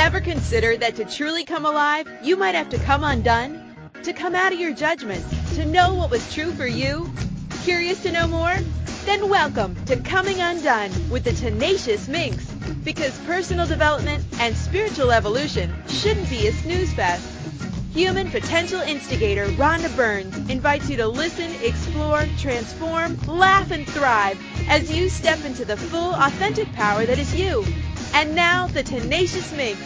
Ever 0.00 0.18
consider 0.18 0.78
that 0.78 0.96
to 0.96 1.04
truly 1.04 1.44
come 1.44 1.66
alive, 1.66 2.08
you 2.22 2.34
might 2.34 2.54
have 2.54 2.70
to 2.70 2.78
come 2.78 3.04
undone? 3.04 3.76
To 4.02 4.14
come 4.14 4.34
out 4.34 4.50
of 4.50 4.58
your 4.58 4.72
judgments, 4.72 5.28
to 5.56 5.66
know 5.66 5.92
what 5.92 6.10
was 6.10 6.32
true 6.32 6.52
for 6.52 6.66
you? 6.66 7.12
Curious 7.64 8.02
to 8.04 8.10
know 8.10 8.26
more? 8.26 8.56
Then 9.04 9.28
welcome 9.28 9.76
to 9.84 9.96
Coming 10.00 10.40
Undone 10.40 10.90
with 11.10 11.24
the 11.24 11.32
Tenacious 11.32 12.08
Minx. 12.08 12.50
Because 12.82 13.16
personal 13.26 13.66
development 13.66 14.24
and 14.40 14.56
spiritual 14.56 15.12
evolution 15.12 15.70
shouldn't 15.86 16.30
be 16.30 16.46
a 16.46 16.52
snooze 16.52 16.94
fest. 16.94 17.28
Human 17.92 18.30
potential 18.30 18.80
instigator 18.80 19.48
Rhonda 19.48 19.94
Burns 19.96 20.34
invites 20.48 20.88
you 20.88 20.96
to 20.96 21.08
listen, 21.08 21.52
explore, 21.62 22.24
transform, 22.38 23.18
laugh, 23.26 23.70
and 23.70 23.86
thrive 23.86 24.40
as 24.66 24.90
you 24.90 25.10
step 25.10 25.44
into 25.44 25.66
the 25.66 25.76
full, 25.76 26.14
authentic 26.14 26.72
power 26.72 27.04
that 27.04 27.18
is 27.18 27.34
you. 27.34 27.66
And 28.12 28.34
now, 28.34 28.66
the 28.66 28.82
Tenacious 28.82 29.52
Minx. 29.52 29.78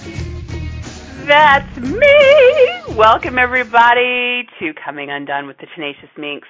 That's 1.29 1.77
me! 1.77 2.97
Welcome, 2.97 3.39
everybody, 3.39 4.49
to 4.59 4.73
Coming 4.83 5.11
Undone 5.11 5.47
with 5.47 5.59
the 5.59 5.67
Tenacious 5.75 6.09
Minx. 6.17 6.49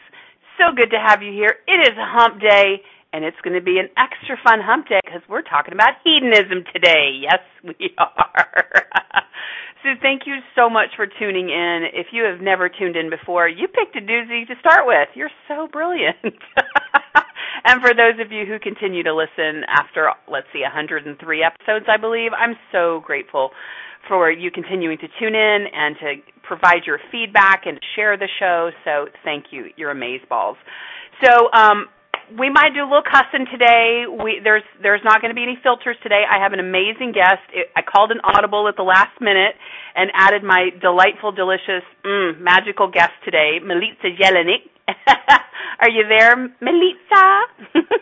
So 0.57 0.75
good 0.75 0.91
to 0.91 0.99
have 0.99 1.21
you 1.21 1.33
here. 1.33 1.57
It 1.67 1.83
is 1.83 1.91
hump 1.99 2.41
day, 2.41 2.81
and 3.13 3.25
it's 3.25 3.37
going 3.43 3.59
to 3.59 3.61
be 3.61 3.79
an 3.79 3.89
extra 3.99 4.37
fun 4.45 4.61
hump 4.63 4.87
day 4.89 5.01
because 5.05 5.23
we're 5.29 5.43
talking 5.43 5.75
about 5.75 5.99
hedonism 6.05 6.65
today. 6.73 7.19
Yes, 7.21 7.43
we 7.65 7.91
are. 7.99 8.87
so 9.83 9.91
thank 10.01 10.23
you 10.27 10.37
so 10.55 10.71
much 10.71 10.91
for 10.95 11.07
tuning 11.07 11.51
in. 11.51 11.91
If 11.93 12.09
you 12.13 12.23
have 12.25 12.41
never 12.41 12.69
tuned 12.69 12.95
in 12.97 13.11
before, 13.11 13.49
you 13.49 13.67
picked 13.67 13.97
a 13.97 14.01
doozy 14.01 14.47
to 14.47 14.55
start 14.61 14.87
with. 14.87 15.09
You're 15.15 15.35
so 15.49 15.67
brilliant. 15.67 16.23
and 17.65 17.81
for 17.81 17.95
those 17.95 18.21
of 18.21 18.31
you 18.31 18.45
who 18.47 18.59
continue 18.59 19.03
to 19.03 19.15
listen 19.15 19.65
after, 19.69 20.11
let's 20.29 20.47
see, 20.53 20.63
103 20.63 21.17
episodes, 21.43 21.87
I 21.89 21.97
believe, 21.97 22.33
I'm 22.37 22.57
so 22.73 23.01
grateful 23.05 23.51
for 24.09 24.31
you 24.31 24.51
continuing 24.51 24.99
to 24.99 25.09
tune 25.19 25.35
in 25.35 25.67
and 25.73 25.97
to 26.01 26.15
provide 26.43 26.85
your 26.87 26.99
feedback 27.11 27.63
and 27.65 27.81
share 27.97 28.17
the 28.17 28.29
show. 28.39 28.71
So 28.85 29.07
thank 29.25 29.47
you. 29.51 29.67
You're 29.77 29.95
amazeballs. 29.95 30.57
So 31.25 31.49
um, 31.53 31.87
we 32.39 32.51
might 32.51 32.75
do 32.75 32.81
a 32.83 32.89
little 32.89 33.05
cussing 33.05 33.47
today. 33.51 34.05
We, 34.09 34.41
there's 34.43 34.63
there's 34.83 35.01
not 35.05 35.21
going 35.21 35.31
to 35.31 35.35
be 35.35 35.43
any 35.43 35.59
filters 35.63 35.97
today. 36.03 36.23
I 36.29 36.43
have 36.43 36.53
an 36.53 36.61
amazing 36.61 37.13
guest. 37.13 37.45
It, 37.53 37.69
I 37.77 37.83
called 37.83 38.11
an 38.11 38.21
audible 38.25 38.69
at 38.69 38.77
the 38.77 38.83
last 38.83 39.21
minute 39.21 39.57
and 39.95 40.11
added 40.15 40.43
my 40.43 40.71
delightful, 40.81 41.33
delicious, 41.33 41.85
mm, 42.05 42.41
magical 42.41 42.91
guest 42.91 43.13
today, 43.25 43.59
Milica 43.63 44.13
Jelenic. 44.17 44.69
Are 45.81 45.91
you 45.91 46.05
there, 46.09 46.37
Milica? 46.63 47.43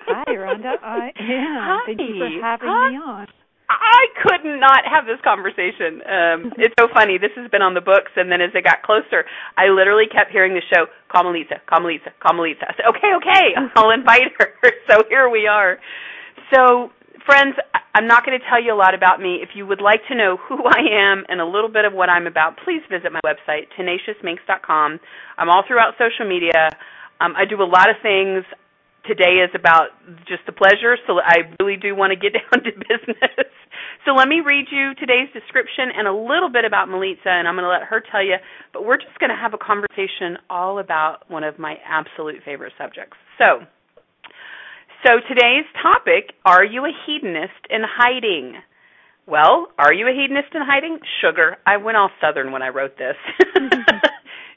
Hi, 0.06 0.24
Rhonda. 0.28 0.74
I 0.82 1.12
am. 1.16 1.16
Hi. 1.18 1.86
Thank 1.86 2.00
you 2.00 2.18
for 2.18 2.42
having 2.42 2.68
Hi. 2.68 2.90
me 2.90 2.96
on. 2.96 3.26
I 3.72 4.04
could 4.20 4.44
not 4.44 4.84
have 4.84 5.06
this 5.06 5.20
conversation. 5.24 6.02
Um, 6.04 6.52
it's 6.58 6.74
so 6.78 6.88
funny. 6.92 7.16
This 7.16 7.32
has 7.36 7.50
been 7.50 7.62
on 7.62 7.74
the 7.74 7.80
books, 7.80 8.12
and 8.16 8.30
then 8.30 8.40
as 8.40 8.50
it 8.54 8.64
got 8.64 8.82
closer, 8.82 9.24
I 9.56 9.68
literally 9.68 10.06
kept 10.06 10.30
hearing 10.30 10.52
the 10.54 10.62
show, 10.68 10.86
call 11.08 11.24
Milica, 11.24 11.64
call 11.66 11.80
Milica, 11.80 12.12
call 12.20 12.34
Milica. 12.34 12.68
I 12.68 12.74
said, 12.76 12.86
okay, 12.92 13.12
okay, 13.16 13.46
I'll 13.76 13.90
invite 13.90 14.32
her. 14.38 14.48
So 14.90 15.04
here 15.08 15.28
we 15.30 15.46
are. 15.46 15.78
So, 16.52 16.90
friends, 17.24 17.54
I'm 17.94 18.06
not 18.06 18.24
going 18.24 18.38
to 18.38 18.44
tell 18.48 18.62
you 18.62 18.72
a 18.72 18.78
lot 18.78 18.94
about 18.94 19.20
me. 19.20 19.40
If 19.42 19.50
you 19.54 19.66
would 19.66 19.80
like 19.82 20.00
to 20.08 20.14
know 20.14 20.38
who 20.48 20.64
I 20.64 20.80
am 20.92 21.24
and 21.28 21.40
a 21.40 21.46
little 21.46 21.68
bit 21.68 21.84
of 21.84 21.92
what 21.92 22.08
I'm 22.08 22.26
about, 22.26 22.56
please 22.64 22.80
visit 22.90 23.12
my 23.12 23.20
website, 23.20 23.68
tenaciousminx.com. 23.78 25.00
I'm 25.36 25.48
all 25.48 25.62
throughout 25.66 25.94
social 26.00 26.26
media. 26.26 26.70
Um, 27.20 27.34
I 27.36 27.44
do 27.44 27.60
a 27.60 27.68
lot 27.68 27.90
of 27.90 27.96
things 28.02 28.44
today 29.04 29.42
is 29.44 29.50
about 29.54 29.90
just 30.26 30.46
the 30.46 30.52
pleasure, 30.52 30.96
so 31.06 31.18
I 31.20 31.52
really 31.60 31.76
do 31.76 31.94
want 31.94 32.12
to 32.12 32.18
get 32.18 32.32
down 32.38 32.64
to 32.64 32.72
business. 32.72 33.50
So 34.06 34.12
let 34.14 34.26
me 34.26 34.40
read 34.40 34.66
you 34.70 34.94
today's 34.98 35.28
description 35.32 35.90
and 35.94 36.08
a 36.08 36.12
little 36.12 36.50
bit 36.50 36.64
about 36.64 36.88
Milica, 36.88 37.28
and 37.28 37.46
I'm 37.46 37.54
going 37.54 37.64
to 37.64 37.70
let 37.70 37.82
her 37.82 38.02
tell 38.10 38.24
you, 38.24 38.36
but 38.72 38.84
we're 38.84 38.96
just 38.96 39.18
going 39.20 39.30
to 39.30 39.36
have 39.36 39.54
a 39.54 39.58
conversation 39.58 40.38
all 40.50 40.78
about 40.78 41.30
one 41.30 41.44
of 41.44 41.58
my 41.58 41.76
absolute 41.86 42.42
favorite 42.44 42.72
subjects. 42.78 43.16
So, 43.38 43.62
so 45.04 45.18
today's 45.28 45.66
topic, 45.82 46.34
are 46.44 46.64
you 46.64 46.84
a 46.84 46.92
hedonist 47.06 47.66
in 47.70 47.82
hiding? 47.82 48.54
Well, 49.26 49.68
are 49.78 49.92
you 49.92 50.06
a 50.06 50.12
hedonist 50.12 50.54
in 50.54 50.62
hiding? 50.62 50.98
Sugar. 51.20 51.56
I 51.66 51.76
went 51.76 51.96
all 51.96 52.10
southern 52.20 52.52
when 52.52 52.62
I 52.62 52.68
wrote 52.68 52.96
this. 52.98 53.16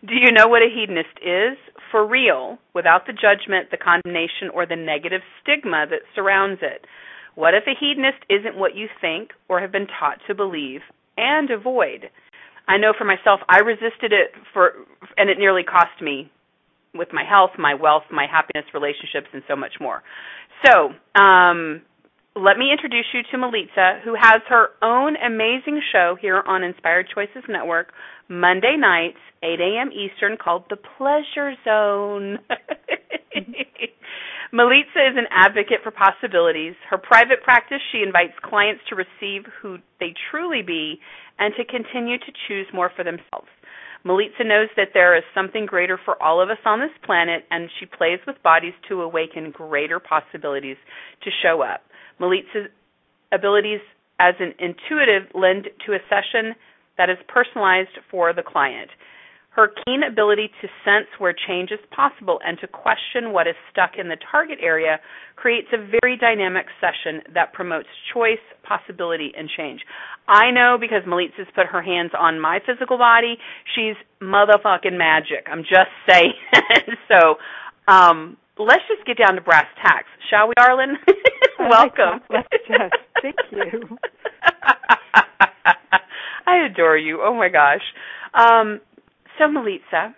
Do 0.05 0.13
you 0.13 0.31
know 0.31 0.47
what 0.47 0.61
a 0.61 0.69
hedonist 0.69 1.17
is? 1.21 1.57
For 1.91 2.05
real, 2.05 2.59
without 2.73 3.07
the 3.07 3.13
judgment, 3.13 3.71
the 3.71 3.77
condemnation, 3.77 4.49
or 4.53 4.65
the 4.65 4.75
negative 4.75 5.21
stigma 5.41 5.85
that 5.89 6.05
surrounds 6.13 6.61
it. 6.61 6.85
What 7.33 7.53
if 7.53 7.63
a 7.65 7.73
hedonist 7.79 8.21
isn't 8.29 8.57
what 8.57 8.75
you 8.75 8.87
think 9.01 9.31
or 9.49 9.59
have 9.61 9.71
been 9.71 9.87
taught 9.87 10.19
to 10.27 10.35
believe 10.35 10.81
and 11.17 11.49
avoid? 11.49 12.09
I 12.67 12.77
know 12.77 12.93
for 12.97 13.05
myself, 13.05 13.41
I 13.49 13.59
resisted 13.59 14.13
it 14.13 14.31
for, 14.53 14.73
and 15.17 15.29
it 15.29 15.37
nearly 15.37 15.63
cost 15.63 16.01
me 16.01 16.31
with 16.95 17.09
my 17.13 17.23
health, 17.27 17.51
my 17.57 17.73
wealth, 17.73 18.03
my 18.11 18.25
happiness, 18.31 18.65
relationships, 18.73 19.27
and 19.33 19.43
so 19.47 19.55
much 19.55 19.73
more. 19.79 20.03
So, 20.65 20.89
um, 21.19 21.81
let 22.35 22.57
me 22.57 22.71
introduce 22.71 23.05
you 23.13 23.21
to 23.31 23.37
Milica, 23.37 24.01
who 24.03 24.13
has 24.19 24.41
her 24.49 24.69
own 24.81 25.15
amazing 25.15 25.81
show 25.91 26.17
here 26.19 26.43
on 26.45 26.63
Inspired 26.63 27.07
Choices 27.13 27.43
Network, 27.47 27.93
Monday 28.27 28.75
nights, 28.77 29.19
8 29.41 29.59
a.m. 29.61 29.89
Eastern, 29.91 30.35
called 30.37 30.65
The 30.69 30.75
Pleasure 30.75 31.53
Zone. 31.63 32.39
Milica 34.53 35.11
is 35.11 35.17
an 35.17 35.27
advocate 35.31 35.79
for 35.83 35.91
possibilities. 35.91 36.75
Her 36.89 36.97
private 36.97 37.41
practice, 37.43 37.79
she 37.91 38.03
invites 38.05 38.33
clients 38.43 38.81
to 38.89 38.95
receive 38.95 39.43
who 39.61 39.77
they 39.99 40.13
truly 40.29 40.61
be 40.61 40.99
and 41.39 41.53
to 41.57 41.65
continue 41.65 42.17
to 42.17 42.31
choose 42.47 42.67
more 42.73 42.91
for 42.95 43.03
themselves. 43.03 43.47
Milica 44.05 44.45
knows 44.45 44.69
that 44.77 44.89
there 44.93 45.17
is 45.17 45.23
something 45.33 45.65
greater 45.65 45.99
for 46.05 46.21
all 46.21 46.39
of 46.41 46.49
us 46.49 46.59
on 46.63 46.79
this 46.79 46.91
planet, 47.03 47.43
and 47.49 47.69
she 47.79 47.85
plays 47.87 48.19
with 48.27 48.41
bodies 48.43 48.73
to 48.87 49.01
awaken 49.01 49.51
greater 49.51 49.99
possibilities 49.99 50.77
to 51.23 51.31
show 51.41 51.61
up. 51.61 51.81
Milica's 52.21 52.69
abilities 53.33 53.81
as 54.19 54.35
an 54.39 54.53
intuitive 54.59 55.23
lend 55.33 55.67
to 55.85 55.93
a 55.93 55.99
session 56.07 56.53
that 56.97 57.09
is 57.09 57.17
personalized 57.27 57.97
for 58.11 58.31
the 58.31 58.43
client. 58.43 58.89
Her 59.55 59.71
keen 59.85 60.03
ability 60.03 60.49
to 60.61 60.67
sense 60.83 61.07
where 61.17 61.33
change 61.47 61.71
is 61.71 61.79
possible 61.95 62.41
and 62.45 62.59
to 62.59 62.67
question 62.67 63.31
what 63.31 63.47
is 63.47 63.55
stuck 63.71 63.91
in 63.97 64.09
the 64.09 64.17
target 64.29 64.59
area 64.61 64.99
creates 65.37 65.69
a 65.71 65.77
very 65.77 66.17
dynamic 66.17 66.65
session 66.81 67.21
that 67.33 67.53
promotes 67.53 67.87
choice, 68.13 68.43
possibility, 68.67 69.31
and 69.37 69.49
change. 69.55 69.79
I 70.27 70.51
know 70.51 70.75
because 70.77 71.03
Milica 71.07 71.37
has 71.37 71.47
put 71.55 71.67
her 71.67 71.81
hands 71.81 72.11
on 72.19 72.37
my 72.37 72.59
physical 72.65 72.97
body, 72.97 73.37
she's 73.75 73.95
motherfucking 74.21 74.97
magic. 74.97 75.47
I'm 75.49 75.63
just 75.63 75.87
saying. 76.09 76.33
so, 77.07 77.35
um, 77.87 78.35
let's 78.59 78.83
just 78.93 79.07
get 79.07 79.17
down 79.17 79.35
to 79.35 79.41
brass 79.41 79.67
tacks, 79.81 80.09
shall 80.29 80.49
we, 80.49 80.53
Arlen? 80.59 80.97
Welcome. 81.59 82.19
Let's 82.29 82.49
just. 82.67 82.93
Thank 83.21 83.35
you. 83.51 83.97
I 86.45 86.65
adore 86.69 86.97
you. 86.97 87.21
Oh 87.23 87.33
my 87.33 87.47
gosh. 87.47 87.83
Um, 88.33 88.81
so 89.37 89.45
Milica, 89.45 90.13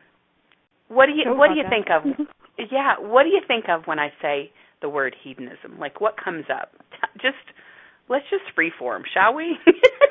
what 0.87 1.07
do 1.07 1.13
you 1.13 1.23
So 1.25 1.33
what 1.33 1.49
do 1.49 1.55
you 1.55 1.65
think 1.69 1.87
of? 1.89 2.03
Mm-hmm. 2.03 2.23
yeah, 2.71 2.99
what 2.99 3.23
do 3.23 3.29
you 3.29 3.41
think 3.47 3.65
of 3.69 3.85
when 3.85 3.99
I 3.99 4.09
say 4.21 4.51
the 4.81 4.89
word 4.89 5.15
hedonism? 5.23 5.77
Like 5.79 5.99
what 6.01 6.15
comes 6.21 6.45
up? 6.53 6.71
Just 7.21 7.35
let's 8.09 8.25
just 8.29 8.43
freeform, 8.57 9.01
shall 9.13 9.33
we? 9.33 9.57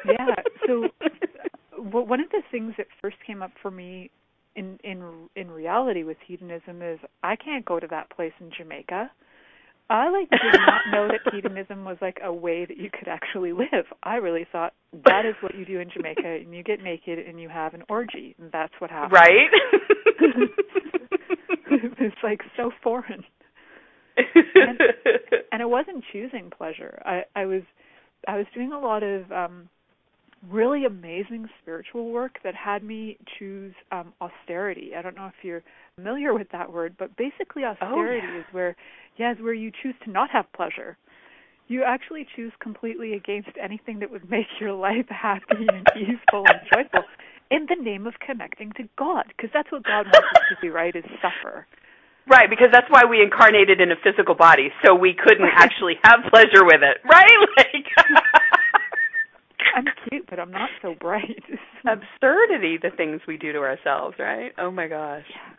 Yeah, 0.07 0.35
so- 0.67 0.89
Well, 1.79 2.07
one 2.07 2.21
of 2.21 2.31
the 2.31 2.43
things 2.51 2.75
that 2.79 2.87
first 3.03 3.17
came 3.27 3.43
up 3.43 3.51
for 3.61 3.71
me 3.71 4.11
in 4.55 4.79
in 4.83 5.29
in 5.37 5.51
reality 5.51 6.05
with 6.05 6.17
hedonism 6.27 6.81
is 6.81 6.99
I 7.23 7.37
can't 7.37 7.65
go 7.65 7.79
to 7.79 7.87
that 7.89 8.09
place 8.11 8.33
in 8.41 8.51
Jamaica. 8.57 9.11
I 9.89 10.09
like 10.11 10.29
did 10.31 10.61
not 10.67 10.81
know 10.93 11.09
that 11.09 11.33
hedonism 11.33 11.85
was 11.85 11.97
like 12.01 12.19
a 12.23 12.33
way 12.33 12.65
that 12.65 12.77
you 12.77 12.91
could 12.91 13.09
actually 13.09 13.53
live. 13.53 13.87
I 14.03 14.17
really 14.17 14.45
thought 14.51 14.73
that 15.05 15.25
is 15.25 15.35
what 15.43 15.55
you 15.55 15.65
do 15.65 15.79
in 15.81 15.89
Jamaica 15.91 16.27
and 16.27 16.53
you 16.55 16.63
get 16.65 16.83
naked 16.83 17.19
and 17.21 17.41
you 17.41 17.49
have 17.49 17.73
an 17.75 17.83
orgy 17.89 18.35
and 18.41 18.51
that's 18.53 18.73
what 18.81 18.91
happens. 18.91 19.13
right? 19.13 19.51
it's 21.71 22.17
like 22.23 22.41
so 22.57 22.71
foreign. 22.83 23.25
And- 24.17 24.81
and 25.53 25.63
I 25.63 25.67
wasn't 25.67 26.05
choosing 26.13 26.51
pleasure. 26.51 27.01
I 27.05 27.25
I 27.35 27.45
was 27.47 27.63
I 28.27 28.37
was 28.39 28.47
doing 28.55 28.73
a 28.73 28.79
lot 28.81 29.03
of 29.03 29.31
um 29.31 29.69
really 30.51 30.85
amazing 30.85 31.49
spiritual 31.63 32.11
work 32.11 32.39
that 32.45 32.55
had 32.55 32.83
me 32.83 33.19
choose 33.39 33.75
um 33.93 34.13
austerity. 34.21 34.93
I 34.97 35.03
don't 35.03 35.17
know 35.17 35.27
if 35.27 35.45
you're 35.45 35.63
familiar 35.97 36.35
with 36.35 36.49
that 36.53 36.73
word, 36.73 36.97
but 36.99 37.17
basically 37.17 37.65
austerity 37.65 38.27
yeah. 38.27 38.39
is 38.41 38.45
where 38.53 38.77
yeah, 39.17 39.33
is 39.33 39.39
where 39.41 39.55
you 39.55 39.73
choose 39.83 39.95
to 40.05 40.11
not 40.11 40.31
have 40.31 40.53
pleasure. 40.53 40.97
You 41.69 41.83
actually 41.85 42.27
choose 42.37 42.53
completely 42.61 43.15
against 43.15 43.51
anything 43.61 43.99
that 43.99 44.11
would 44.11 44.31
make 44.31 44.47
your 44.61 44.73
life 44.73 45.07
happy 45.11 45.67
and 45.69 45.87
peaceful 45.95 46.45
and 46.47 46.61
joyful 46.73 47.03
in 47.51 47.67
the 47.69 47.83
name 47.83 48.07
of 48.07 48.15
connecting 48.25 48.73
to 48.73 48.85
God, 48.99 49.25
because 49.29 49.51
that's 49.53 49.71
what 49.71 49.85
God 49.85 50.07
wants 50.07 50.29
us 50.35 50.43
to 50.51 50.67
do, 50.67 50.73
right? 50.73 50.95
Is 50.95 51.05
suffer. 51.23 51.67
Right, 52.29 52.51
because 52.51 52.69
that's 52.73 52.91
why 52.91 53.05
we 53.09 53.23
incarnated 53.23 53.81
in 53.81 53.93
a 53.93 53.99
physical 54.03 54.35
body, 54.35 54.71
so 54.85 54.97
we 54.97 55.15
couldn't 55.15 55.47
actually 55.55 55.95
have 56.03 56.27
pleasure 56.29 56.67
with 56.67 56.83
it, 56.83 56.99
right? 57.07 57.31
Like 57.57 57.87
I'm 59.77 59.85
cute, 60.09 60.27
but 60.29 60.39
I'm 60.39 60.51
not 60.51 60.71
so 60.83 60.95
bright. 60.99 61.43
Absurdity, 61.87 62.79
the 62.81 62.91
things 62.97 63.21
we 63.27 63.37
do 63.37 63.53
to 63.53 63.59
ourselves, 63.59 64.17
right? 64.19 64.53
Oh 64.59 64.71
my 64.71 64.89
gosh. 64.89 65.25
Yeah. 65.31 65.55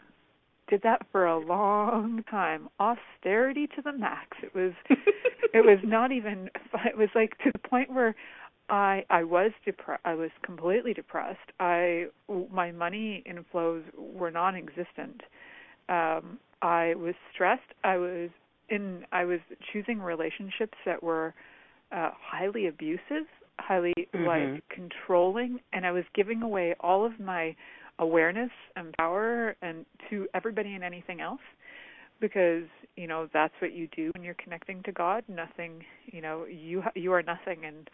Did 0.69 0.81
that 0.83 1.05
for 1.13 1.25
a 1.25 1.37
long 1.39 2.23
time. 2.29 2.67
Austerity 2.79 3.67
to 3.67 3.81
the 3.81 3.93
max. 3.93 4.37
It 4.43 4.53
was 4.53 4.73
it 5.53 5.65
was 5.65 5.79
not 5.83 6.11
even 6.11 6.49
it 6.85 6.97
was 6.97 7.09
like 7.15 7.37
to 7.39 7.51
the 7.53 7.59
point 7.59 7.89
where 7.93 8.15
I 8.69 9.05
I 9.09 9.23
was 9.23 9.51
depressed. 9.63 10.01
I 10.03 10.13
was 10.15 10.29
completely 10.43 10.93
depressed. 10.93 11.51
I 11.59 12.07
my 12.51 12.71
money 12.73 13.23
inflows 13.25 13.83
were 13.97 14.29
non-existent. 14.29 15.21
Um 15.87 16.39
I 16.61 16.95
was 16.95 17.15
stressed. 17.33 17.73
I 17.85 17.95
was 17.97 18.29
in 18.67 19.05
I 19.13 19.23
was 19.23 19.39
choosing 19.71 19.99
relationships 19.99 20.77
that 20.85 21.01
were 21.01 21.33
uh 21.93 22.11
highly 22.19 22.67
abusive, 22.67 23.27
highly 23.59 23.93
mm-hmm. 23.97 24.25
like 24.25 24.63
controlling, 24.69 25.59
and 25.73 25.85
I 25.85 25.91
was 25.91 26.03
giving 26.13 26.41
away 26.41 26.75
all 26.79 27.05
of 27.05 27.19
my 27.19 27.55
awareness 27.99 28.51
and 28.75 28.93
power 28.97 29.55
and 29.61 29.85
to 30.09 30.27
everybody 30.33 30.75
and 30.75 30.83
anything 30.83 31.19
else 31.19 31.41
because 32.19 32.63
you 32.95 33.07
know 33.07 33.27
that's 33.33 33.53
what 33.59 33.73
you 33.73 33.87
do 33.95 34.11
when 34.15 34.23
you're 34.23 34.35
connecting 34.35 34.81
to 34.83 34.91
God. 34.91 35.23
Nothing 35.27 35.83
you 36.05 36.21
know 36.21 36.45
you 36.45 36.83
you 36.95 37.11
are 37.13 37.23
nothing 37.23 37.65
and 37.65 37.89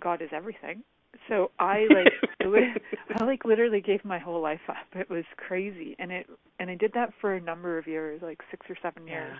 God 0.00 0.22
is 0.22 0.30
everything. 0.32 0.82
So 1.28 1.50
I 1.58 1.86
like 1.90 2.12
I 3.20 3.24
like 3.24 3.44
literally 3.44 3.80
gave 3.80 4.04
my 4.04 4.18
whole 4.18 4.40
life 4.40 4.60
up. 4.68 4.86
It 4.94 5.10
was 5.10 5.24
crazy. 5.36 5.96
And 5.98 6.12
it 6.12 6.26
and 6.58 6.70
I 6.70 6.74
did 6.74 6.92
that 6.94 7.12
for 7.20 7.34
a 7.34 7.40
number 7.40 7.78
of 7.78 7.86
years 7.86 8.20
like 8.22 8.40
6 8.50 8.66
or 8.68 8.76
7 8.82 9.06
years. 9.06 9.36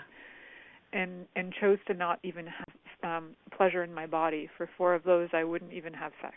Yeah. 0.93 1.01
and 1.01 1.27
and 1.35 1.53
chose 1.61 1.79
to 1.87 1.95
not 1.95 2.19
even 2.23 2.47
have 2.47 2.69
um 3.03 3.31
pleasure 3.57 3.83
in 3.83 3.93
my 3.93 4.07
body 4.07 4.49
for 4.57 4.69
four 4.77 4.95
of 4.95 5.03
those 5.05 5.29
I 5.33 5.45
wouldn't 5.45 5.73
even 5.73 5.93
have 5.95 6.13
sex 6.23 6.37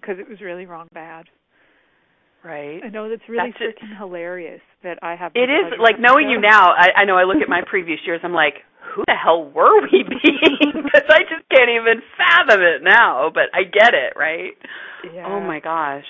because 0.00 0.18
it 0.18 0.28
was 0.28 0.40
really 0.40 0.66
wrong 0.66 0.88
bad 0.92 1.26
Right. 2.42 2.80
I 2.82 2.88
know 2.88 3.10
that's 3.10 3.22
really 3.28 3.52
that's 3.52 3.76
freaking 3.76 3.96
hilarious 3.98 4.62
that 4.82 4.98
I 5.02 5.14
have. 5.14 5.32
It 5.34 5.50
is 5.50 5.76
like 5.78 6.00
knowing 6.00 6.30
you 6.30 6.40
now. 6.40 6.72
I, 6.72 7.02
I 7.02 7.04
know. 7.04 7.16
I 7.16 7.24
look 7.24 7.42
at 7.42 7.48
my 7.48 7.60
previous 7.68 8.00
years. 8.06 8.20
I'm 8.24 8.32
like, 8.32 8.54
who 8.94 9.04
the 9.06 9.14
hell 9.14 9.44
were 9.44 9.82
we 9.82 10.04
being? 10.08 10.72
Because 10.72 11.04
I 11.10 11.20
just 11.28 11.44
can't 11.52 11.68
even 11.68 12.00
fathom 12.16 12.62
it 12.62 12.82
now. 12.82 13.30
But 13.32 13.52
I 13.52 13.64
get 13.64 13.92
it, 13.92 14.14
right? 14.16 14.56
Yeah. 15.12 15.26
Oh 15.26 15.40
my 15.40 15.60
gosh. 15.60 16.06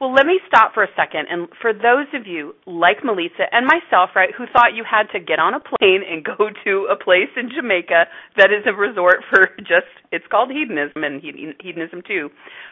Well, 0.00 0.14
let 0.14 0.26
me 0.26 0.38
stop 0.46 0.74
for 0.74 0.84
a 0.84 0.88
second. 0.94 1.26
And 1.28 1.48
for 1.60 1.72
those 1.72 2.06
of 2.14 2.26
you 2.26 2.54
like 2.66 3.02
Milica 3.02 3.50
and 3.50 3.66
myself, 3.66 4.10
right, 4.14 4.30
who 4.36 4.46
thought 4.52 4.74
you 4.74 4.84
had 4.88 5.10
to 5.12 5.18
get 5.18 5.40
on 5.40 5.54
a 5.54 5.60
plane 5.60 6.02
and 6.08 6.24
go 6.38 6.50
to 6.64 6.86
a 6.90 6.96
place 6.96 7.30
in 7.36 7.50
Jamaica 7.50 8.06
that 8.36 8.50
is 8.52 8.62
a 8.66 8.72
resort 8.72 9.24
for 9.28 9.48
just, 9.58 9.90
it's 10.12 10.26
called 10.30 10.50
hedonism 10.50 11.02
and 11.02 11.20
hedonism 11.20 12.02
too. 12.06 12.30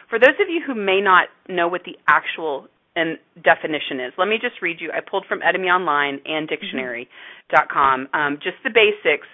For 0.09 0.19
those 0.19 0.39
of 0.39 0.47
you 0.49 0.61
who 0.65 0.73
may 0.73 1.01
not 1.01 1.27
know 1.49 1.67
what 1.67 1.81
the 1.83 1.97
actual 2.07 2.67
and 2.97 3.19
definition 3.43 3.99
is. 3.99 4.13
Let 4.17 4.27
me 4.27 4.37
just 4.41 4.61
read 4.61 4.77
you. 4.81 4.91
I 4.91 5.07
pulled 5.07 5.25
from 5.29 5.39
Etymonline 5.41 6.17
and 6.25 6.47
Dictionary.com, 6.49 8.07
um, 8.11 8.39
just 8.41 8.57
the 8.63 8.71
basics. 8.71 9.27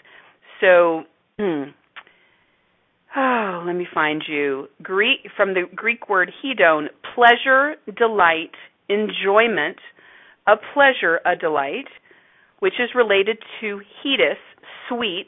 So, 0.59 1.03
hmm, 1.39 1.71
oh, 3.15 3.63
let 3.65 3.73
me 3.73 3.87
find 3.93 4.21
you. 4.27 4.67
Greek 4.81 5.29
from 5.37 5.53
the 5.53 5.63
Greek 5.73 6.09
word 6.09 6.31
hedon, 6.43 6.87
pleasure, 7.15 7.75
delight, 7.97 8.55
enjoyment, 8.89 9.77
a 10.47 10.55
pleasure, 10.73 11.19
a 11.25 11.35
delight, 11.35 11.87
which 12.59 12.73
is 12.79 12.89
related 12.95 13.37
to 13.61 13.81
hedus, 14.03 14.39
sweet, 14.89 15.27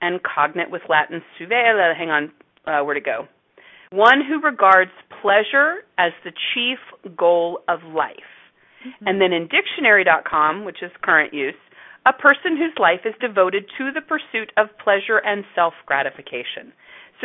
and 0.00 0.20
cognate 0.22 0.70
with 0.70 0.82
Latin 0.88 1.22
suvela. 1.38 1.96
Hang 1.96 2.10
on, 2.10 2.32
uh, 2.66 2.84
where 2.84 2.94
to 2.94 3.00
go? 3.00 3.26
One 3.90 4.22
who 4.26 4.40
regards 4.40 4.90
pleasure 5.20 5.84
as 5.98 6.12
the 6.24 6.32
chief 6.54 6.78
goal 7.16 7.60
of 7.68 7.80
life. 7.94 8.16
Mm-hmm. 8.86 9.06
And 9.06 9.20
then 9.20 9.32
in 9.32 9.48
dictionary.com, 9.48 10.64
which 10.64 10.82
is 10.82 10.90
current 11.02 11.34
use, 11.34 11.54
a 12.04 12.12
person 12.12 12.56
whose 12.56 12.74
life 12.80 13.00
is 13.04 13.14
devoted 13.20 13.64
to 13.78 13.92
the 13.92 14.00
pursuit 14.00 14.50
of 14.56 14.66
pleasure 14.82 15.18
and 15.24 15.44
self-gratification. 15.54 16.72
So 16.72 16.81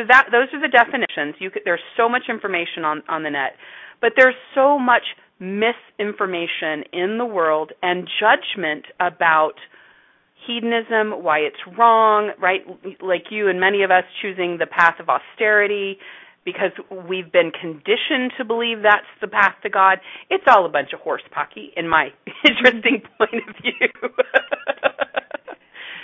that 0.07 0.27
those 0.31 0.47
are 0.53 0.61
the 0.61 0.67
definitions. 0.67 1.35
You 1.39 1.49
could, 1.49 1.63
there's 1.65 1.83
so 1.95 2.09
much 2.09 2.23
information 2.29 2.83
on 2.83 3.03
on 3.07 3.23
the 3.23 3.29
net, 3.29 3.55
but 4.01 4.13
there's 4.15 4.35
so 4.53 4.77
much 4.77 5.03
misinformation 5.39 6.83
in 6.93 7.17
the 7.17 7.25
world 7.25 7.71
and 7.81 8.07
judgment 8.19 8.85
about 8.99 9.53
hedonism, 10.45 11.23
why 11.23 11.39
it's 11.39 11.77
wrong, 11.77 12.31
right? 12.39 12.61
Like 13.01 13.25
you 13.29 13.49
and 13.49 13.59
many 13.59 13.83
of 13.83 13.91
us 13.91 14.03
choosing 14.21 14.57
the 14.57 14.65
path 14.65 14.95
of 14.99 15.09
austerity, 15.09 15.97
because 16.45 16.71
we've 17.09 17.29
been 17.31 17.51
conditioned 17.51 18.31
to 18.37 18.45
believe 18.45 18.77
that's 18.81 19.11
the 19.19 19.27
path 19.27 19.55
to 19.63 19.69
God. 19.69 19.99
It's 20.29 20.45
all 20.47 20.65
a 20.65 20.69
bunch 20.69 20.93
of 20.93 21.01
horse 21.01 21.23
pocky, 21.31 21.73
in 21.75 21.89
my 21.89 22.09
interesting 22.47 23.01
point 23.17 23.43
of 23.49 23.55
view. 23.61 24.09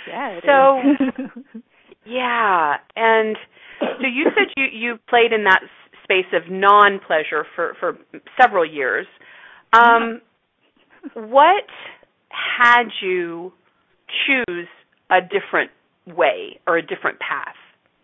yeah. 0.06 0.40
so, 0.44 1.60
yeah, 2.06 2.76
and 2.94 3.36
so 3.80 4.06
you 4.06 4.26
said 4.34 4.48
you 4.56 4.66
you 4.72 4.98
played 5.08 5.32
in 5.32 5.44
that 5.44 5.60
space 6.02 6.26
of 6.32 6.50
non 6.50 7.00
pleasure 7.06 7.44
for 7.54 7.74
for 7.80 7.98
several 8.40 8.64
years. 8.64 9.06
Um, 9.72 10.20
what 11.14 11.64
had 12.28 12.84
you 13.02 13.52
choose 14.26 14.68
a 15.10 15.20
different 15.20 15.70
way 16.06 16.60
or 16.66 16.78
a 16.78 16.82
different 16.82 17.18
path? 17.18 17.54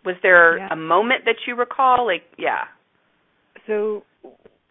Was 0.05 0.17
there 0.23 0.59
yeah. 0.59 0.69
a 0.71 0.77
moment 0.77 1.23
that 1.27 1.37
you 1.47 1.55
recall? 1.55 2.07
Like, 2.07 2.23
yeah. 2.39 2.65
So, 3.67 4.03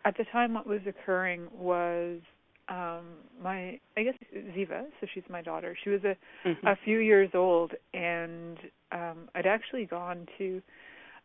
at 0.06 0.18
the 0.18 0.26
time, 0.32 0.54
what 0.56 0.66
was 0.66 0.82
occurring 0.88 1.48
was 1.58 2.20
um 2.68 3.06
my 3.42 3.80
I 3.98 4.04
guess 4.04 4.14
Ziva, 4.34 4.84
so 5.00 5.08
she's 5.14 5.24
my 5.30 5.42
daughter. 5.42 5.76
She 5.84 5.90
was 5.90 6.02
a 6.04 6.16
mm-hmm. 6.48 6.68
a 6.68 6.76
few 6.84 7.00
years 7.00 7.30
old, 7.34 7.74
and 7.94 8.58
um 8.92 9.30
I'd 9.36 9.48
actually 9.48 9.86
gone 9.86 10.28
to. 10.38 10.62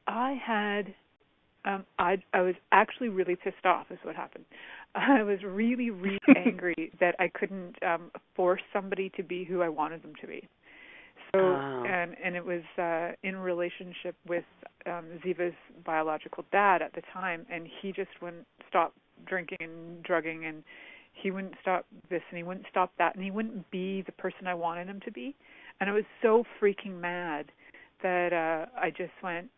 I 0.07 0.39
had 0.45 0.95
um 1.65 1.85
I 1.99 2.23
I 2.33 2.43
was 2.43 2.55
actually 2.73 3.09
really 3.09 3.37
pissed 3.37 3.65
off 3.65 3.87
is 3.91 3.99
what 4.03 4.17
happened. 4.17 4.45
I 4.95 5.23
was 5.23 5.39
really 5.43 5.91
really 5.91 6.19
angry 6.37 6.93
that 7.01 7.15
I 7.19 7.29
couldn't 7.29 7.77
um 7.83 8.11
force 8.35 8.63
somebody 8.73 9.11
to 9.17 9.23
be 9.23 9.45
who 9.45 9.63
I 9.63 9.69
wanted 9.69 10.03
them 10.03 10.15
to 10.21 10.27
be. 10.27 10.49
So 11.33 11.41
oh. 11.41 11.85
and 11.87 12.15
and 12.23 12.37
it 12.37 12.45
was 12.45 12.63
uh 12.79 13.13
in 13.27 13.37
relationship 13.37 14.15
with 14.29 14.45
um 14.87 15.05
Ziva's 15.25 15.55
biological 15.85 16.45
dad 16.53 16.83
at 16.83 16.93
the 16.95 17.03
time 17.13 17.47
and 17.51 17.69
he 17.81 17.93
just 17.93 18.11
wouldn't 18.21 18.47
stop 18.69 18.93
drinking 19.27 19.59
and 19.61 20.03
drugging 20.03 20.45
and 20.45 20.63
he 21.13 21.31
wouldn't 21.31 21.55
stop 21.63 21.87
this 22.11 22.23
and 22.31 22.37
he 22.37 22.43
wouldn't 22.43 22.67
stop 22.71 22.91
that 22.99 23.15
and 23.15 23.25
he 23.25 23.31
wouldn't 23.31 23.71
be 23.71 24.03
the 24.03 24.13
person 24.13 24.47
I 24.47 24.55
wanted 24.55 24.89
him 24.89 25.01
to 25.05 25.13
be. 25.13 25.35
And 25.81 25.89
I 25.89 25.93
was 25.93 26.05
so 26.23 26.45
freaking 26.61 27.01
mad 27.01 27.47
that 28.03 28.33
uh 28.33 28.67
I 28.79 28.91
just 28.91 29.13
went 29.23 29.49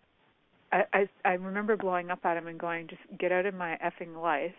I 0.72 0.84
I 0.92 1.08
I 1.24 1.32
remember 1.34 1.76
blowing 1.76 2.10
up 2.10 2.24
at 2.24 2.36
him 2.36 2.46
and 2.46 2.58
going, 2.58 2.88
Just 2.88 3.02
get 3.18 3.32
out 3.32 3.46
of 3.46 3.54
my 3.54 3.78
effing 3.84 4.20
life. 4.20 4.54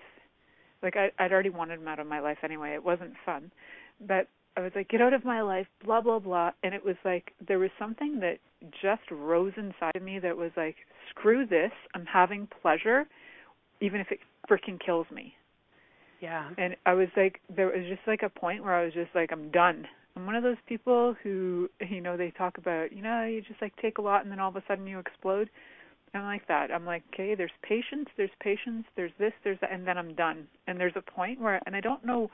Like 0.82 0.96
I 0.96 1.12
I'd 1.20 1.32
already 1.32 1.50
wanted 1.50 1.80
him 1.80 1.88
out 1.88 2.00
of 2.00 2.08
my 2.08 2.20
life 2.20 2.38
anyway. 2.44 2.74
It 2.74 2.84
wasn't 2.84 3.14
fun. 3.26 3.52
But 4.06 4.28
I 4.56 4.62
was 4.62 4.72
like, 4.76 4.90
get 4.90 5.02
out 5.02 5.14
of 5.14 5.24
my 5.24 5.42
life, 5.42 5.68
blah 5.86 6.02
blah 6.02 6.20
blah, 6.20 6.52
and 6.64 6.74
it 6.74 6.84
was 6.84 6.96
like 7.06 7.34
there 7.48 7.60
was 7.60 7.70
something 7.78 8.20
that 8.22 8.40
just 8.82 9.04
rose 9.12 9.54
inside 9.56 9.96
of 9.96 10.02
me 10.02 10.18
that 10.20 10.36
was 10.36 10.52
like, 10.58 10.76
screw 11.12 11.46
this, 11.46 11.72
I'm 11.94 12.06
having 12.06 12.48
pleasure, 12.62 13.06
even 13.82 14.02
if 14.02 14.08
it 14.12 14.20
freaking 14.50 14.80
kills 14.84 15.06
me. 15.12 15.36
Yeah. 16.20 16.50
And 16.58 16.76
I 16.88 16.94
was 16.94 17.10
like, 17.16 17.40
there 17.56 17.68
was 17.68 17.86
just 17.88 18.02
like 18.08 18.24
a 18.24 18.30
point 18.30 18.64
where 18.64 18.74
I 18.74 18.84
was 18.84 18.94
just 18.94 19.14
like, 19.14 19.32
I'm 19.32 19.52
done. 19.52 19.86
I'm 20.16 20.26
one 20.26 20.36
of 20.36 20.42
those 20.42 20.58
people 20.68 21.16
who, 21.22 21.70
you 21.88 22.02
know, 22.02 22.18
they 22.18 22.32
talk 22.32 22.58
about, 22.58 22.92
you 22.92 23.04
know, 23.04 23.24
you 23.24 23.42
just 23.42 23.62
like 23.62 23.74
take 23.80 24.00
a 24.00 24.02
lot 24.02 24.24
and 24.24 24.32
then 24.32 24.40
all 24.40 24.50
of 24.50 24.56
a 24.56 24.64
sudden 24.68 24.88
you 24.88 24.98
explode. 24.98 25.50
I'm 26.14 26.24
like 26.24 26.48
that. 26.48 26.72
I'm 26.72 26.86
like, 26.86 27.04
okay, 27.14 27.36
there's 27.36 27.52
patience, 27.62 28.08
there's 28.18 28.32
patience, 28.42 28.86
there's 28.96 29.12
this, 29.20 29.34
there's 29.44 29.60
that, 29.62 29.72
and 29.72 29.88
then 29.88 29.98
I'm 29.98 30.16
done. 30.16 30.48
And 30.68 30.80
there's 30.80 30.96
a 30.96 31.02
point 31.02 31.40
where, 31.40 31.62
and 31.66 31.76
I 31.76 31.82
don't 31.82 32.06
know 32.06 32.30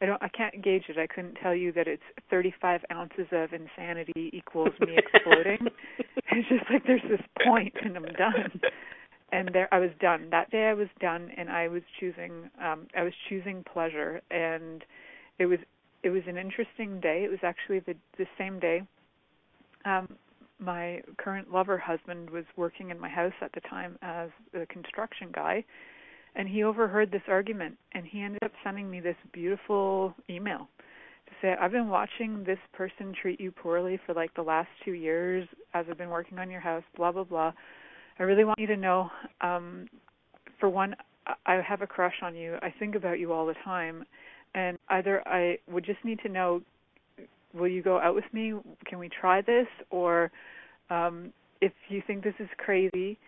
I 0.00 0.06
don't 0.06 0.22
I 0.22 0.28
can't 0.28 0.62
gauge 0.62 0.84
it. 0.88 0.98
I 0.98 1.06
couldn't 1.06 1.36
tell 1.42 1.54
you 1.54 1.72
that 1.72 1.86
it's 1.86 2.02
35 2.30 2.80
ounces 2.92 3.26
of 3.32 3.52
insanity 3.52 4.30
equals 4.32 4.74
me 4.80 4.96
exploding. 4.98 5.68
it's 5.98 6.48
just 6.48 6.64
like 6.70 6.84
there's 6.86 7.02
this 7.08 7.20
point 7.44 7.74
and 7.82 7.96
I'm 7.96 8.04
done. 8.04 8.60
And 9.32 9.50
there 9.52 9.72
I 9.72 9.78
was 9.78 9.90
done. 10.00 10.28
That 10.30 10.50
day 10.50 10.66
I 10.66 10.74
was 10.74 10.88
done 11.00 11.30
and 11.36 11.48
I 11.48 11.68
was 11.68 11.82
choosing 12.00 12.50
um 12.62 12.86
I 12.96 13.02
was 13.02 13.12
choosing 13.28 13.64
pleasure 13.72 14.20
and 14.30 14.84
it 15.38 15.46
was 15.46 15.58
it 16.02 16.10
was 16.10 16.22
an 16.26 16.36
interesting 16.36 17.00
day. 17.00 17.24
It 17.24 17.30
was 17.30 17.40
actually 17.42 17.80
the 17.80 17.94
the 18.18 18.26
same 18.36 18.58
day 18.58 18.82
um 19.84 20.16
my 20.58 21.00
current 21.18 21.52
lover 21.52 21.78
husband 21.78 22.30
was 22.30 22.44
working 22.56 22.90
in 22.90 22.98
my 22.98 23.08
house 23.08 23.32
at 23.40 23.52
the 23.52 23.60
time 23.60 23.98
as 24.02 24.30
a 24.54 24.66
construction 24.66 25.28
guy 25.32 25.64
and 26.36 26.48
he 26.48 26.64
overheard 26.64 27.10
this 27.10 27.22
argument 27.28 27.76
and 27.92 28.04
he 28.06 28.22
ended 28.22 28.42
up 28.44 28.52
sending 28.62 28.90
me 28.90 29.00
this 29.00 29.16
beautiful 29.32 30.14
email 30.28 30.68
to 31.26 31.32
say 31.40 31.54
I've 31.60 31.72
been 31.72 31.88
watching 31.88 32.44
this 32.44 32.58
person 32.72 33.14
treat 33.20 33.40
you 33.40 33.50
poorly 33.50 33.98
for 34.06 34.14
like 34.14 34.34
the 34.34 34.42
last 34.42 34.68
2 34.84 34.92
years 34.92 35.46
as 35.74 35.86
I've 35.90 35.98
been 35.98 36.10
working 36.10 36.38
on 36.38 36.50
your 36.50 36.60
house 36.60 36.84
blah 36.96 37.12
blah 37.12 37.24
blah 37.24 37.52
I 38.18 38.22
really 38.22 38.44
want 38.44 38.58
you 38.58 38.66
to 38.68 38.76
know 38.76 39.10
um 39.40 39.86
for 40.60 40.68
one 40.68 40.94
I 41.46 41.54
have 41.66 41.80
a 41.80 41.86
crush 41.86 42.16
on 42.22 42.36
you. 42.36 42.58
I 42.60 42.72
think 42.78 42.94
about 42.94 43.18
you 43.18 43.32
all 43.32 43.46
the 43.46 43.54
time 43.64 44.04
and 44.54 44.78
either 44.90 45.26
I 45.26 45.58
would 45.70 45.84
just 45.84 46.04
need 46.04 46.20
to 46.20 46.28
know 46.28 46.60
will 47.54 47.68
you 47.68 47.82
go 47.82 47.98
out 47.98 48.14
with 48.14 48.24
me? 48.32 48.54
Can 48.86 48.98
we 48.98 49.08
try 49.08 49.40
this 49.40 49.66
or 49.90 50.30
um 50.90 51.32
if 51.60 51.72
you 51.88 52.02
think 52.06 52.22
this 52.22 52.34
is 52.40 52.48
crazy, 52.58 53.18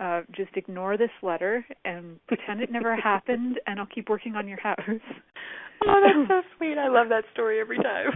uh, 0.00 0.22
just 0.36 0.56
ignore 0.56 0.96
this 0.96 1.10
letter 1.22 1.64
and 1.84 2.20
pretend 2.28 2.60
it 2.62 2.70
never 2.70 2.94
happened, 2.96 3.58
and 3.66 3.80
I'll 3.80 3.86
keep 3.86 4.08
working 4.08 4.36
on 4.36 4.46
your 4.46 4.60
house. 4.60 4.78
Oh, 5.86 6.00
that's 6.02 6.28
so 6.28 6.42
sweet. 6.56 6.78
I 6.78 6.88
love 6.88 7.08
that 7.08 7.24
story 7.32 7.60
every 7.60 7.78
time. 7.78 8.12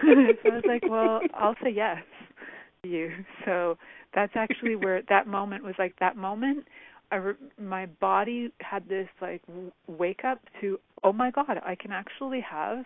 so 0.42 0.50
I 0.50 0.54
was 0.54 0.64
like, 0.66 0.82
well, 0.88 1.20
I'll 1.34 1.56
say 1.62 1.70
yes 1.70 1.98
to 2.82 2.88
you. 2.88 3.10
So 3.44 3.76
that's 4.14 4.32
actually 4.34 4.76
where 4.76 5.02
that 5.08 5.26
moment 5.26 5.64
was 5.64 5.74
like 5.78 5.94
that 6.00 6.16
moment. 6.16 6.64
I 7.10 7.16
re- 7.16 7.34
my 7.60 7.86
body 7.86 8.52
had 8.60 8.88
this 8.88 9.08
like 9.20 9.44
w- 9.46 9.72
wake 9.86 10.24
up 10.24 10.40
to, 10.60 10.78
oh 11.02 11.12
my 11.12 11.30
God, 11.30 11.60
I 11.64 11.74
can 11.74 11.90
actually 11.90 12.40
have 12.40 12.84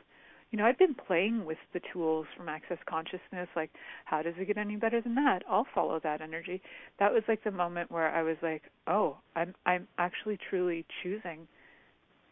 you 0.53 0.59
know, 0.59 0.67
I've 0.67 0.79
been 0.79 0.95
playing 0.95 1.47
with 1.47 1.57
the 1.73 1.81
tools 1.93 2.27
from 2.37 2.49
Access 2.49 2.77
Consciousness, 2.87 3.49
like 3.57 3.71
how 4.05 4.23
does 4.23 4.35
it 4.39 4.47
get 4.47 4.59
any 4.59 4.77
better 4.77 5.01
than 5.01 5.15
that? 5.15 5.43
I'll 5.51 5.67
follow 5.75 5.99
that 6.05 6.21
energy. 6.21 6.61
That 7.01 7.11
was 7.11 7.23
like 7.27 7.43
the 7.43 7.51
moment 7.51 7.91
where 7.91 8.15
I 8.15 8.23
was 8.23 8.37
like, 8.43 8.63
oh, 8.87 9.17
I'm 9.35 9.55
I'm 9.65 9.89
actually 9.97 10.39
truly 10.51 10.85
choosing. 11.03 11.49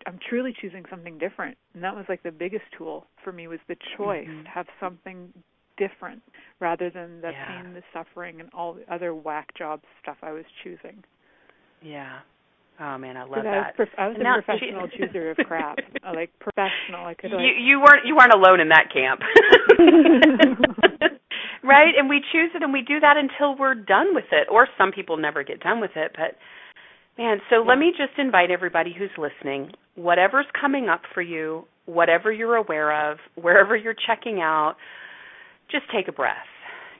I'm 0.07 0.19
truly 0.29 0.55
choosing 0.61 0.85
something 0.91 1.19
different, 1.19 1.57
and 1.75 1.83
that 1.83 1.97
was 1.97 2.05
like 2.09 2.23
the 2.23 2.31
biggest 2.31 2.65
tool 2.77 3.07
for 3.25 3.33
me 3.33 3.49
was 3.49 3.59
the 3.69 3.77
choice 3.97 4.29
mm-hmm. 4.29 4.45
to 4.45 4.49
have 4.50 4.67
something 4.79 5.33
different 5.79 6.23
rather 6.61 6.91
than 6.91 7.23
the 7.23 7.31
yeah. 7.31 7.62
pain, 7.62 7.73
the 7.73 7.83
suffering, 7.93 8.41
and 8.41 8.50
all 8.53 8.75
the 8.75 8.95
other 8.95 9.15
whack 9.15 9.49
job 9.57 9.81
stuff 10.03 10.19
I 10.23 10.33
was 10.33 10.45
choosing. 10.62 11.03
Yeah. 11.83 12.21
Oh 12.79 12.99
man, 12.99 13.17
I 13.17 13.25
love 13.25 13.45
that. 13.45 13.47
I 13.47 13.57
was, 13.57 13.73
prof- 13.77 13.89
I 13.99 14.09
was 14.09 14.17
a 14.19 14.23
now, 14.23 14.41
professional 14.41 14.89
she, 14.93 14.99
chooser 15.07 15.31
of 15.33 15.37
crap. 15.47 15.79
like 16.15 16.31
professional. 16.39 17.05
I 17.05 17.15
could. 17.15 17.33
Like, 17.33 17.41
you 17.41 17.53
you 17.59 17.81
weren't 17.81 18.07
you 18.07 18.17
weren't 18.17 18.33
alone 18.33 18.61
in 18.61 18.69
that 18.69 18.93
camp. 18.93 19.21
right? 21.62 21.95
And 21.97 22.09
we 22.09 22.23
choose 22.33 22.50
it 22.55 22.62
and 22.62 22.73
we 22.73 22.83
do 22.83 23.00
that 23.00 23.17
until 23.17 23.57
we're 23.59 23.75
done 23.75 24.15
with 24.15 24.33
it. 24.33 24.49
Or 24.50 24.69
some 24.79 24.93
people 24.93 25.17
never 25.17 25.43
get 25.43 25.61
done 25.61 25.81
with 25.81 25.93
it, 25.97 26.12
but 26.17 26.37
man, 27.19 27.39
so 27.50 27.62
yeah. 27.62 27.69
let 27.69 27.79
me 27.79 27.93
just 27.97 28.19
invite 28.19 28.50
everybody 28.50 28.95
who's 28.97 29.11
listening, 29.19 29.73
whatever's 29.95 30.47
coming 30.59 30.89
up 30.89 31.03
for 31.15 31.23
you, 31.23 31.65
whatever 31.87 32.33
you're 32.33 32.57
aware 32.57 33.11
of, 33.11 33.19
wherever 33.35 33.77
you're 33.77 33.97
checking 34.07 34.41
out, 34.41 34.77
just 35.71 35.85
take 35.95 36.09
a 36.09 36.12
breath. 36.12 36.37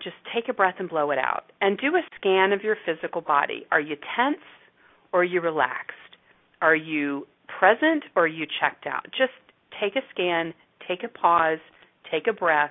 Just 0.03 0.17
take 0.35 0.49
a 0.49 0.55
breath 0.55 0.77
and 0.79 0.89
blow 0.89 1.11
it 1.11 1.19
out. 1.19 1.45
And 1.61 1.77
do 1.77 1.89
a 1.89 2.01
scan 2.17 2.53
of 2.53 2.63
your 2.63 2.77
physical 2.87 3.21
body. 3.21 3.67
Are 3.71 3.81
you 3.81 3.97
tense? 4.17 4.39
Or 5.13 5.21
are 5.21 5.25
you 5.25 5.41
relaxed? 5.41 5.95
Are 6.61 6.77
you 6.77 7.27
present 7.59 8.05
or 8.17 8.25
are 8.25 8.29
you 8.29 8.47
checked 8.61 8.87
out? 8.87 9.05
Just 9.17 9.33
take 9.81 9.97
a 9.97 10.01
scan, 10.13 10.55
take 10.87 11.03
a 11.05 11.09
pause, 11.09 11.59
take 12.11 12.27
a 12.27 12.33
breath. 12.33 12.71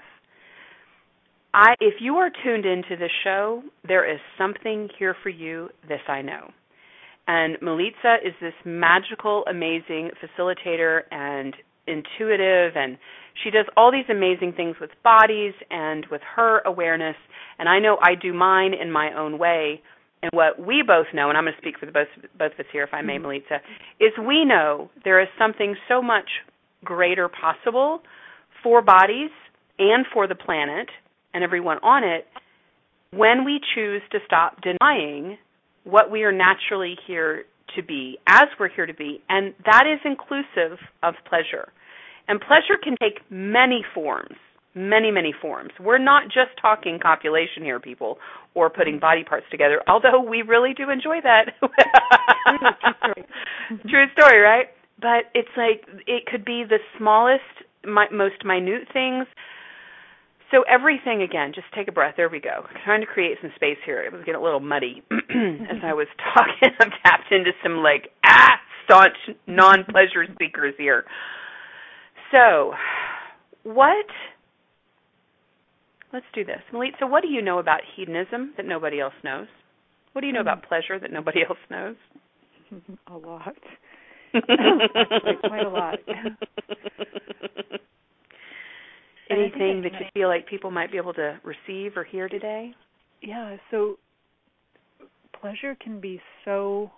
I 1.54 1.74
if 1.80 1.96
you 2.00 2.16
are 2.16 2.30
tuned 2.44 2.66
into 2.66 2.96
this 2.98 3.12
show, 3.24 3.64
there 3.88 4.12
is 4.12 4.20
something 4.38 4.90
here 4.98 5.16
for 5.24 5.30
you, 5.30 5.70
this 5.88 6.02
I 6.08 6.22
know. 6.22 6.52
And 7.28 7.58
Milica 7.60 8.18
is 8.26 8.34
this 8.42 8.54
magical, 8.66 9.44
amazing 9.48 10.12
facilitator 10.22 11.02
and 11.12 11.56
intuitive 11.88 12.74
and 12.76 12.98
she 13.44 13.50
does 13.50 13.66
all 13.76 13.92
these 13.92 14.06
amazing 14.10 14.54
things 14.54 14.76
with 14.80 14.92
bodies 15.04 15.54
and 15.72 16.06
with 16.12 16.22
her 16.36 16.62
awareness 16.66 17.16
and 17.58 17.68
I 17.68 17.80
know 17.80 17.98
I 18.02 18.14
do 18.16 18.32
mine 18.32 18.74
in 18.80 18.92
my 18.92 19.12
own 19.18 19.40
way 19.40 19.82
and 20.22 20.32
what 20.34 20.60
we 20.60 20.84
both 20.86 21.08
know, 21.14 21.30
and 21.30 21.38
I'm 21.38 21.46
going 21.46 21.56
to 21.56 21.62
speak 21.62 21.80
for 21.80 21.86
the 21.86 21.92
both 21.92 22.08
both 22.38 22.54
of 22.54 22.60
us 22.60 22.66
here, 22.72 22.84
if 22.84 22.94
I 22.94 23.02
may, 23.02 23.18
mm-hmm. 23.18 23.56
Is 24.00 24.12
we 24.20 24.46
know 24.46 24.90
there 25.04 25.22
is 25.22 25.28
something 25.38 25.76
so 25.88 26.02
much 26.02 26.30
greater 26.84 27.30
possible 27.30 28.02
for 28.64 28.82
bodies 28.82 29.32
and 29.78 30.06
for 30.14 30.28
the 30.28 30.36
planet 30.36 30.88
and 31.34 31.44
everyone 31.44 31.78
on 31.84 32.04
it 32.04 32.28
when 33.12 33.46
we 33.46 33.60
choose 33.76 34.02
to 34.12 34.20
stop 34.26 34.58
denying 34.62 35.38
what 35.84 36.12
we 36.12 36.24
are 36.24 36.32
naturally 36.32 36.96
here 37.08 37.46
to 37.76 37.84
be, 37.84 38.18
as 38.28 38.46
we're 38.60 38.70
here 38.70 38.86
to 38.86 38.94
be, 38.94 39.22
and 39.30 39.54
that 39.66 39.84
is 39.86 40.00
inclusive 40.04 40.78
of 41.04 41.14
pleasure. 41.28 41.72
And 42.28 42.40
pleasure 42.40 42.78
can 42.82 42.96
take 43.02 43.20
many 43.30 43.84
forms 43.94 44.36
many, 44.76 45.12
many 45.12 45.34
forms. 45.42 45.72
We're 45.80 45.98
not 45.98 46.26
just 46.26 46.52
talking 46.62 47.00
copulation 47.02 47.64
here, 47.64 47.80
people, 47.80 48.18
or 48.54 48.70
putting 48.70 49.00
body 49.00 49.24
parts 49.24 49.46
together, 49.52 49.82
although 49.88 50.22
we 50.22 50.42
really 50.42 50.74
do 50.74 50.90
enjoy 50.90 51.20
that. 51.24 51.54
True 53.90 54.06
story, 54.18 54.40
right? 54.40 54.68
But 55.02 55.32
it's 55.34 55.50
like 55.56 55.86
it 56.08 56.26
could 56.26 56.46
be 56.46 56.64
the 56.68 56.80
smallest, 56.98 57.44
most 57.86 58.46
minute 58.46 58.88
things. 58.92 59.26
So 60.52 60.64
everything 60.64 61.22
again, 61.22 61.52
just 61.54 61.68
take 61.76 61.88
a 61.88 61.92
breath. 61.92 62.16
There 62.18 62.28
we 62.28 62.40
go. 62.40 62.66
trying 62.84 63.02
to 63.02 63.08
create 63.08 63.38
some 63.42 63.52
space 63.56 63.78
here. 63.86 64.02
It 64.02 64.12
was 64.12 64.22
getting 64.22 64.42
a 64.42 64.44
little 64.44 64.60
muddy 64.60 65.04
as 65.12 65.78
I 65.84 65.94
was 65.94 66.08
talking. 66.34 66.76
I'm 66.80 66.92
tapped 67.06 67.32
into 67.32 67.52
some 67.64 67.78
like 67.78 68.10
ah 68.26 68.58
staunch 68.86 69.16
non-pleasure 69.46 70.26
speakers 70.34 70.74
here. 70.78 71.06
So, 72.32 72.74
what 73.64 74.06
Let's 76.12 76.26
do 76.34 76.44
this. 76.44 76.62
Malit, 76.74 76.92
so 77.00 77.06
what 77.06 77.22
do 77.22 77.28
you 77.28 77.42
know 77.42 77.60
about 77.60 77.82
hedonism 77.96 78.54
that 78.58 78.66
nobody 78.66 79.00
else 79.00 79.14
knows? 79.24 79.48
What 80.14 80.22
do 80.22 80.28
you 80.28 80.34
know 80.34 80.42
about 80.42 80.60
hmm. 80.60 80.68
pleasure 80.68 81.00
that 81.00 81.12
nobody 81.12 81.42
else 81.48 81.60
knows? 81.70 81.96
a 83.08 83.18
lot. 83.18 83.56
Actually, 84.34 85.36
quite 85.48 85.66
a 85.66 85.70
lot. 85.70 86.00
Anything 89.30 89.84
that 89.84 89.94
you 89.94 90.08
feel 90.14 90.28
like 90.28 90.48
people 90.48 90.72
might 90.72 90.92
be 90.92 90.98
able 90.98 91.14
to 91.14 91.40
receive 91.44 91.96
or 91.96 92.04
hear 92.04 92.28
today? 92.28 92.74
Yeah, 93.22 93.58
so 93.70 93.98
pleasure 95.40 95.76
can 95.82 96.00
be 96.00 96.20
so 96.46 96.90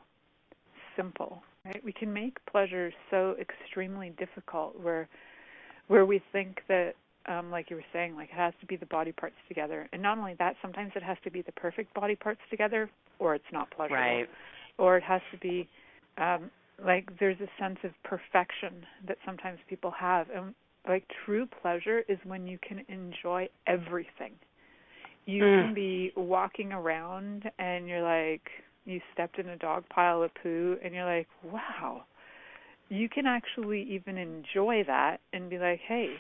simple, 0.96 1.42
right? 1.66 1.84
We 1.84 1.92
can 1.92 2.14
make 2.14 2.38
pleasure 2.46 2.94
so 3.10 3.36
extremely 3.40 4.12
difficult 4.18 4.80
where 4.80 5.10
where 5.88 6.06
we 6.06 6.22
think 6.32 6.62
that 6.70 6.94
um, 7.28 7.52
like 7.52 7.70
you 7.70 7.76
were 7.76 7.86
saying, 7.94 8.16
like 8.16 8.30
it 8.30 8.36
has 8.36 8.54
to 8.62 8.66
be 8.66 8.76
the 8.76 8.86
body 8.86 9.12
parts 9.12 9.36
together. 9.48 9.88
And 9.94 10.02
not 10.02 10.18
only 10.18 10.36
that, 10.40 10.56
sometimes 10.62 10.92
it 10.96 11.04
has 11.04 11.18
to 11.24 11.32
be 11.32 11.42
the 11.42 11.52
perfect 11.54 11.94
body 11.94 12.16
parts 12.16 12.42
together, 12.50 12.90
or 13.20 13.36
it's 13.36 13.52
not 13.52 13.70
pleasurable. 13.72 14.04
Right. 14.04 14.30
Or 14.78 14.98
it 14.98 15.04
has 15.04 15.22
to 15.32 15.38
be 15.38 15.68
um, 16.18 16.50
like 16.84 17.10
there's 17.20 17.40
a 17.40 17.50
sense 17.62 17.78
of 17.84 17.92
perfection 18.04 18.86
that 19.08 19.18
sometimes 19.26 19.60
people 19.70 19.92
have, 19.92 20.28
and 20.34 20.54
like 20.88 21.04
true 21.26 21.48
pleasure 21.62 22.04
is 22.08 22.18
when 22.24 22.48
you 22.48 22.58
can 22.68 22.84
enjoy 22.88 23.48
everything. 23.68 24.34
You 25.26 25.44
mm. 25.44 25.66
can 25.66 25.74
be 25.74 26.12
walking 26.16 26.72
around 26.72 27.44
and 27.60 27.88
you're 27.88 28.02
like, 28.02 28.42
you 28.86 29.00
stepped 29.14 29.38
in 29.38 29.50
a 29.50 29.58
dog 29.58 29.84
pile 29.90 30.24
of 30.24 30.32
poo, 30.42 30.78
and 30.84 30.94
you're 30.94 31.06
like, 31.06 31.28
wow. 31.44 32.04
You 32.90 33.08
can 33.08 33.26
actually 33.26 33.84
even 33.84 34.18
enjoy 34.18 34.84
that 34.88 35.18
and 35.32 35.50
be 35.50 35.60
like, 35.60 35.80
hey, 35.88 36.16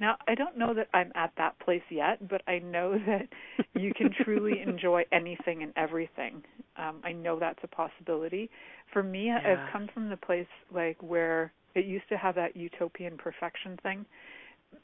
now, 0.00 0.16
I 0.28 0.34
don't 0.34 0.56
know 0.56 0.74
that 0.74 0.88
I'm 0.94 1.10
at 1.14 1.32
that 1.38 1.58
place 1.60 1.82
yet, 1.90 2.28
but 2.28 2.42
I 2.46 2.58
know 2.58 2.98
that 3.06 3.28
you 3.74 3.92
can 3.94 4.10
truly 4.24 4.60
enjoy 4.66 5.04
anything 5.12 5.62
and 5.62 5.72
everything. 5.76 6.42
Um, 6.76 7.00
I 7.04 7.12
know 7.12 7.38
that's 7.38 7.58
a 7.62 7.68
possibility. 7.68 8.50
For 8.92 9.02
me, 9.02 9.26
yeah. 9.26 9.40
I've 9.44 9.72
come 9.72 9.88
from 9.92 10.08
the 10.08 10.16
place 10.16 10.46
like 10.72 10.96
where 11.02 11.52
it 11.74 11.84
used 11.84 12.08
to 12.10 12.16
have 12.16 12.34
that 12.36 12.56
utopian 12.56 13.16
perfection 13.16 13.78
thing, 13.82 14.06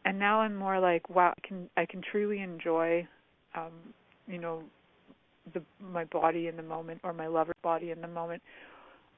and 0.04 0.18
now 0.18 0.40
I'm 0.40 0.54
more 0.54 0.80
like, 0.80 1.08
wow, 1.08 1.32
I 1.36 1.46
can 1.46 1.70
I 1.76 1.86
can 1.86 2.02
truly 2.10 2.40
enjoy, 2.40 3.06
um, 3.54 3.72
you 4.26 4.38
know, 4.38 4.62
the 5.52 5.62
my 5.80 6.04
body 6.04 6.48
in 6.48 6.56
the 6.56 6.62
moment, 6.62 7.00
or 7.04 7.12
my 7.12 7.28
lover's 7.28 7.54
body 7.62 7.90
in 7.90 8.00
the 8.00 8.08
moment, 8.08 8.42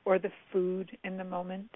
or 0.05 0.19
the 0.19 0.31
food 0.53 0.97
in 1.05 1.17
the 1.17 1.25
moment. 1.25 1.71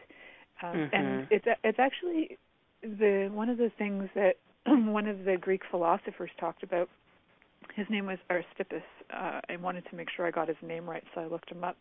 Um, 0.63 0.75
mm-hmm. 0.75 0.95
And 0.95 1.27
it's 1.31 1.47
it's 1.65 1.79
actually 1.79 2.39
the 2.83 3.29
one 3.33 3.49
of 3.49 3.59
the 3.59 3.71
things 3.79 4.09
that 4.15 4.37
one 4.67 5.07
of 5.07 5.25
the 5.25 5.37
Greek 5.37 5.63
philosophers 5.71 6.31
talked 6.39 6.63
about. 6.63 6.89
His 7.75 7.87
name 7.91 8.07
was 8.07 8.19
Aristippus. 8.31 8.83
Uh, 9.13 9.41
I 9.49 9.57
wanted 9.57 9.85
to 9.91 9.97
make 9.97 10.09
sure 10.15 10.27
I 10.27 10.31
got 10.31 10.49
his 10.49 10.57
name 10.63 10.89
right, 10.89 11.05
so 11.15 11.21
I 11.21 11.27
looked 11.27 11.51
him 11.51 11.63
up. 11.63 11.77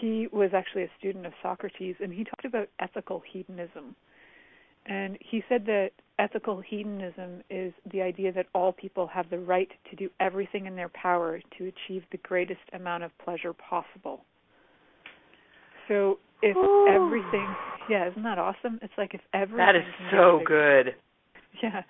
He 0.00 0.28
was 0.32 0.50
actually 0.54 0.84
a 0.84 0.90
student 0.98 1.26
of 1.26 1.32
Socrates, 1.42 1.96
and 2.00 2.12
he 2.12 2.24
talked 2.24 2.44
about 2.44 2.68
ethical 2.78 3.22
hedonism. 3.32 3.96
And 4.86 5.16
he 5.20 5.42
said 5.48 5.66
that 5.66 5.90
ethical 6.18 6.60
hedonism 6.60 7.42
is 7.50 7.72
the 7.92 8.02
idea 8.02 8.32
that 8.32 8.46
all 8.54 8.72
people 8.72 9.06
have 9.06 9.30
the 9.30 9.38
right 9.38 9.70
to 9.90 9.96
do 9.96 10.10
everything 10.18 10.66
in 10.66 10.76
their 10.76 10.90
power 10.90 11.40
to 11.58 11.64
achieve 11.64 12.02
the 12.10 12.18
greatest 12.18 12.60
amount 12.72 13.04
of 13.04 13.16
pleasure 13.18 13.52
possible. 13.52 14.24
So 15.88 16.18
if 16.42 16.56
Ooh. 16.56 16.86
everything 16.88 17.54
yeah 17.88 18.08
isn't 18.08 18.22
that 18.22 18.38
awesome 18.38 18.78
it's 18.82 18.92
like 18.96 19.14
if 19.14 19.20
everything 19.34 19.58
that 19.58 19.76
is 19.76 19.84
so 20.10 20.40
good 20.46 20.94
yeah 21.62 21.82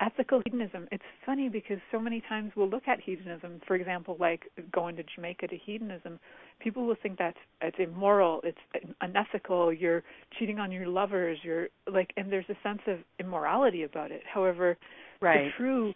ethical 0.00 0.42
hedonism. 0.44 0.88
It's 0.92 1.04
funny 1.24 1.48
because 1.48 1.78
so 1.90 1.98
many 1.98 2.22
times 2.28 2.52
we'll 2.56 2.68
look 2.68 2.86
at 2.86 3.00
hedonism, 3.00 3.60
for 3.66 3.76
example, 3.76 4.16
like 4.20 4.44
going 4.72 4.96
to 4.96 5.02
Jamaica 5.14 5.48
to 5.48 5.56
hedonism. 5.56 6.18
People 6.60 6.86
will 6.86 6.96
think 7.02 7.18
that's 7.18 7.38
it's 7.62 7.76
immoral, 7.78 8.40
it's 8.44 8.58
unethical. 9.00 9.72
You're 9.72 10.02
cheating 10.38 10.58
on 10.58 10.70
your 10.70 10.86
lovers. 10.86 11.38
You're 11.42 11.68
like, 11.90 12.12
and 12.16 12.30
there's 12.30 12.48
a 12.48 12.56
sense 12.62 12.80
of 12.86 12.98
immorality 13.18 13.84
about 13.84 14.10
it. 14.10 14.22
However, 14.32 14.76
right. 15.20 15.50
true, 15.56 15.94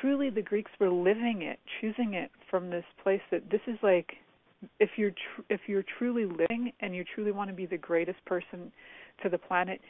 truly, 0.00 0.30
the 0.30 0.42
Greeks 0.42 0.70
were 0.80 0.90
living 0.90 1.42
it, 1.42 1.58
choosing 1.80 2.14
it 2.14 2.30
from 2.50 2.70
this 2.70 2.84
place 3.02 3.22
that 3.30 3.50
this 3.50 3.60
is 3.66 3.78
like, 3.82 4.14
if 4.80 4.90
you're 4.96 5.10
tr- 5.10 5.42
if 5.50 5.60
you're 5.66 5.84
truly 5.98 6.24
living 6.24 6.72
and 6.80 6.94
you 6.94 7.04
truly 7.14 7.32
want 7.32 7.50
to 7.50 7.54
be 7.54 7.66
the 7.66 7.78
greatest 7.78 8.24
person 8.24 8.72
to 9.22 9.28
the 9.28 9.38
planet, 9.38 9.80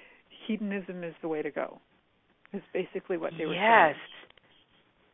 hedonism 0.47 1.05
is 1.05 1.15
the 1.23 1.29
way 1.29 1.43
to 1.43 1.51
go 1.51 1.81
is 2.53 2.63
basically 2.73 3.17
what 3.17 3.33
they 3.39 3.47
were 3.47 3.55
yes. 3.55 3.63
saying. 3.63 3.89
Yes, 3.89 4.27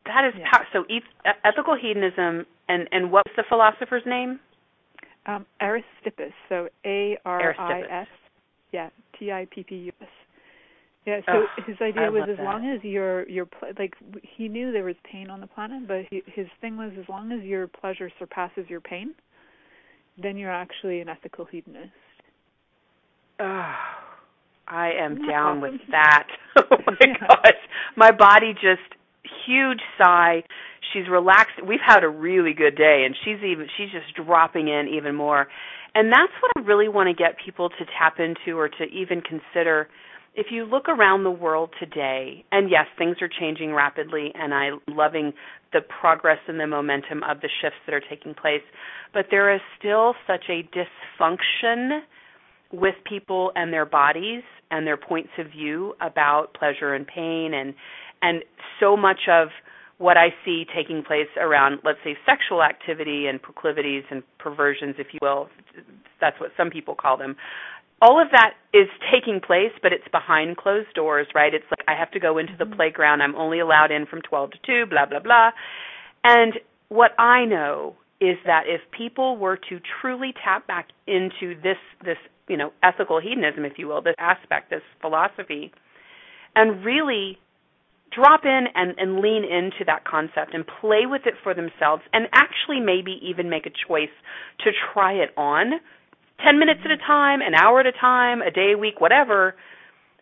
that 0.05 0.25
is 0.27 0.35
so 0.73 0.85
eth- 0.91 1.37
ethical 1.45 1.77
hedonism 1.81 2.45
and 2.69 2.89
and 2.91 3.11
what's 3.11 3.31
the 3.37 3.45
philosopher's 3.49 4.03
name? 4.07 4.41
Um, 5.27 5.47
Aristippus. 5.61 6.33
So 6.49 6.69
A 6.85 7.17
R 7.25 7.55
I 7.59 8.03
S. 8.03 8.09
Yeah, 8.73 8.91
T 9.19 9.31
I 9.31 9.47
P 9.51 9.63
P 9.63 9.75
U 9.77 9.93
S. 10.01 10.09
Yeah. 11.07 11.21
So 11.27 11.33
oh, 11.33 11.63
his 11.67 11.77
idea 11.81 12.03
I 12.03 12.09
was 12.09 12.29
as 12.31 12.37
that. 12.37 12.45
long 12.45 12.69
as 12.69 12.83
your 12.85 13.29
your 13.29 13.47
like 13.79 13.95
he 14.37 14.49
knew 14.49 14.73
there 14.73 14.85
was 14.85 14.97
pain 15.11 15.31
on 15.31 15.41
the 15.41 15.47
planet, 15.47 15.87
but 15.87 16.03
he, 16.11 16.23
his 16.27 16.47
thing 16.61 16.77
was 16.77 16.93
as 16.99 17.09
long 17.09 17.33
as 17.33 17.43
your 17.43 17.67
pleasure 17.67 18.11
surpasses 18.19 18.67
your 18.69 18.81
pain, 18.81 19.15
then 20.21 20.37
you're 20.37 20.53
actually 20.53 21.01
an 21.01 21.09
ethical 21.09 21.45
hedonist. 21.45 21.91
Oh, 23.41 23.75
I 24.69 24.93
am 25.01 25.27
down 25.27 25.59
awesome? 25.59 25.61
with 25.61 25.81
that. 25.91 26.29
oh 26.59 26.77
my 26.87 26.97
yeah. 27.01 27.15
gosh. 27.21 27.61
My 27.97 28.11
body 28.11 28.53
just 28.55 28.83
huge 29.47 29.81
sigh. 30.03 30.43
She's 30.93 31.09
relaxed. 31.11 31.65
We've 31.67 31.81
had 31.85 32.05
a 32.05 32.09
really 32.09 32.53
good 32.53 32.77
day 32.77 33.05
and 33.07 33.15
she's 33.25 33.43
even 33.45 33.67
she's 33.77 33.91
just 33.91 34.15
dropping 34.15 34.69
in 34.69 34.89
even 34.95 35.15
more. 35.15 35.49
And 35.95 36.11
that's 36.11 36.33
what 36.41 36.53
I 36.57 36.67
really 36.67 36.89
want 36.89 37.09
to 37.09 37.15
get 37.15 37.37
people 37.45 37.69
to 37.69 37.85
tap 37.99 38.19
into 38.19 38.59
or 38.59 38.69
to 38.69 38.85
even 38.85 39.21
consider. 39.21 39.89
If 40.35 40.47
you 40.51 40.65
look 40.65 40.89
around 40.89 41.25
the 41.25 41.31
world 41.31 41.71
today, 41.79 42.45
and 42.51 42.71
yes, 42.71 42.87
things 42.97 43.17
are 43.21 43.29
changing 43.29 43.75
rapidly 43.75 44.33
and 44.35 44.55
I'm 44.55 44.81
loving 44.89 45.35
the 45.73 45.81
progress 45.83 46.39
and 46.49 46.59
the 46.59 46.67
momentum 46.67 47.23
of 47.23 47.41
the 47.43 47.49
shifts 47.61 47.79
that 47.87 47.95
are 47.95 48.03
taking 48.09 48.35
place, 48.35 48.63
but 49.13 49.27
there 49.31 49.55
is 49.55 49.61
still 49.79 50.15
such 50.27 50.45
a 50.49 50.67
dysfunction 50.73 52.01
with 52.73 52.95
people 53.05 53.53
and 53.55 53.73
their 53.73 53.85
bodies 53.85 54.43
and 54.71 54.87
their 54.87 54.97
points 54.97 55.29
of 55.39 55.51
view 55.51 55.95
about 56.01 56.55
pleasure 56.55 56.95
and 56.95 57.07
pain 57.07 57.53
and 57.55 57.75
and 58.23 58.43
so 58.81 58.97
much 58.97 59.29
of 59.29 59.49
what 59.99 60.17
I 60.17 60.29
see 60.45 60.65
taking 60.75 61.05
place 61.05 61.29
around 61.39 61.81
let's 61.85 61.99
say 62.03 62.17
sexual 62.25 62.63
activity 62.63 63.27
and 63.27 63.41
proclivities 63.41 64.05
and 64.11 64.23
perversions 64.39 64.95
if 64.99 65.09
you 65.13 65.19
will 65.21 65.49
that's 66.21 66.41
what 66.41 66.51
some 66.57 66.71
people 66.71 66.95
call 66.95 67.19
them 67.19 67.37
all 68.03 68.21
of 68.21 68.29
that 68.33 68.55
is 68.75 68.89
taking 69.13 69.41
place 69.41 69.73
but 69.83 69.93
it's 69.93 70.09
behind 70.13 70.57
closed 70.59 70.93
doors 70.95 71.29
right? 71.35 71.55
It's 71.55 71.65
like 71.71 71.87
I 71.89 71.99
have 71.99 72.11
to 72.13 72.21
go 72.21 72.39
into 72.39 72.55
the 72.59 72.65
Mm-hmm. 72.65 72.75
playground. 72.75 73.23
I'm 73.23 73.37
only 73.37 73.61
allowed 73.61 73.91
in 73.93 74.07
from 74.07 74.21
12 74.23 74.51
to 74.53 74.59
2 74.67 74.91
blah 74.91 75.07
blah 75.07 75.21
blah. 75.21 75.51
And 76.25 76.55
what 76.89 77.13
I 77.19 77.45
know 77.47 77.97
is 78.21 78.37
that 78.47 78.65
if 78.67 78.81
people 78.97 79.37
were 79.37 79.57
to 79.69 79.81
truly 80.01 80.33
tap 80.45 80.67
back 80.67 80.89
into 81.07 81.61
this 81.63 81.79
this 82.05 82.19
you 82.49 82.57
know 82.57 82.73
ethical 82.83 83.21
hedonism 83.21 83.65
if 83.65 83.75
you 83.79 83.87
will 83.89 84.03
this 84.03 84.15
aspect 84.19 84.71
this 84.71 84.83
philosophy 85.01 85.73
and 86.55 86.85
really 86.85 87.39
drop 88.15 88.45
in 88.45 88.67
and, 88.75 88.95
and 88.99 89.21
lean 89.21 89.43
into 89.43 89.85
that 89.87 90.05
concept 90.05 90.55
and 90.55 90.65
play 90.81 91.07
with 91.07 91.23
it 91.25 91.35
for 91.43 91.55
themselves 91.55 92.03
and 92.13 92.27
actually 92.33 92.79
maybe 92.79 93.19
even 93.23 93.49
make 93.49 93.67
a 93.67 93.71
choice 93.89 94.13
to 94.61 94.71
try 94.93 95.13
it 95.15 95.31
on 95.37 95.81
10 96.45 96.59
minutes 96.59 96.81
at 96.85 96.91
a 96.91 96.97
time 96.99 97.41
an 97.41 97.55
hour 97.55 97.81
at 97.81 97.87
a 97.87 97.93
time 97.93 98.43
a 98.43 98.51
day 98.51 98.73
a 98.75 98.79
week 98.79 99.01
whatever 99.01 99.55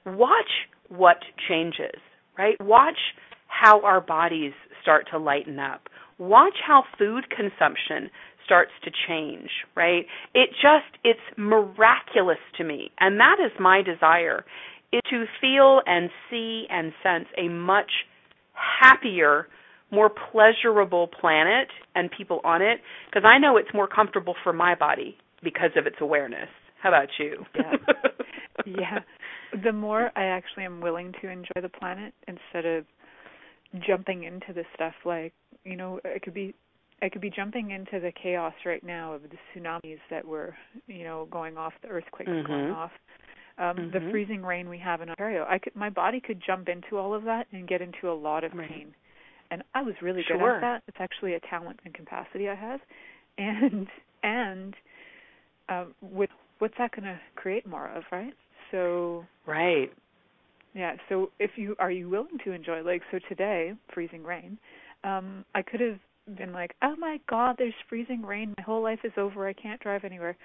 watch 0.06 0.50
what 0.88 1.18
changes 1.48 2.00
right 2.38 2.56
watch 2.60 2.98
how 3.46 3.82
our 3.82 4.00
bodies 4.00 4.52
start 4.82 5.06
to 5.10 5.18
lighten 5.18 5.58
up 5.58 5.88
watch 6.18 6.54
how 6.66 6.84
food 6.98 7.24
consumption 7.30 8.10
starts 8.50 8.72
to 8.82 8.90
change, 9.06 9.48
right? 9.76 10.06
It 10.34 10.50
just 10.50 10.98
it's 11.04 11.20
miraculous 11.36 12.38
to 12.58 12.64
me. 12.64 12.90
And 12.98 13.20
that 13.20 13.36
is 13.38 13.52
my 13.60 13.80
desire 13.80 14.44
is 14.92 15.00
to 15.08 15.24
feel 15.40 15.82
and 15.86 16.10
see 16.28 16.66
and 16.68 16.92
sense 17.00 17.26
a 17.38 17.48
much 17.48 17.90
happier, 18.52 19.46
more 19.92 20.10
pleasurable 20.10 21.06
planet 21.06 21.68
and 21.94 22.10
people 22.10 22.40
on 22.42 22.60
it 22.60 22.80
because 23.06 23.22
I 23.24 23.38
know 23.38 23.56
it's 23.56 23.72
more 23.72 23.86
comfortable 23.86 24.34
for 24.42 24.52
my 24.52 24.74
body 24.74 25.16
because 25.42 25.70
of 25.76 25.86
its 25.86 25.96
awareness. 26.00 26.48
How 26.82 26.90
about 26.90 27.08
you? 27.18 27.44
Yeah. 27.54 27.72
yeah. 28.66 28.98
The 29.64 29.72
more 29.72 30.10
I 30.16 30.24
actually 30.24 30.64
am 30.64 30.80
willing 30.80 31.12
to 31.20 31.28
enjoy 31.28 31.60
the 31.60 31.68
planet 31.68 32.14
instead 32.26 32.66
of 32.66 32.84
jumping 33.86 34.24
into 34.24 34.52
the 34.52 34.64
stuff 34.74 34.94
like, 35.04 35.32
you 35.64 35.76
know, 35.76 36.00
it 36.04 36.22
could 36.22 36.34
be 36.34 36.54
I 37.02 37.08
could 37.08 37.22
be 37.22 37.30
jumping 37.30 37.70
into 37.70 37.98
the 37.98 38.12
chaos 38.12 38.52
right 38.66 38.84
now 38.84 39.14
of 39.14 39.22
the 39.22 39.28
tsunamis 39.54 39.98
that 40.10 40.26
were, 40.26 40.54
you 40.86 41.04
know, 41.04 41.26
going 41.30 41.56
off, 41.56 41.72
the 41.82 41.88
earthquakes 41.88 42.30
mm-hmm. 42.30 42.46
going 42.46 42.70
off, 42.70 42.90
um, 43.58 43.76
mm-hmm. 43.76 43.90
the 43.92 44.10
freezing 44.10 44.42
rain 44.42 44.68
we 44.68 44.78
have 44.78 45.00
in 45.00 45.08
Ontario. 45.08 45.46
I 45.48 45.58
could, 45.58 45.74
my 45.74 45.88
body 45.88 46.20
could 46.20 46.42
jump 46.46 46.68
into 46.68 46.98
all 46.98 47.14
of 47.14 47.24
that 47.24 47.46
and 47.52 47.66
get 47.66 47.80
into 47.80 48.10
a 48.10 48.12
lot 48.12 48.44
of 48.44 48.52
right. 48.52 48.68
pain, 48.68 48.94
and 49.50 49.62
I 49.74 49.82
was 49.82 49.94
really 50.02 50.22
good 50.28 50.42
at 50.42 50.60
that. 50.60 50.82
It's 50.88 50.98
actually 51.00 51.34
a 51.34 51.40
talent 51.40 51.80
and 51.84 51.94
capacity 51.94 52.48
I 52.48 52.54
have, 52.54 52.80
and 53.38 53.86
and 54.22 54.74
um, 55.70 55.94
with 56.02 56.30
what's 56.58 56.74
that 56.78 56.90
going 56.92 57.04
to 57.04 57.18
create 57.36 57.66
more 57.66 57.88
of, 57.88 58.02
right? 58.12 58.34
So 58.70 59.24
right. 59.46 59.90
Yeah. 60.74 60.94
So 61.08 61.30
if 61.38 61.52
you 61.56 61.74
are 61.78 61.90
you 61.90 62.08
willing 62.08 62.38
to 62.44 62.52
enjoy 62.52 62.82
like 62.82 63.02
so 63.10 63.18
today 63.28 63.72
freezing 63.92 64.22
rain, 64.22 64.58
um, 65.04 65.44
I 65.54 65.62
could 65.62 65.80
have 65.80 65.98
been 66.36 66.52
like, 66.52 66.74
oh 66.82 66.94
my 66.96 67.18
god, 67.28 67.56
there's 67.58 67.74
freezing 67.88 68.22
rain. 68.22 68.54
My 68.58 68.64
whole 68.64 68.82
life 68.82 69.00
is 69.04 69.12
over. 69.16 69.48
I 69.48 69.52
can't 69.52 69.80
drive 69.80 70.04
anywhere. 70.04 70.36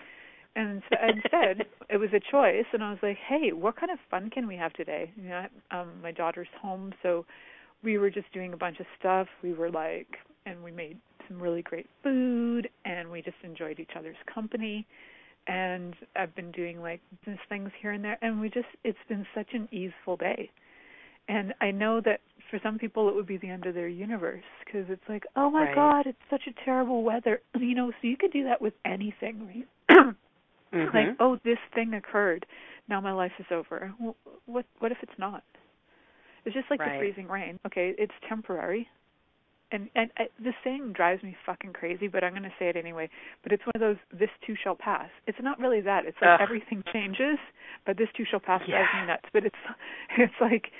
And 0.55 0.81
so, 0.89 0.95
instead, 1.01 1.67
it 1.89 1.97
was 1.97 2.09
a 2.13 2.31
choice, 2.31 2.65
and 2.71 2.81
I 2.81 2.89
was 2.89 2.99
like, 3.03 3.17
hey, 3.27 3.51
what 3.51 3.75
kind 3.75 3.91
of 3.91 3.99
fun 4.09 4.29
can 4.29 4.47
we 4.47 4.55
have 4.55 4.71
today? 4.73 5.11
You 5.17 5.29
know, 5.29 5.45
um, 5.71 5.89
my 6.01 6.11
daughter's 6.11 6.47
home, 6.61 6.93
so 7.03 7.25
we 7.83 7.97
were 7.97 8.09
just 8.09 8.31
doing 8.31 8.53
a 8.53 8.57
bunch 8.57 8.79
of 8.79 8.85
stuff. 8.97 9.27
We 9.43 9.53
were 9.53 9.69
like, 9.69 10.07
and 10.45 10.63
we 10.63 10.71
made 10.71 10.97
some 11.27 11.41
really 11.41 11.61
great 11.61 11.87
food, 12.03 12.69
and 12.85 13.11
we 13.11 13.21
just 13.21 13.37
enjoyed 13.43 13.79
each 13.79 13.91
other's 13.97 14.15
company. 14.33 14.87
And 15.47 15.95
I've 16.15 16.35
been 16.35 16.51
doing 16.51 16.81
like 16.81 17.01
business 17.19 17.39
things 17.49 17.69
here 17.81 17.91
and 17.91 18.03
there, 18.03 18.17
and 18.21 18.41
we 18.41 18.49
just, 18.49 18.67
it's 18.83 18.97
been 19.07 19.25
such 19.35 19.49
an 19.53 19.67
easeful 19.71 20.17
day. 20.17 20.49
And 21.27 21.53
I 21.61 21.71
know 21.71 22.01
that 22.01 22.21
for 22.49 22.59
some 22.61 22.77
people 22.77 23.09
it 23.09 23.15
would 23.15 23.27
be 23.27 23.37
the 23.37 23.49
end 23.49 23.65
of 23.65 23.73
their 23.73 23.87
universe 23.87 24.43
because 24.63 24.85
it's 24.89 25.03
like, 25.09 25.23
oh 25.35 25.49
my 25.49 25.65
right. 25.65 25.75
god, 25.75 26.07
it's 26.07 26.17
such 26.29 26.43
a 26.47 26.65
terrible 26.65 27.03
weather. 27.03 27.41
You 27.59 27.73
know, 27.73 27.91
so 27.91 28.07
you 28.07 28.15
could 28.15 28.31
do 28.31 28.43
that 28.43 28.61
with 28.61 28.73
anything, 28.85 29.65
right? 29.89 29.89
mm-hmm. 30.73 30.95
Like, 30.95 31.17
oh, 31.19 31.37
this 31.43 31.57
thing 31.73 31.93
occurred. 31.95 32.45
Now 32.87 33.01
my 33.01 33.11
life 33.11 33.31
is 33.39 33.47
over. 33.51 33.91
Well, 33.99 34.15
what 34.45 34.65
what 34.79 34.91
if 34.91 34.99
it's 35.01 35.17
not? 35.17 35.43
It's 36.45 36.53
just 36.53 36.67
like 36.69 36.79
right. 36.79 36.93
the 36.93 36.99
freezing 36.99 37.27
rain. 37.27 37.59
Okay, 37.65 37.95
it's 37.97 38.13
temporary. 38.29 38.87
And 39.75 39.89
and 39.93 40.09
I, 40.17 40.27
this 40.41 40.53
saying 40.63 40.93
drives 40.93 41.21
me 41.21 41.35
fucking 41.45 41.73
crazy, 41.73 42.07
but 42.07 42.23
I'm 42.23 42.31
going 42.31 42.43
to 42.43 42.53
say 42.57 42.69
it 42.69 42.77
anyway. 42.77 43.09
But 43.43 43.51
it's 43.51 43.63
one 43.65 43.73
of 43.75 43.81
those 43.81 43.97
"this 44.17 44.29
too 44.47 44.55
shall 44.61 44.75
pass." 44.75 45.09
It's 45.27 45.37
not 45.41 45.59
really 45.59 45.81
that. 45.81 46.05
It's 46.05 46.17
like 46.21 46.39
Ugh. 46.39 46.39
everything 46.41 46.81
changes, 46.93 47.37
but 47.85 47.97
"this 47.97 48.07
too 48.15 48.23
shall 48.29 48.39
pass" 48.39 48.61
yeah. 48.65 48.77
drives 48.77 48.89
me 49.01 49.07
nuts. 49.07 49.25
But 49.33 49.45
it's 49.45 49.55
it's 50.17 50.33
like 50.39 50.71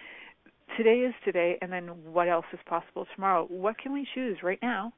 today 0.77 0.99
is 0.99 1.13
today, 1.25 1.58
and 1.62 1.71
then 1.71 1.88
what 2.13 2.29
else 2.29 2.45
is 2.53 2.60
possible 2.65 3.05
tomorrow? 3.13 3.45
What 3.49 3.77
can 3.77 3.91
we 3.91 4.08
choose 4.13 4.38
right 4.41 4.60
now 4.62 4.93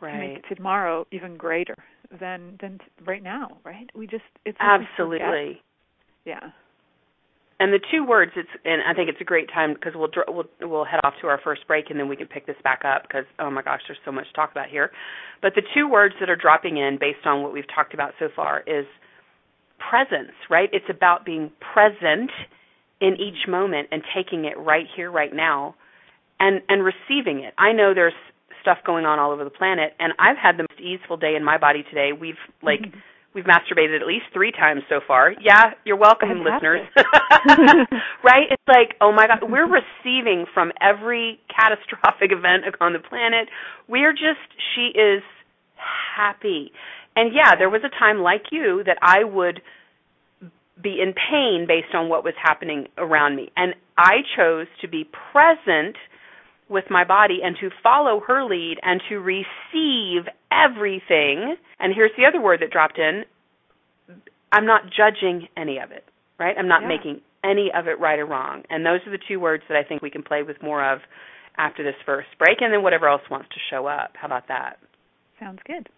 right. 0.00 0.12
to 0.12 0.18
make 0.18 0.48
tomorrow 0.48 1.06
even 1.12 1.36
greater 1.36 1.76
than 2.18 2.56
than 2.62 2.80
right 3.04 3.22
now? 3.22 3.58
Right? 3.62 3.90
We 3.94 4.06
just 4.06 4.24
it's 4.46 4.58
absolutely 4.58 5.60
yeah. 6.24 6.50
And 7.60 7.72
the 7.72 7.78
two 7.92 8.04
words, 8.04 8.32
it's 8.34 8.48
and 8.64 8.82
I 8.82 8.94
think 8.94 9.08
it's 9.08 9.20
a 9.20 9.24
great 9.24 9.48
time 9.52 9.74
because 9.74 9.92
we'll 9.94 10.10
we'll 10.28 10.46
we'll 10.60 10.84
head 10.84 11.00
off 11.04 11.14
to 11.20 11.28
our 11.28 11.40
first 11.42 11.66
break 11.68 11.90
and 11.90 11.98
then 11.98 12.08
we 12.08 12.16
can 12.16 12.26
pick 12.26 12.46
this 12.46 12.56
back 12.64 12.82
up 12.84 13.02
because 13.02 13.24
oh 13.38 13.50
my 13.50 13.62
gosh, 13.62 13.80
there's 13.86 13.98
so 14.04 14.10
much 14.10 14.26
to 14.26 14.32
talk 14.32 14.50
about 14.50 14.68
here. 14.68 14.90
But 15.40 15.54
the 15.54 15.62
two 15.74 15.88
words 15.88 16.14
that 16.20 16.28
are 16.28 16.36
dropping 16.36 16.78
in 16.78 16.98
based 16.98 17.24
on 17.26 17.42
what 17.42 17.52
we've 17.52 17.68
talked 17.72 17.94
about 17.94 18.12
so 18.18 18.28
far 18.34 18.64
is 18.66 18.86
presence, 19.78 20.32
right? 20.50 20.68
It's 20.72 20.88
about 20.90 21.24
being 21.24 21.52
present 21.72 22.30
in 23.00 23.14
each 23.20 23.46
moment 23.48 23.88
and 23.92 24.02
taking 24.14 24.46
it 24.46 24.58
right 24.58 24.86
here, 24.96 25.10
right 25.10 25.32
now, 25.32 25.76
and 26.40 26.60
and 26.68 26.82
receiving 26.82 27.44
it. 27.44 27.54
I 27.56 27.72
know 27.72 27.94
there's 27.94 28.14
stuff 28.62 28.78
going 28.84 29.04
on 29.04 29.18
all 29.18 29.30
over 29.30 29.44
the 29.44 29.50
planet, 29.50 29.92
and 30.00 30.12
I've 30.18 30.36
had 30.36 30.56
the 30.56 30.66
most 30.68 30.80
easeful 30.80 31.16
day 31.16 31.34
in 31.36 31.44
my 31.44 31.58
body 31.58 31.84
today. 31.88 32.10
We've 32.18 32.34
like 32.62 32.80
mm-hmm. 32.80 32.98
We've 33.34 33.44
masturbated 33.44 34.00
at 34.00 34.06
least 34.06 34.26
three 34.32 34.52
times 34.52 34.82
so 34.88 35.00
far. 35.06 35.32
Yeah, 35.40 35.72
you're 35.84 35.96
welcome, 35.96 36.44
listeners. 36.44 36.86
right? 38.22 38.46
It's 38.50 38.62
like, 38.68 38.94
oh 39.00 39.12
my 39.12 39.26
God, 39.26 39.50
we're 39.50 39.66
receiving 39.66 40.46
from 40.54 40.70
every 40.80 41.40
catastrophic 41.50 42.30
event 42.30 42.64
on 42.80 42.92
the 42.92 43.00
planet. 43.00 43.48
We're 43.88 44.12
just, 44.12 44.46
she 44.74 44.96
is 44.96 45.22
happy. 46.16 46.70
And 47.16 47.34
yeah, 47.34 47.56
there 47.58 47.70
was 47.70 47.82
a 47.84 47.90
time 47.98 48.18
like 48.18 48.44
you 48.52 48.82
that 48.86 48.98
I 49.02 49.24
would 49.24 49.60
be 50.80 51.00
in 51.00 51.12
pain 51.12 51.66
based 51.66 51.94
on 51.94 52.08
what 52.08 52.24
was 52.24 52.34
happening 52.40 52.86
around 52.98 53.36
me. 53.36 53.50
And 53.56 53.74
I 53.96 54.18
chose 54.36 54.66
to 54.80 54.88
be 54.88 55.08
present 55.32 55.96
with 56.68 56.84
my 56.90 57.04
body 57.04 57.40
and 57.42 57.56
to 57.60 57.70
follow 57.82 58.20
her 58.26 58.44
lead 58.44 58.76
and 58.82 59.00
to 59.08 59.16
receive 59.18 60.28
everything. 60.50 61.56
And 61.78 61.94
here's 61.94 62.12
the 62.16 62.26
other 62.26 62.40
word 62.40 62.60
that 62.60 62.70
dropped 62.70 62.98
in 62.98 63.24
I'm 64.52 64.66
not 64.66 64.82
judging 64.84 65.48
any 65.56 65.78
of 65.78 65.90
it, 65.90 66.04
right? 66.38 66.56
I'm 66.56 66.68
not 66.68 66.82
yeah. 66.82 66.88
making 66.88 67.20
any 67.42 67.70
of 67.74 67.88
it 67.88 67.98
right 67.98 68.18
or 68.18 68.26
wrong. 68.26 68.62
And 68.70 68.86
those 68.86 69.00
are 69.06 69.10
the 69.10 69.18
two 69.28 69.40
words 69.40 69.64
that 69.68 69.76
I 69.76 69.82
think 69.82 70.00
we 70.00 70.10
can 70.10 70.22
play 70.22 70.42
with 70.42 70.62
more 70.62 70.92
of 70.92 71.00
after 71.56 71.82
this 71.82 71.96
first 72.06 72.28
break 72.38 72.60
and 72.60 72.72
then 72.72 72.82
whatever 72.82 73.08
else 73.08 73.22
wants 73.30 73.48
to 73.50 73.60
show 73.70 73.86
up. 73.86 74.12
How 74.14 74.26
about 74.26 74.48
that? 74.48 74.78
Sounds 75.38 75.60
good. 75.66 75.88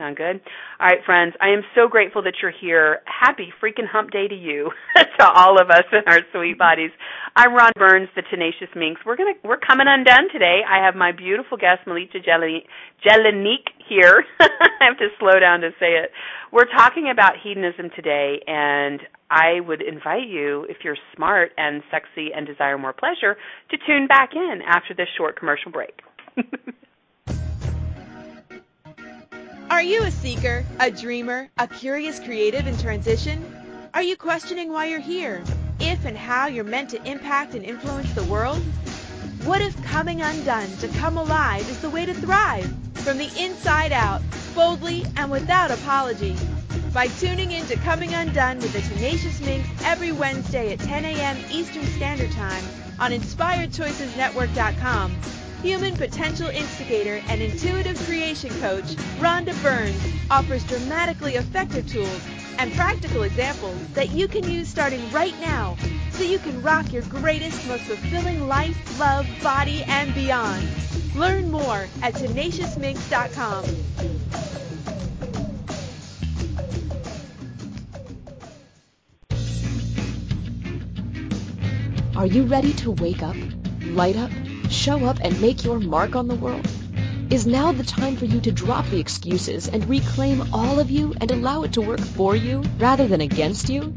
Sound 0.00 0.16
good? 0.16 0.40
All 0.78 0.86
right, 0.86 1.02
friends. 1.04 1.34
I 1.40 1.48
am 1.48 1.62
so 1.74 1.88
grateful 1.88 2.22
that 2.22 2.34
you're 2.40 2.54
here. 2.54 3.00
Happy 3.04 3.52
freaking 3.60 3.90
hump 3.90 4.12
day 4.12 4.28
to 4.28 4.34
you, 4.36 4.70
to 4.96 5.28
all 5.28 5.60
of 5.60 5.70
us 5.70 5.82
and 5.90 6.04
our 6.06 6.20
sweet 6.32 6.56
bodies. 6.56 6.92
I'm 7.34 7.50
Rhonda 7.50 7.74
Burns, 7.74 8.08
the 8.14 8.22
Tenacious 8.30 8.68
Minx. 8.76 9.00
We're 9.04 9.16
gonna 9.16 9.34
we're 9.42 9.58
coming 9.58 9.88
undone 9.90 10.30
today. 10.32 10.60
I 10.62 10.86
have 10.86 10.94
my 10.94 11.10
beautiful 11.10 11.58
guest 11.58 11.80
Milica 11.84 12.22
Jelenic 12.22 13.64
here. 13.88 14.24
I 14.40 14.86
have 14.86 14.98
to 14.98 15.08
slow 15.18 15.40
down 15.40 15.62
to 15.62 15.70
say 15.80 15.98
it. 15.98 16.12
We're 16.52 16.70
talking 16.76 17.10
about 17.10 17.32
hedonism 17.42 17.90
today, 17.96 18.38
and 18.46 19.00
I 19.32 19.58
would 19.66 19.82
invite 19.82 20.28
you, 20.28 20.64
if 20.68 20.76
you're 20.84 20.96
smart 21.16 21.50
and 21.56 21.82
sexy 21.90 22.28
and 22.32 22.46
desire 22.46 22.78
more 22.78 22.94
pleasure, 22.94 23.36
to 23.72 23.76
tune 23.84 24.06
back 24.06 24.30
in 24.36 24.60
after 24.64 24.94
this 24.94 25.08
short 25.16 25.36
commercial 25.36 25.72
break. 25.72 25.98
Are 29.78 29.94
you 29.94 30.02
a 30.02 30.10
seeker, 30.10 30.66
a 30.80 30.90
dreamer, 30.90 31.48
a 31.56 31.68
curious 31.68 32.18
creative 32.18 32.66
in 32.66 32.76
transition? 32.78 33.38
Are 33.94 34.02
you 34.02 34.16
questioning 34.16 34.72
why 34.72 34.86
you're 34.86 34.98
here? 34.98 35.40
If 35.78 36.04
and 36.04 36.18
how 36.18 36.48
you're 36.48 36.64
meant 36.64 36.90
to 36.90 37.00
impact 37.08 37.54
and 37.54 37.64
influence 37.64 38.12
the 38.12 38.24
world? 38.24 38.60
What 39.44 39.60
if 39.60 39.80
coming 39.84 40.20
undone 40.20 40.68
to 40.78 40.88
come 40.98 41.16
alive 41.16 41.70
is 41.70 41.80
the 41.80 41.90
way 41.90 42.04
to 42.06 42.12
thrive? 42.12 42.66
From 43.04 43.18
the 43.18 43.30
inside 43.40 43.92
out, 43.92 44.20
boldly 44.52 45.06
and 45.16 45.30
without 45.30 45.70
apology. 45.70 46.34
By 46.92 47.06
tuning 47.06 47.52
in 47.52 47.64
to 47.66 47.76
Coming 47.76 48.14
Undone 48.14 48.58
with 48.58 48.72
the 48.72 48.80
Tenacious 48.80 49.40
Minx 49.40 49.68
every 49.84 50.10
Wednesday 50.10 50.72
at 50.72 50.80
10 50.80 51.04
a.m. 51.04 51.36
Eastern 51.52 51.84
Standard 51.84 52.32
Time 52.32 52.64
on 52.98 53.12
InspiredChoicesNetwork.com 53.12 55.14
Human 55.62 55.96
potential 55.96 56.48
instigator 56.48 57.20
and 57.28 57.42
intuitive 57.42 57.98
creation 58.06 58.50
coach, 58.60 58.84
Rhonda 59.18 59.60
Burns 59.60 60.00
offers 60.30 60.62
dramatically 60.64 61.34
effective 61.34 61.88
tools 61.88 62.20
and 62.58 62.72
practical 62.74 63.24
examples 63.24 63.76
that 63.94 64.10
you 64.10 64.28
can 64.28 64.48
use 64.48 64.68
starting 64.68 65.10
right 65.10 65.34
now 65.40 65.76
so 66.12 66.22
you 66.22 66.38
can 66.38 66.62
rock 66.62 66.92
your 66.92 67.02
greatest, 67.04 67.66
most 67.66 67.82
fulfilling 67.82 68.46
life, 68.46 69.00
love, 69.00 69.26
body, 69.42 69.82
and 69.84 70.14
beyond. 70.14 70.64
Learn 71.16 71.50
more 71.50 71.86
at 72.02 72.14
tenaciousminx.com. 72.14 73.64
Are 82.16 82.26
you 82.26 82.44
ready 82.44 82.72
to 82.74 82.92
wake 82.92 83.22
up, 83.22 83.36
light 83.90 84.16
up, 84.16 84.30
show 84.70 85.04
up 85.04 85.18
and 85.20 85.38
make 85.40 85.64
your 85.64 85.80
mark 85.80 86.16
on 86.16 86.28
the 86.28 86.34
world? 86.34 86.66
Is 87.30 87.46
now 87.46 87.72
the 87.72 87.84
time 87.84 88.16
for 88.16 88.24
you 88.24 88.40
to 88.40 88.50
drop 88.50 88.86
the 88.86 88.98
excuses 88.98 89.68
and 89.68 89.86
reclaim 89.88 90.52
all 90.52 90.80
of 90.80 90.90
you 90.90 91.14
and 91.20 91.30
allow 91.30 91.62
it 91.62 91.74
to 91.74 91.82
work 91.82 92.00
for 92.00 92.34
you 92.34 92.64
rather 92.78 93.06
than 93.06 93.20
against 93.20 93.68
you? 93.68 93.92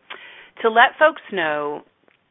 to 0.61 0.69
let 0.69 0.97
folks 0.97 1.21
know 1.31 1.83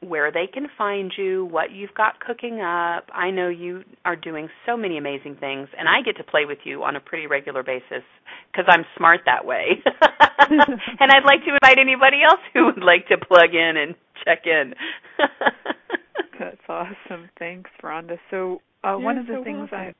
where 0.02 0.32
they 0.32 0.46
can 0.52 0.66
find 0.76 1.12
you, 1.16 1.44
what 1.44 1.70
you've 1.70 1.94
got 1.94 2.18
cooking 2.20 2.60
up. 2.60 3.06
I 3.14 3.30
know 3.30 3.48
you 3.48 3.84
are 4.04 4.16
doing 4.16 4.48
so 4.66 4.76
many 4.76 4.98
amazing 4.98 5.36
things, 5.38 5.68
and 5.78 5.88
I 5.88 6.02
get 6.04 6.16
to 6.16 6.24
play 6.24 6.44
with 6.44 6.58
you 6.64 6.82
on 6.82 6.96
a 6.96 7.00
pretty 7.00 7.26
regular 7.26 7.62
basis 7.62 8.02
because 8.50 8.66
I'm 8.68 8.84
smart 8.96 9.20
that 9.26 9.44
way. 9.44 9.82
and 10.40 11.10
I'd 11.10 11.24
like 11.24 11.44
to 11.46 11.54
invite 11.54 11.78
anybody 11.78 12.18
else 12.28 12.40
who 12.52 12.66
would 12.66 12.82
like 12.82 13.06
to 13.08 13.16
plug 13.16 13.54
in 13.54 13.76
and 13.76 13.94
check 14.24 14.42
in. 14.44 14.74
That's 16.38 16.56
awesome. 16.68 17.30
Thanks, 17.38 17.70
Rhonda. 17.82 18.18
So 18.30 18.60
uh, 18.82 18.96
one 18.96 19.18
of 19.18 19.26
the 19.26 19.34
so 19.38 19.44
things 19.44 19.68
welcome. 19.70 19.94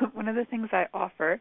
I 0.00 0.04
one 0.14 0.28
of 0.28 0.34
the 0.34 0.44
things 0.44 0.68
I 0.72 0.86
offer 0.92 1.40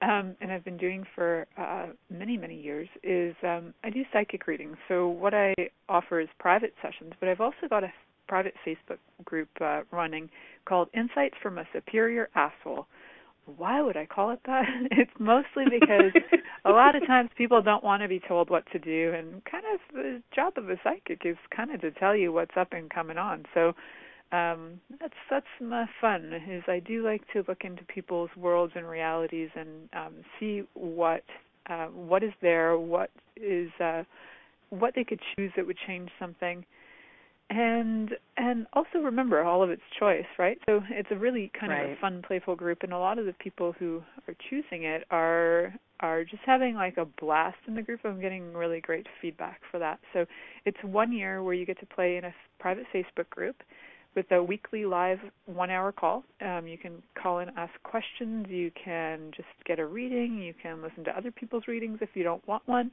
um, 0.00 0.36
and 0.40 0.52
I've 0.52 0.64
been 0.64 0.76
doing 0.76 1.04
for 1.14 1.46
uh, 1.56 1.86
many, 2.10 2.36
many 2.36 2.60
years, 2.60 2.88
is 3.02 3.34
um, 3.42 3.74
I 3.82 3.90
do 3.90 4.02
psychic 4.12 4.46
readings. 4.46 4.76
So 4.86 5.08
what 5.08 5.34
I 5.34 5.54
offer 5.88 6.20
is 6.20 6.28
private 6.38 6.74
sessions, 6.80 7.14
but 7.18 7.28
I've 7.28 7.40
also 7.40 7.66
got 7.68 7.84
a 7.84 7.92
private 8.28 8.54
Facebook 8.66 8.98
group 9.24 9.48
uh, 9.60 9.80
running 9.90 10.30
called 10.66 10.88
Insights 10.94 11.34
from 11.42 11.58
a 11.58 11.64
Superior 11.72 12.28
Asshole. 12.34 12.86
Why 13.56 13.80
would 13.80 13.96
I 13.96 14.06
call 14.06 14.30
it 14.30 14.40
that? 14.46 14.64
it's 14.92 15.10
mostly 15.18 15.64
because 15.70 16.12
a 16.64 16.70
lot 16.70 16.94
of 16.94 17.04
times 17.06 17.30
people 17.36 17.62
don't 17.62 17.82
want 17.82 18.02
to 18.02 18.08
be 18.08 18.20
told 18.20 18.50
what 18.50 18.70
to 18.72 18.78
do, 18.78 19.14
and 19.16 19.42
kind 19.44 19.64
of 19.74 19.80
the 19.94 20.22
job 20.34 20.52
of 20.58 20.68
a 20.70 20.76
psychic 20.84 21.22
is 21.24 21.36
kind 21.54 21.72
of 21.72 21.80
to 21.80 21.90
tell 21.90 22.14
you 22.14 22.32
what's 22.32 22.56
up 22.56 22.68
and 22.72 22.90
coming 22.90 23.18
on. 23.18 23.46
So 23.54 23.72
um, 24.32 24.80
that's 25.00 25.14
that's 25.30 25.46
my 25.60 25.86
fun. 26.00 26.32
Is 26.50 26.62
I 26.68 26.80
do 26.80 27.04
like 27.04 27.22
to 27.32 27.44
look 27.48 27.64
into 27.64 27.82
people's 27.84 28.30
worlds 28.36 28.74
and 28.76 28.88
realities 28.88 29.50
and 29.54 29.88
um, 29.94 30.14
see 30.38 30.62
what 30.74 31.24
uh, 31.70 31.86
what 31.86 32.22
is 32.22 32.32
there, 32.42 32.78
what 32.78 33.10
is 33.36 33.70
uh, 33.80 34.02
what 34.70 34.94
they 34.94 35.04
could 35.04 35.20
choose 35.34 35.50
that 35.56 35.66
would 35.66 35.78
change 35.86 36.10
something. 36.18 36.64
and 37.50 38.10
and 38.36 38.66
also 38.74 38.98
remember 38.98 39.42
all 39.42 39.62
of 39.62 39.70
its 39.70 39.82
choice, 39.98 40.26
right? 40.38 40.58
So 40.66 40.80
it's 40.90 41.08
a 41.10 41.16
really 41.16 41.50
kind 41.58 41.72
right. 41.72 41.86
of 41.86 41.90
a 41.92 42.00
fun, 42.00 42.22
playful 42.26 42.56
group, 42.56 42.82
and 42.82 42.92
a 42.92 42.98
lot 42.98 43.18
of 43.18 43.26
the 43.26 43.32
people 43.32 43.74
who 43.78 44.02
are 44.26 44.34
choosing 44.50 44.84
it 44.84 45.04
are 45.10 45.74
are 46.00 46.24
just 46.24 46.42
having 46.44 46.74
like 46.74 46.96
a 46.98 47.06
blast 47.20 47.56
in 47.66 47.74
the 47.74 47.82
group. 47.82 48.00
I'm 48.04 48.20
getting 48.20 48.52
really 48.52 48.80
great 48.80 49.06
feedback 49.20 49.60
for 49.70 49.78
that. 49.78 49.98
So 50.12 50.26
it's 50.64 50.78
one 50.82 51.12
year 51.12 51.42
where 51.42 51.54
you 51.54 51.66
get 51.66 51.80
to 51.80 51.86
play 51.86 52.18
in 52.18 52.24
a 52.24 52.34
private 52.60 52.84
Facebook 52.94 53.30
group 53.30 53.56
with 54.18 54.32
a 54.32 54.42
weekly 54.42 54.84
live 54.84 55.18
one 55.46 55.70
hour 55.70 55.92
call. 55.92 56.24
Um, 56.40 56.66
you 56.66 56.76
can 56.76 57.02
call 57.20 57.38
and 57.38 57.50
ask 57.56 57.72
questions. 57.84 58.46
You 58.48 58.70
can 58.84 59.30
just 59.36 59.48
get 59.64 59.78
a 59.78 59.86
reading. 59.86 60.38
You 60.42 60.54
can 60.60 60.82
listen 60.82 61.04
to 61.04 61.16
other 61.16 61.30
people's 61.30 61.68
readings 61.68 61.98
if 62.02 62.10
you 62.14 62.24
don't 62.24 62.46
want 62.46 62.62
one 62.66 62.90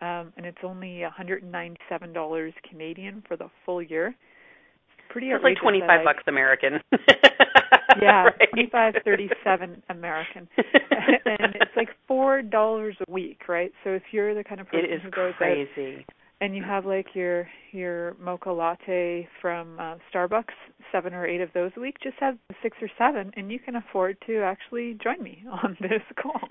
um, 0.00 0.32
and 0.36 0.44
it's 0.44 0.58
only 0.62 1.02
$197 1.18 2.52
Canadian 2.68 3.22
for 3.26 3.36
the 3.36 3.48
full 3.64 3.82
year. 3.82 4.08
It's 4.08 5.06
pretty 5.08 5.28
It's 5.28 5.44
like 5.44 5.56
25 5.62 5.88
I, 5.88 6.04
bucks 6.04 6.22
American. 6.26 6.80
yeah, 8.02 8.24
right. 8.24 8.50
25 8.52 8.94
37 9.04 9.82
American. 9.90 10.48
and 10.56 11.54
it's 11.54 11.70
like 11.76 11.90
$4 12.10 12.92
a 13.08 13.12
week, 13.12 13.48
right? 13.48 13.72
So 13.84 13.90
if 13.90 14.02
you're 14.10 14.34
the 14.34 14.44
kind 14.44 14.60
of 14.60 14.66
person 14.66 14.84
it 14.90 14.94
is 14.94 15.02
who 15.02 15.10
goes 15.10 15.34
crazy. 15.38 15.98
out 15.98 16.14
and 16.44 16.54
you 16.54 16.62
have 16.62 16.84
like 16.84 17.06
your 17.14 17.48
your 17.72 18.14
mocha 18.20 18.50
latte 18.50 19.26
from 19.40 19.78
uh, 19.80 19.96
Starbucks, 20.12 20.52
seven 20.92 21.14
or 21.14 21.26
eight 21.26 21.40
of 21.40 21.48
those 21.54 21.72
a 21.76 21.80
week, 21.80 21.96
just 22.02 22.16
have 22.20 22.36
six 22.62 22.76
or 22.82 22.88
seven, 22.98 23.32
and 23.36 23.50
you 23.50 23.58
can 23.58 23.76
afford 23.76 24.18
to 24.26 24.42
actually 24.42 24.98
join 25.02 25.22
me 25.22 25.42
on 25.64 25.76
this 25.80 26.02
call. 26.20 26.48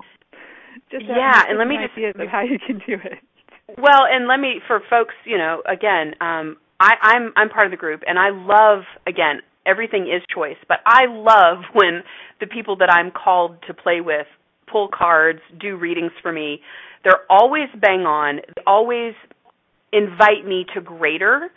Just 0.89 1.05
yeah, 1.05 1.43
and 1.47 1.59
let 1.59 1.67
me 1.67 1.77
just 1.77 1.95
how 2.31 2.41
you 2.41 2.57
can 2.65 2.79
do 2.87 2.95
it. 2.95 3.19
Well, 3.77 4.05
and 4.11 4.27
let 4.27 4.39
me 4.39 4.59
for 4.67 4.81
folks, 4.89 5.13
you 5.25 5.37
know, 5.37 5.61
again, 5.67 6.15
um, 6.19 6.57
I, 6.79 6.93
I'm 7.01 7.33
I'm 7.35 7.49
part 7.49 7.65
of 7.65 7.71
the 7.71 7.77
group, 7.77 8.01
and 8.07 8.17
I 8.17 8.29
love 8.31 8.83
again 9.07 9.41
everything 9.65 10.03
is 10.03 10.23
choice, 10.33 10.57
but 10.67 10.79
I 10.85 11.05
love 11.07 11.63
when 11.73 12.01
the 12.39 12.47
people 12.47 12.77
that 12.77 12.89
I'm 12.91 13.11
called 13.11 13.57
to 13.67 13.73
play 13.73 14.01
with 14.01 14.25
pull 14.71 14.89
cards, 14.91 15.39
do 15.59 15.77
readings 15.77 16.11
for 16.21 16.31
me. 16.31 16.61
They're 17.03 17.21
always 17.29 17.67
bang 17.79 18.01
on. 18.07 18.37
They 18.37 18.63
always 18.65 19.13
invite 19.93 20.45
me 20.45 20.65
to 20.73 20.81
greater, 20.81 21.49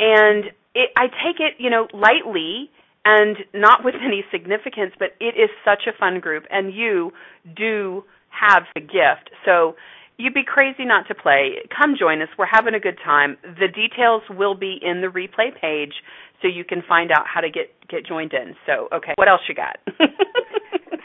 and 0.00 0.46
it, 0.74 0.90
I 0.96 1.06
take 1.06 1.38
it, 1.38 1.54
you 1.58 1.70
know, 1.70 1.86
lightly 1.92 2.70
and 3.04 3.36
not 3.52 3.84
with 3.84 3.94
any 3.94 4.24
significance, 4.32 4.92
but 4.98 5.08
it 5.20 5.36
is 5.38 5.50
such 5.64 5.82
a 5.86 5.96
fun 5.96 6.20
group, 6.20 6.44
and 6.50 6.72
you 6.72 7.12
do 7.54 8.02
have 8.30 8.62
the 8.74 8.80
gift. 8.80 9.30
So 9.44 9.74
You'd 10.16 10.34
be 10.34 10.44
crazy 10.46 10.84
not 10.84 11.08
to 11.08 11.14
play. 11.14 11.56
Come 11.76 11.96
join 11.98 12.22
us. 12.22 12.28
We're 12.38 12.46
having 12.46 12.74
a 12.74 12.80
good 12.80 12.98
time. 13.04 13.36
The 13.42 13.66
details 13.66 14.22
will 14.30 14.54
be 14.54 14.78
in 14.80 15.00
the 15.00 15.08
replay 15.08 15.50
page 15.60 15.92
so 16.40 16.46
you 16.46 16.64
can 16.64 16.82
find 16.88 17.10
out 17.10 17.24
how 17.26 17.40
to 17.40 17.50
get 17.50 17.74
get 17.88 18.06
joined 18.06 18.32
in. 18.32 18.54
So, 18.64 18.88
okay, 18.94 19.12
what 19.16 19.28
else 19.28 19.40
you 19.48 19.54
got? 19.54 19.78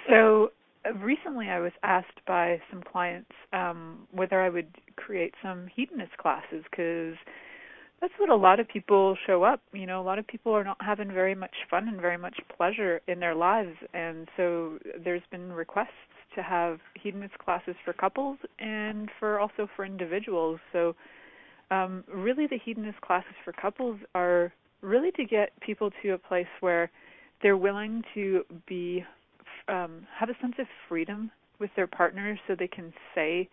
so, 0.09 0.51
recently 1.01 1.49
I 1.49 1.59
was 1.59 1.71
asked 1.83 2.25
by 2.27 2.61
some 2.69 2.83
clients 2.83 3.31
um 3.53 4.07
whether 4.11 4.41
I 4.41 4.49
would 4.49 4.69
create 4.95 5.33
some 5.41 5.67
hedonist 5.75 6.17
classes 6.17 6.63
cuz 6.75 7.15
that's 8.01 8.13
what 8.17 8.29
a 8.29 8.35
lot 8.35 8.59
of 8.59 8.67
people 8.67 9.17
show 9.27 9.43
up. 9.43 9.61
You 9.73 9.85
know, 9.85 10.01
a 10.01 10.03
lot 10.03 10.19
of 10.19 10.27
people 10.27 10.53
are 10.53 10.63
not 10.63 10.77
having 10.79 11.11
very 11.11 11.35
much 11.35 11.55
fun 11.69 11.87
and 11.87 11.99
very 11.99 12.17
much 12.17 12.39
pleasure 12.55 13.01
in 13.07 13.19
their 13.19 13.35
lives, 13.35 13.75
and 13.93 14.29
so 14.37 14.79
there's 15.03 15.25
been 15.31 15.51
requests 15.51 15.89
to 16.35 16.43
have 16.43 16.79
hedonist 16.95 17.37
classes 17.39 17.75
for 17.83 17.93
couples 17.93 18.37
and 18.59 19.09
for 19.19 19.39
also 19.39 19.67
for 19.75 19.83
individuals. 19.83 20.59
So 20.71 20.95
um, 21.71 22.03
really 22.07 22.47
the 22.47 22.59
hedonist 22.63 23.01
classes 23.01 23.33
for 23.43 23.51
couples 23.53 23.99
are 24.15 24.53
really 24.81 25.11
to 25.11 25.25
get 25.25 25.51
people 25.59 25.91
to 26.01 26.13
a 26.13 26.17
place 26.17 26.47
where 26.61 26.89
they're 27.41 27.57
willing 27.57 28.03
to 28.13 28.43
be 28.67 29.03
um, 29.69 30.05
have 30.17 30.29
a 30.29 30.37
sense 30.41 30.55
of 30.59 30.65
freedom 30.87 31.31
with 31.59 31.69
their 31.75 31.87
partner 31.87 32.39
so 32.47 32.55
they 32.55 32.67
can 32.67 32.93
say 33.13 33.49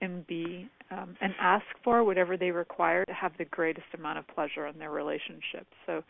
and 0.00 0.26
be 0.26 0.68
um, 0.90 1.14
and 1.20 1.34
ask 1.40 1.64
for 1.84 2.02
whatever 2.04 2.36
they 2.36 2.50
require 2.50 3.04
to 3.04 3.12
have 3.12 3.32
the 3.38 3.44
greatest 3.46 3.86
amount 3.94 4.18
of 4.18 4.26
pleasure 4.28 4.66
in 4.66 4.78
their 4.78 4.90
relationship. 4.90 5.66
So 5.86 6.02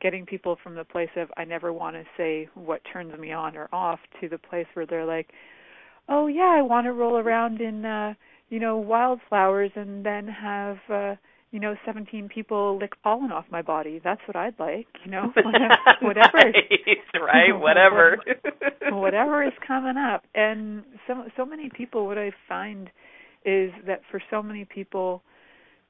getting 0.00 0.26
people 0.26 0.58
from 0.62 0.74
the 0.74 0.84
place 0.84 1.08
of 1.16 1.30
I 1.36 1.44
never 1.44 1.72
want 1.72 1.96
to 1.96 2.04
say 2.16 2.48
what 2.54 2.82
turns 2.92 3.16
me 3.18 3.32
on 3.32 3.56
or 3.56 3.68
off 3.72 4.00
to 4.20 4.28
the 4.28 4.38
place 4.38 4.66
where 4.74 4.86
they're 4.86 5.06
like, 5.06 5.30
oh 6.08 6.26
yeah, 6.26 6.54
I 6.56 6.62
want 6.62 6.86
to 6.86 6.92
roll 6.92 7.16
around 7.16 7.60
in 7.60 7.84
uh, 7.84 8.14
you 8.48 8.60
know 8.60 8.76
wildflowers 8.76 9.70
and 9.74 10.04
then 10.04 10.28
have 10.28 10.78
uh, 10.90 11.14
you 11.50 11.60
know 11.60 11.74
17 11.84 12.28
people 12.28 12.78
lick 12.78 13.00
pollen 13.02 13.32
off 13.32 13.44
my 13.50 13.62
body. 13.62 14.00
That's 14.02 14.20
what 14.26 14.36
I'd 14.36 14.58
like, 14.58 14.86
you 15.04 15.10
know, 15.10 15.32
whatever. 16.02 16.50
nice, 16.50 16.96
right, 17.14 17.52
whatever. 17.58 18.18
whatever 18.90 19.44
is 19.44 19.52
coming 19.66 19.96
up. 19.96 20.24
And 20.34 20.84
so 21.06 21.24
so 21.36 21.46
many 21.46 21.70
people 21.74 22.06
what 22.06 22.18
I 22.18 22.32
find 22.48 22.90
is 23.44 23.70
that 23.86 24.02
for 24.10 24.20
so 24.30 24.42
many 24.42 24.64
people 24.64 25.22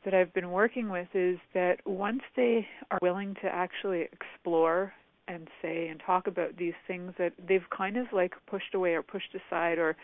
that 0.04 0.14
I've 0.14 0.32
been 0.32 0.52
working 0.52 0.88
with 0.88 1.08
is 1.14 1.38
that 1.54 1.78
once 1.84 2.20
they 2.36 2.66
are 2.90 2.98
willing 3.02 3.34
to 3.42 3.48
actually 3.48 4.02
explore 4.12 4.92
and 5.28 5.48
say 5.60 5.88
and 5.88 6.00
talk 6.04 6.28
about 6.28 6.56
these 6.56 6.74
things 6.86 7.12
that 7.18 7.32
they've 7.48 7.68
kind 7.76 7.96
of 7.96 8.06
like 8.12 8.34
pushed 8.46 8.74
away 8.74 8.94
or 8.94 9.02
pushed 9.02 9.34
aside 9.34 9.78
or 9.78 9.96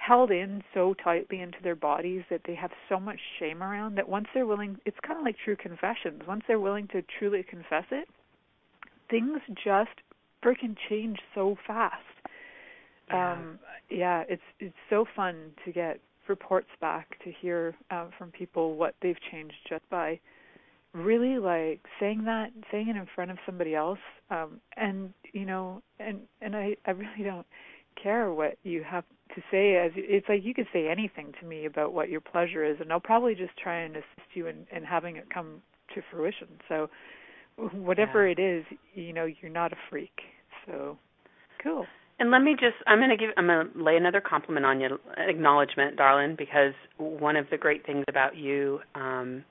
held 0.00 0.30
in 0.30 0.62
so 0.72 0.94
tightly 1.04 1.42
into 1.42 1.58
their 1.62 1.76
bodies 1.76 2.22
that 2.30 2.40
they 2.46 2.54
have 2.54 2.70
so 2.88 2.98
much 2.98 3.18
shame 3.38 3.62
around 3.62 3.96
that 3.96 4.08
once 4.08 4.26
they're 4.32 4.46
willing 4.46 4.78
it's 4.86 4.96
kind 5.06 5.18
of 5.18 5.24
like 5.24 5.36
true 5.44 5.56
confessions. 5.56 6.22
Once 6.26 6.42
they're 6.48 6.58
willing 6.58 6.88
to 6.88 7.02
truly 7.18 7.42
confess 7.42 7.84
it 7.90 8.08
things 9.10 9.38
just 9.62 9.90
freaking 10.42 10.74
change 10.88 11.18
so 11.34 11.56
fast. 11.66 11.96
Yeah. 13.10 13.32
um 13.32 13.58
yeah 13.90 14.22
it's 14.28 14.42
it's 14.58 14.74
so 14.88 15.04
fun 15.14 15.50
to 15.66 15.72
get 15.72 16.00
reports 16.28 16.68
back 16.80 17.22
to 17.24 17.32
hear 17.40 17.74
uh, 17.90 18.06
from 18.16 18.30
people 18.30 18.76
what 18.76 18.94
they've 19.02 19.20
changed 19.30 19.56
just 19.68 19.82
by 19.90 20.18
really 20.94 21.38
like 21.38 21.80
saying 21.98 22.24
that 22.24 22.52
saying 22.70 22.88
it 22.88 22.96
in 22.96 23.06
front 23.14 23.30
of 23.30 23.36
somebody 23.44 23.74
else. 23.74 23.98
Um 24.30 24.60
and 24.78 25.12
you 25.34 25.44
know 25.44 25.82
and 25.98 26.20
and 26.40 26.56
i 26.56 26.74
i 26.86 26.92
really 26.92 27.22
don't 27.22 27.46
care 28.02 28.32
what 28.32 28.56
you 28.62 28.82
have 28.82 29.04
to 29.34 29.42
say. 29.50 29.76
As 29.76 29.92
it's 29.96 30.28
like 30.28 30.44
you 30.44 30.54
could 30.54 30.66
say 30.72 30.88
anything 30.88 31.32
to 31.40 31.46
me 31.46 31.66
about 31.66 31.92
what 31.92 32.08
your 32.08 32.20
pleasure 32.20 32.64
is 32.64 32.76
and 32.80 32.92
i'll 32.92 33.00
probably 33.00 33.34
just 33.34 33.56
try 33.56 33.80
and 33.80 33.96
assist 33.96 34.28
you 34.34 34.46
in 34.46 34.66
in 34.74 34.82
having 34.82 35.16
it 35.16 35.26
come 35.32 35.62
to 35.94 36.02
fruition. 36.10 36.48
So 36.68 36.88
whatever 37.72 38.26
yeah. 38.26 38.34
it 38.36 38.40
is 38.40 38.64
you 38.94 39.12
know 39.12 39.26
you're 39.40 39.52
not 39.52 39.72
a 39.72 39.76
freak. 39.88 40.20
So 40.66 40.98
cool. 41.62 41.86
And 42.18 42.30
let 42.30 42.42
me 42.42 42.52
just 42.52 42.76
I'm 42.86 42.98
going 42.98 43.10
to 43.10 43.16
give 43.16 43.30
I'm 43.36 43.46
going 43.46 43.72
to 43.72 43.82
lay 43.82 43.96
another 43.96 44.20
compliment 44.20 44.66
on 44.66 44.80
you 44.80 44.98
acknowledgement 45.16 45.96
darling 45.96 46.36
because 46.36 46.74
one 46.98 47.36
of 47.36 47.46
the 47.50 47.56
great 47.56 47.84
things 47.86 48.04
about 48.08 48.36
you 48.36 48.80
um 48.94 49.44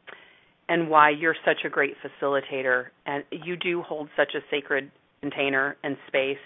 and 0.67 0.87
why 0.87 1.09
you're 1.09 1.35
such 1.43 1.65
a 1.65 1.69
great 1.69 1.95
facilitator 1.97 2.85
and 3.07 3.23
you 3.31 3.55
do 3.55 3.81
hold 3.81 4.07
such 4.15 4.35
a 4.35 4.39
sacred 4.51 4.91
container 5.21 5.75
and 5.83 5.97
space 6.07 6.37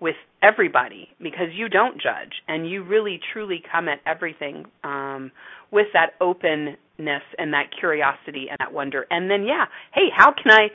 with 0.00 0.16
everybody 0.42 1.08
because 1.18 1.48
you 1.54 1.68
don't 1.68 2.00
judge 2.00 2.42
and 2.46 2.68
you 2.68 2.84
really 2.84 3.20
truly 3.32 3.62
come 3.70 3.88
at 3.88 4.00
everything 4.06 4.64
um 4.84 5.30
with 5.70 5.88
that 5.92 6.14
openness 6.20 7.22
and 7.38 7.52
that 7.52 7.66
curiosity 7.78 8.46
and 8.48 8.56
that 8.58 8.72
wonder. 8.72 9.06
And 9.10 9.30
then 9.30 9.44
yeah 9.44 9.66
hey 9.92 10.08
how 10.14 10.32
can 10.32 10.52
i 10.52 10.68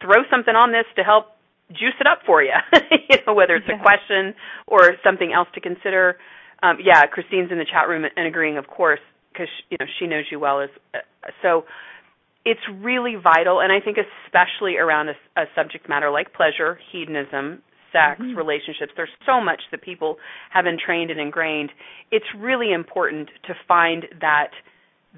throw 0.00 0.22
something 0.30 0.54
on 0.54 0.72
this 0.72 0.86
to 0.96 1.02
help 1.02 1.26
juice 1.70 1.98
it 2.00 2.06
up 2.06 2.20
for 2.24 2.42
you 2.42 2.54
you 3.10 3.18
know 3.26 3.34
whether 3.34 3.56
it's 3.56 3.66
yeah. 3.68 3.78
a 3.78 3.82
question 3.82 4.34
or 4.66 4.92
something 5.04 5.32
else 5.32 5.48
to 5.54 5.60
consider. 5.60 6.16
Um 6.62 6.78
yeah 6.82 7.06
christine's 7.06 7.50
in 7.50 7.58
the 7.58 7.66
chat 7.66 7.88
room 7.88 8.04
and 8.04 8.26
agreeing 8.26 8.58
of 8.58 8.66
course 8.66 9.00
because 9.32 9.48
you 9.70 9.76
know 9.80 9.86
she 9.98 10.06
knows 10.06 10.24
you 10.30 10.38
well 10.38 10.60
as 10.60 10.70
uh, 10.94 10.98
so 11.42 11.64
it's 12.48 12.60
really 12.80 13.14
vital, 13.16 13.60
and 13.60 13.70
I 13.70 13.80
think 13.80 13.98
especially 13.98 14.78
around 14.78 15.10
a, 15.10 15.14
a 15.36 15.44
subject 15.54 15.86
matter 15.86 16.10
like 16.10 16.32
pleasure, 16.32 16.78
hedonism, 16.90 17.62
sex, 17.92 18.20
mm-hmm. 18.20 18.36
relationships. 18.36 18.92
There's 18.96 19.14
so 19.26 19.40
much 19.40 19.60
that 19.70 19.82
people 19.82 20.16
have 20.50 20.64
been 20.64 20.78
trained 20.78 21.10
and 21.10 21.20
ingrained. 21.20 21.70
It's 22.10 22.26
really 22.36 22.72
important 22.72 23.30
to 23.46 23.54
find 23.66 24.06
that 24.20 24.50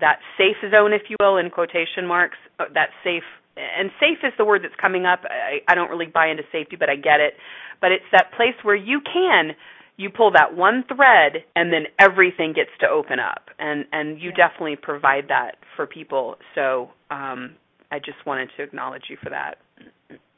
that 0.00 0.20
safe 0.38 0.56
zone, 0.74 0.92
if 0.92 1.02
you 1.08 1.16
will, 1.20 1.36
in 1.36 1.50
quotation 1.50 2.06
marks. 2.06 2.38
Uh, 2.58 2.64
that 2.74 2.90
safe, 3.02 3.24
and 3.56 3.90
safe 3.98 4.18
is 4.22 4.32
the 4.38 4.44
word 4.44 4.62
that's 4.62 4.78
coming 4.80 5.04
up. 5.04 5.20
I, 5.24 5.60
I 5.70 5.74
don't 5.74 5.90
really 5.90 6.06
buy 6.06 6.28
into 6.28 6.44
safety, 6.52 6.76
but 6.76 6.88
I 6.88 6.96
get 6.96 7.20
it. 7.20 7.34
But 7.80 7.92
it's 7.92 8.04
that 8.12 8.32
place 8.36 8.54
where 8.62 8.76
you 8.76 9.00
can 9.00 9.56
you 10.00 10.08
pull 10.08 10.32
that 10.32 10.56
one 10.56 10.82
thread 10.88 11.44
and 11.54 11.70
then 11.70 11.84
everything 11.98 12.54
gets 12.54 12.70
to 12.80 12.86
open 12.88 13.18
up 13.20 13.50
and 13.58 13.84
and 13.92 14.18
you 14.18 14.30
yeah. 14.30 14.48
definitely 14.48 14.76
provide 14.76 15.28
that 15.28 15.56
for 15.76 15.86
people 15.86 16.36
so 16.54 16.88
um 17.10 17.54
i 17.92 17.98
just 17.98 18.16
wanted 18.24 18.48
to 18.56 18.62
acknowledge 18.62 19.04
you 19.10 19.16
for 19.22 19.28
that 19.28 19.58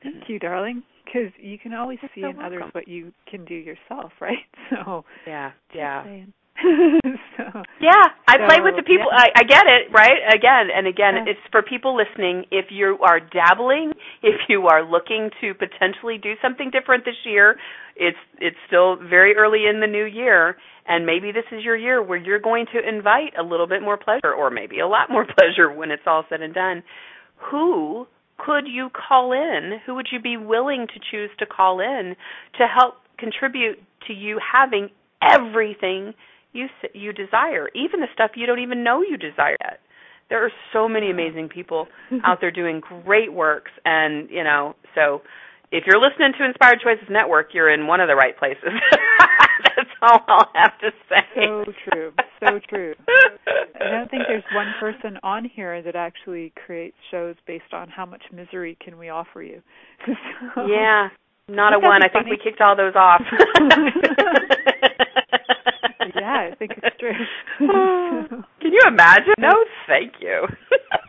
thank 0.03 0.29
you 0.29 0.41
darling 0.41 0.83
because 1.05 1.33
you 1.39 1.59
can 1.59 1.75
always 1.75 1.99
You're 2.03 2.11
see 2.15 2.21
so 2.23 2.31
in 2.31 2.37
welcome. 2.37 2.59
others 2.59 2.75
what 2.75 2.89
you 2.89 3.13
can 3.31 3.45
do 3.45 3.55
yourself 3.55 4.13
right 4.21 4.47
so 4.71 5.05
yeah 5.27 5.53
yeah 5.75 6.25
so, 7.37 7.45
yeah, 7.81 8.05
I 8.29 8.37
so, 8.37 8.47
play 8.47 8.61
with 8.61 8.77
the 8.77 8.85
people. 8.87 9.09
Yeah. 9.11 9.25
I, 9.35 9.41
I 9.41 9.43
get 9.43 9.65
it, 9.67 9.91
right? 9.91 10.21
Again 10.29 10.69
and 10.75 10.87
again, 10.87 11.25
yeah. 11.25 11.33
it's 11.33 11.41
for 11.51 11.63
people 11.63 11.97
listening. 11.97 12.45
If 12.51 12.67
you 12.71 12.99
are 13.03 13.21
dabbling, 13.21 13.93
if 14.23 14.37
you 14.49 14.67
are 14.69 14.85
looking 14.85 15.31
to 15.41 15.55
potentially 15.55 16.19
do 16.19 16.35
something 16.43 16.71
different 16.71 17.05
this 17.05 17.19
year, 17.25 17.57
it's 17.97 18.19
it's 18.39 18.57
still 18.67 18.97
very 18.97 19.35
early 19.35 19.65
in 19.67 19.81
the 19.81 19.87
new 19.87 20.05
year, 20.05 20.57
and 20.87 21.07
maybe 21.07 21.33
this 21.33 21.49
is 21.51 21.65
your 21.65 21.77
year 21.77 22.03
where 22.03 22.19
you're 22.19 22.41
going 22.41 22.67
to 22.75 22.87
invite 22.87 23.33
a 23.39 23.43
little 23.43 23.67
bit 23.67 23.83
more 23.83 23.97
pleasure, 23.97 24.33
or 24.33 24.51
maybe 24.51 24.79
a 24.79 24.87
lot 24.87 25.11
more 25.11 25.25
pleasure 25.39 25.73
when 25.73 25.91
it's 25.91 26.07
all 26.07 26.25
said 26.29 26.43
and 26.43 26.55
done. 26.55 26.83
Who 27.51 28.07
could 28.45 28.67
you 28.67 28.89
call 28.91 29.33
in? 29.33 29.79
Who 29.87 29.95
would 29.95 30.09
you 30.11 30.21
be 30.21 30.37
willing 30.37 30.87
to 30.89 31.01
choose 31.11 31.31
to 31.39 31.47
call 31.47 31.81
in 31.81 32.17
to 32.59 32.67
help 32.67 32.95
contribute 33.19 33.79
to 34.09 34.13
you 34.13 34.41
having 34.41 34.89
everything 35.23 36.15
you 36.53 36.67
you 36.93 37.13
desire, 37.13 37.69
even 37.75 38.01
the 38.01 38.09
stuff 38.13 38.33
you 38.37 38.47
don't 38.47 38.59
even 38.59 38.85
know 38.85 39.03
you 39.03 39.17
desire 39.17 39.57
yet. 39.65 39.81
There 40.29 40.45
are 40.45 40.51
so 40.73 40.89
many 40.89 41.11
amazing 41.11 41.49
people 41.49 41.89
out 42.25 42.39
there 42.41 42.51
doing 42.51 42.81
great 42.81 43.33
works, 43.33 43.71
and 43.85 44.29
you 44.31 44.45
know, 44.45 44.75
so 44.95 45.23
if 45.71 45.85
you're 45.87 46.01
listening 46.01 46.33
to 46.39 46.45
Inspired 46.45 46.81
Choices 46.85 47.09
Network, 47.11 47.55
you're 47.55 47.73
in 47.73 47.87
one 47.87 48.01
of 48.01 48.09
the 48.09 48.15
right 48.15 48.37
places. 48.39 48.69
All 50.11 50.19
I'll 50.27 50.51
have 50.55 50.79
to 50.81 50.91
say. 51.09 51.23
So 51.37 51.65
true, 51.89 52.13
so 52.41 52.59
true. 52.69 52.95
I 53.81 53.91
don't 53.91 54.11
think 54.11 54.25
there's 54.27 54.43
one 54.53 54.75
person 54.81 55.17
on 55.23 55.45
here 55.45 55.81
that 55.81 55.95
actually 55.95 56.53
creates 56.67 56.97
shows 57.13 57.37
based 57.47 57.73
on 57.73 57.89
how 57.89 58.05
much 58.05 58.23
misery 58.33 58.77
can 58.85 58.99
we 58.99 59.11
offer 59.11 59.43
you. 59.43 59.63
So, 60.55 60.67
yeah, 60.67 61.09
not 61.49 61.73
a 61.73 61.79
one. 61.79 62.03
I 62.03 62.09
think 62.09 62.25
funny? 62.25 62.31
we 62.33 62.37
kicked 62.43 62.61
all 62.61 62.77
those 62.77 62.95
off. 62.97 63.23
yeah, 66.17 66.51
I 66.51 66.55
think 66.59 66.73
it's 66.77 66.97
true. 66.99 67.13
Can 68.61 68.73
you 68.73 68.81
imagine? 68.89 69.35
No, 69.39 69.53
thank 69.87 70.15
you. 70.21 70.49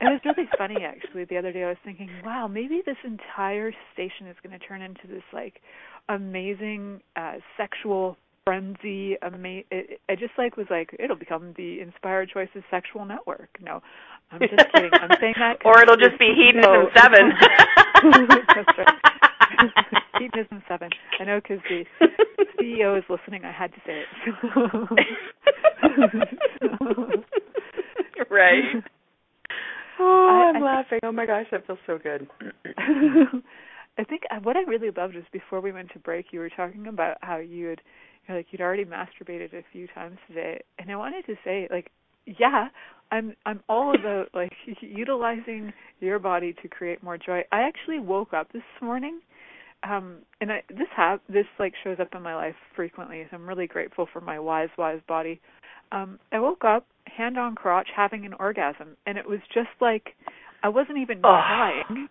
it 0.02 0.04
was 0.04 0.22
really 0.24 0.48
funny 0.56 0.86
actually. 0.86 1.26
The 1.26 1.38
other 1.38 1.52
day 1.52 1.64
I 1.64 1.70
was 1.70 1.78
thinking, 1.84 2.10
wow, 2.24 2.48
maybe 2.48 2.84
this 2.86 2.98
entire 3.04 3.74
station 3.94 4.28
is 4.28 4.36
going 4.44 4.58
to 4.58 4.66
turn 4.66 4.84
into 4.84 5.08
this 5.08 5.24
like 5.34 5.62
amazing 6.10 7.02
uh 7.16 7.36
sexual 7.58 8.18
frenzy. 8.46 9.16
Ama- 9.22 9.64
it, 9.72 10.02
I 10.10 10.16
just 10.16 10.34
like 10.38 10.58
was 10.58 10.68
like 10.70 10.96
it'll 11.00 11.16
become 11.16 11.54
the 11.58 11.80
Inspired 11.82 12.30
Choices 12.30 12.64
Sexual 12.70 13.06
Network. 13.06 13.50
No, 13.62 13.82
I'm 14.32 14.40
just 14.40 14.54
kidding. 14.74 14.92
I'm 14.94 15.10
saying 15.20 15.36
that. 15.40 15.58
or 15.66 15.82
it'll 15.82 15.98
just 15.98 16.18
be 16.20 16.34
Hedonism 16.36 16.88
Seven. 16.96 17.32
That's 18.56 18.78
right. 18.78 19.72
Hedonism 20.20 20.64
Seven. 20.68 20.90
I 21.20 21.24
know 21.26 21.40
because 21.42 21.60
the 21.70 21.86
CEO 22.62 22.98
is 22.98 23.04
listening. 23.10 23.44
I 23.46 23.52
had 23.52 23.72
to 23.74 23.80
say 23.86 24.02
it. 24.02 24.08
right. 28.30 28.64
Oh, 30.00 30.52
I'm 30.56 30.56
I, 30.56 30.60
I 30.60 30.62
laughing. 30.62 31.00
oh 31.04 31.12
my 31.12 31.26
gosh, 31.26 31.46
that 31.52 31.66
feels 31.68 31.80
so 31.86 31.98
good. 32.02 32.28
I 33.98 34.04
think 34.04 34.24
uh, 34.32 34.40
what 34.42 34.58
I 34.58 34.62
really 34.62 34.90
loved 34.96 35.14
was 35.16 35.24
before 35.32 35.62
we 35.62 35.72
went 35.72 35.92
to 35.92 36.00
break, 36.00 36.28
you 36.32 36.40
were 36.40 36.50
talking 36.50 36.88
about 36.88 37.18
how 37.22 37.38
you 37.38 37.68
had, 37.68 37.82
you 38.28 38.36
like 38.36 38.48
you'd 38.52 38.62
already 38.62 38.86
masturbated 38.86 39.54
a 39.54 39.64
few 39.72 39.88
times 39.88 40.18
today, 40.28 40.62
and 40.80 40.92
I 40.92 40.96
wanted 40.96 41.26
to 41.26 41.36
say, 41.44 41.68
like, 41.72 41.92
yeah, 42.26 42.68
I'm 43.14 43.36
I'm 43.46 43.62
all 43.70 43.94
about 43.98 44.30
like 44.34 44.52
utilizing 44.82 45.72
your 46.00 46.20
body 46.20 46.54
to 46.62 46.68
create 46.68 47.04
more 47.04 47.18
joy. 47.18 47.42
I 47.52 47.62
actually 47.62 48.00
woke 48.00 48.34
up 48.34 48.52
this 48.52 48.64
morning 48.82 49.22
um 49.88 50.20
and 50.42 50.52
I 50.52 50.64
this 50.70 50.88
have 50.96 51.20
this 51.28 51.46
like 51.60 51.74
shows 51.84 51.98
up 52.00 52.10
in 52.16 52.22
my 52.22 52.36
life 52.36 52.56
frequently 52.76 53.26
so 53.30 53.36
I'm 53.36 53.48
really 53.48 53.68
grateful 53.68 54.08
for 54.12 54.22
my 54.22 54.40
wise 54.40 54.70
wise 54.78 55.02
body. 55.08 55.40
Um 55.92 56.20
I 56.32 56.40
woke 56.40 56.64
up 56.66 56.86
hand 57.06 57.38
on 57.38 57.56
crotch 57.56 57.90
having 57.96 58.26
an 58.26 58.34
orgasm 58.34 58.98
and 59.06 59.18
it 59.18 59.28
was 59.28 59.40
just 59.54 59.70
like 59.80 60.16
I 60.64 60.70
wasn't 60.70 61.00
even 61.00 61.18
oh, 61.18 61.40
trying. 61.46 62.08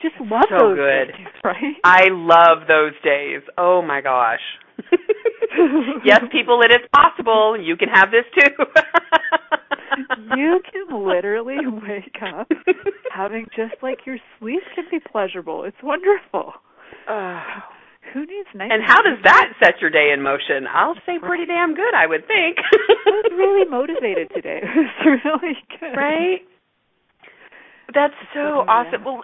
Just 0.00 0.14
love 0.18 0.44
so 0.48 0.68
those 0.68 0.76
good. 0.76 1.06
days, 1.08 1.26
right? 1.44 1.76
I 1.84 2.06
love 2.08 2.66
those 2.66 2.94
days. 3.04 3.42
Oh 3.58 3.82
my 3.82 4.00
gosh. 4.00 4.40
yes, 6.04 6.20
people, 6.30 6.60
it 6.62 6.70
is 6.70 6.88
possible. 6.94 7.56
You 7.60 7.76
can 7.76 7.88
have 7.88 8.10
this 8.10 8.24
too. 8.38 8.64
you 10.36 10.60
can 10.70 11.06
literally 11.06 11.58
wake 11.66 12.16
up 12.22 12.48
having 13.12 13.46
just 13.56 13.74
like 13.82 14.06
your 14.06 14.18
sleep 14.38 14.62
can 14.74 14.84
be 14.90 14.98
pleasurable. 15.00 15.64
It's 15.64 15.76
wonderful. 15.82 16.54
Uh, 17.08 17.42
Who 18.14 18.20
needs 18.20 18.48
night? 18.54 18.72
And 18.72 18.82
how 18.84 19.02
does 19.02 19.18
that 19.22 19.52
set 19.62 19.80
your 19.80 19.90
day 19.90 20.10
in 20.12 20.22
motion? 20.22 20.66
I'll 20.72 20.96
say 21.06 21.18
pretty 21.20 21.46
damn 21.46 21.74
good, 21.74 21.94
I 21.94 22.06
would 22.06 22.26
think. 22.26 22.56
I 22.58 23.10
was 23.10 23.32
really 23.36 23.70
motivated 23.70 24.30
today. 24.34 24.60
It 24.62 24.90
was 25.04 25.20
really 25.24 25.54
good. 25.78 25.96
Right? 25.96 26.40
That's 27.94 28.14
so 28.34 28.64
yeah. 28.64 28.72
awesome. 28.72 29.04
Well, 29.04 29.22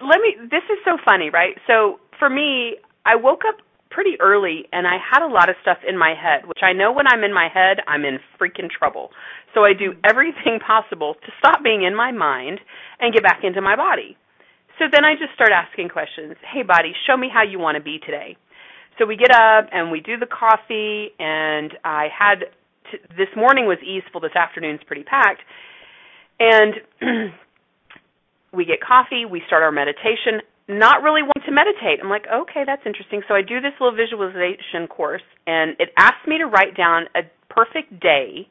let 0.00 0.20
me 0.20 0.36
this 0.50 0.62
is 0.70 0.78
so 0.84 0.98
funny, 1.04 1.30
right? 1.30 1.56
So, 1.66 1.98
for 2.18 2.28
me, 2.28 2.76
I 3.04 3.16
woke 3.16 3.42
up 3.48 3.56
pretty 3.90 4.16
early 4.20 4.66
and 4.72 4.86
I 4.86 4.96
had 4.98 5.22
a 5.22 5.28
lot 5.28 5.48
of 5.48 5.56
stuff 5.62 5.78
in 5.86 5.98
my 5.98 6.14
head, 6.14 6.46
which 6.46 6.62
I 6.62 6.72
know 6.72 6.92
when 6.92 7.06
I'm 7.06 7.24
in 7.24 7.34
my 7.34 7.48
head, 7.52 7.78
I'm 7.86 8.04
in 8.04 8.18
freaking 8.40 8.70
trouble. 8.70 9.10
So 9.54 9.64
I 9.64 9.72
do 9.74 9.94
everything 10.08 10.58
possible 10.66 11.14
to 11.14 11.32
stop 11.38 11.62
being 11.62 11.82
in 11.82 11.94
my 11.94 12.12
mind 12.12 12.60
and 13.00 13.12
get 13.12 13.22
back 13.22 13.40
into 13.42 13.60
my 13.60 13.76
body. 13.76 14.16
So 14.78 14.86
then 14.90 15.04
I 15.04 15.12
just 15.14 15.34
start 15.34 15.50
asking 15.52 15.90
questions. 15.90 16.36
Hey, 16.40 16.62
body, 16.62 16.92
show 17.06 17.16
me 17.16 17.28
how 17.32 17.42
you 17.42 17.58
want 17.58 17.76
to 17.76 17.82
be 17.82 17.98
today. 17.98 18.36
So 18.98 19.06
we 19.06 19.16
get 19.16 19.30
up 19.30 19.68
and 19.72 19.90
we 19.90 20.00
do 20.00 20.16
the 20.16 20.26
coffee, 20.26 21.12
and 21.18 21.72
I 21.84 22.08
had 22.16 22.48
this 23.16 23.28
morning 23.36 23.66
was 23.66 23.78
easeful. 23.84 24.20
This 24.20 24.34
afternoon's 24.34 24.80
pretty 24.86 25.04
packed, 25.04 25.42
and 26.38 26.74
we 28.52 28.64
get 28.64 28.80
coffee. 28.80 29.24
We 29.24 29.42
start 29.46 29.62
our 29.62 29.72
meditation. 29.72 30.40
Not 30.70 31.02
really 31.02 31.22
want 31.22 31.42
to 31.44 31.50
meditate. 31.50 31.98
I'm 32.02 32.08
like, 32.08 32.26
okay, 32.30 32.62
that's 32.64 32.82
interesting. 32.86 33.22
So 33.26 33.34
I 33.34 33.42
do 33.42 33.60
this 33.60 33.74
little 33.80 33.96
visualization 33.96 34.86
course, 34.86 35.26
and 35.46 35.74
it 35.80 35.90
asks 35.98 36.22
me 36.28 36.38
to 36.38 36.46
write 36.46 36.76
down 36.76 37.06
a 37.16 37.22
perfect 37.50 37.98
day 37.98 38.46